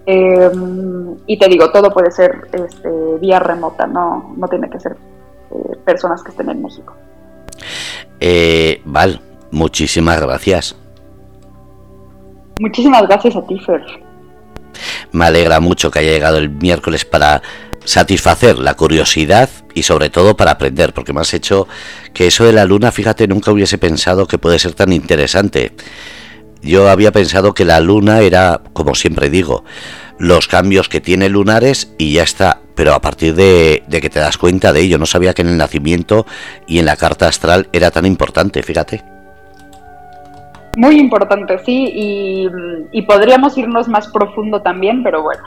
Em, 0.06 1.16
y 1.26 1.38
te 1.38 1.48
digo, 1.48 1.70
todo 1.72 1.90
puede 1.92 2.10
ser 2.12 2.48
este, 2.52 2.88
vía 3.20 3.40
remota, 3.40 3.86
no, 3.86 4.34
no 4.36 4.46
tiene 4.46 4.70
que 4.70 4.78
ser 4.78 4.92
eh, 4.92 5.76
personas 5.84 6.22
que 6.22 6.30
estén 6.30 6.48
en 6.48 6.62
México. 6.62 6.94
Eh, 8.20 8.80
Val, 8.84 9.20
muchísimas 9.50 10.20
gracias. 10.20 10.76
Muchísimas 12.60 13.02
gracias 13.02 13.36
a 13.36 13.46
ti, 13.46 13.58
Fer. 13.58 13.82
Me 15.12 15.26
alegra 15.26 15.60
mucho 15.60 15.90
que 15.90 15.98
haya 15.98 16.12
llegado 16.12 16.38
el 16.38 16.50
miércoles 16.50 17.04
para 17.04 17.42
satisfacer 17.86 18.58
la 18.58 18.74
curiosidad 18.74 19.48
y 19.72 19.84
sobre 19.84 20.10
todo 20.10 20.36
para 20.36 20.50
aprender, 20.50 20.92
porque 20.92 21.12
me 21.12 21.20
has 21.20 21.32
hecho 21.32 21.66
que 22.12 22.26
eso 22.26 22.44
de 22.44 22.52
la 22.52 22.64
luna, 22.64 22.92
fíjate, 22.92 23.26
nunca 23.28 23.52
hubiese 23.52 23.78
pensado 23.78 24.26
que 24.26 24.38
puede 24.38 24.58
ser 24.58 24.74
tan 24.74 24.92
interesante. 24.92 25.72
Yo 26.62 26.90
había 26.90 27.12
pensado 27.12 27.54
que 27.54 27.64
la 27.64 27.80
luna 27.80 28.20
era, 28.20 28.60
como 28.72 28.94
siempre 28.94 29.30
digo, 29.30 29.64
los 30.18 30.48
cambios 30.48 30.88
que 30.88 31.00
tiene 31.00 31.28
lunares 31.28 31.94
y 31.96 32.14
ya 32.14 32.24
está, 32.24 32.60
pero 32.74 32.92
a 32.92 33.00
partir 33.00 33.34
de, 33.34 33.84
que 33.88 34.10
te 34.10 34.18
das 34.18 34.36
cuenta 34.36 34.72
de 34.72 34.80
ello, 34.80 34.98
no 34.98 35.06
sabía 35.06 35.32
que 35.32 35.42
en 35.42 35.48
el 35.48 35.58
nacimiento 35.58 36.26
y 36.66 36.80
en 36.80 36.86
la 36.86 36.96
carta 36.96 37.28
astral 37.28 37.68
era 37.72 37.90
tan 37.90 38.04
importante, 38.04 38.62
fíjate. 38.62 39.04
Muy 40.76 40.98
importante, 40.98 41.58
sí, 41.64 41.90
y, 41.94 42.48
y 42.92 43.02
podríamos 43.02 43.56
irnos 43.56 43.88
más 43.88 44.08
profundo 44.08 44.60
también, 44.60 45.02
pero 45.02 45.22
bueno, 45.22 45.42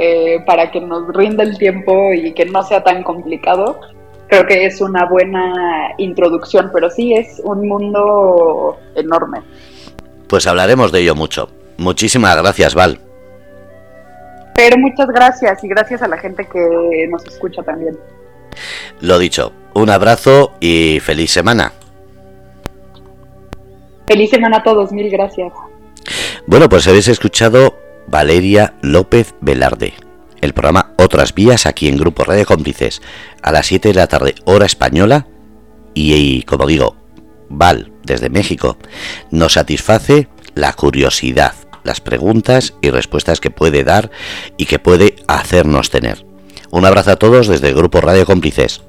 eh, 0.00 0.44
para 0.46 0.70
que 0.70 0.80
nos 0.80 1.08
rinda 1.12 1.42
el 1.42 1.58
tiempo 1.58 2.12
y 2.12 2.32
que 2.32 2.44
no 2.44 2.62
sea 2.62 2.84
tan 2.84 3.02
complicado. 3.02 3.80
Creo 4.28 4.46
que 4.46 4.64
es 4.64 4.80
una 4.80 5.06
buena 5.06 5.94
introducción, 5.98 6.70
pero 6.72 6.88
sí 6.88 7.14
es 7.14 7.40
un 7.42 7.66
mundo 7.66 8.78
enorme. 8.94 9.40
Pues 10.28 10.46
hablaremos 10.46 10.92
de 10.92 11.00
ello 11.00 11.16
mucho. 11.16 11.50
Muchísimas 11.78 12.36
gracias, 12.36 12.76
Val. 12.76 13.00
Pero 14.54 14.76
muchas 14.78 15.08
gracias 15.08 15.64
y 15.64 15.68
gracias 15.68 16.00
a 16.02 16.06
la 16.06 16.18
gente 16.18 16.46
que 16.46 17.08
nos 17.10 17.26
escucha 17.26 17.64
también. 17.64 17.98
Lo 19.00 19.18
dicho, 19.18 19.52
un 19.74 19.90
abrazo 19.90 20.52
y 20.60 21.00
feliz 21.00 21.32
semana. 21.32 21.72
Feliz 24.06 24.30
semana 24.30 24.58
a 24.58 24.62
todos, 24.62 24.92
mil 24.92 25.10
gracias. 25.10 25.52
Bueno, 26.46 26.68
pues 26.68 26.86
habéis 26.86 27.08
escuchado 27.08 27.87
Valeria 28.10 28.74
López 28.80 29.34
Velarde. 29.40 29.94
El 30.40 30.54
programa 30.54 30.94
Otras 30.96 31.34
Vías 31.34 31.66
aquí 31.66 31.88
en 31.88 31.98
Grupo 31.98 32.24
Radio 32.24 32.46
Cómplices 32.46 33.02
a 33.42 33.52
las 33.52 33.66
7 33.66 33.88
de 33.88 33.94
la 33.94 34.06
tarde 34.06 34.34
hora 34.44 34.66
española 34.66 35.26
y, 35.94 36.42
como 36.44 36.66
digo, 36.66 36.96
Val 37.50 37.92
desde 38.04 38.30
México 38.30 38.78
nos 39.30 39.54
satisface 39.54 40.28
la 40.54 40.72
curiosidad, 40.72 41.54
las 41.84 42.00
preguntas 42.00 42.74
y 42.80 42.90
respuestas 42.90 43.40
que 43.40 43.50
puede 43.50 43.84
dar 43.84 44.10
y 44.56 44.66
que 44.66 44.78
puede 44.78 45.16
hacernos 45.26 45.90
tener. 45.90 46.24
Un 46.70 46.84
abrazo 46.84 47.12
a 47.12 47.16
todos 47.16 47.46
desde 47.48 47.68
el 47.68 47.74
Grupo 47.74 48.00
Radio 48.00 48.24
Cómplices. 48.24 48.82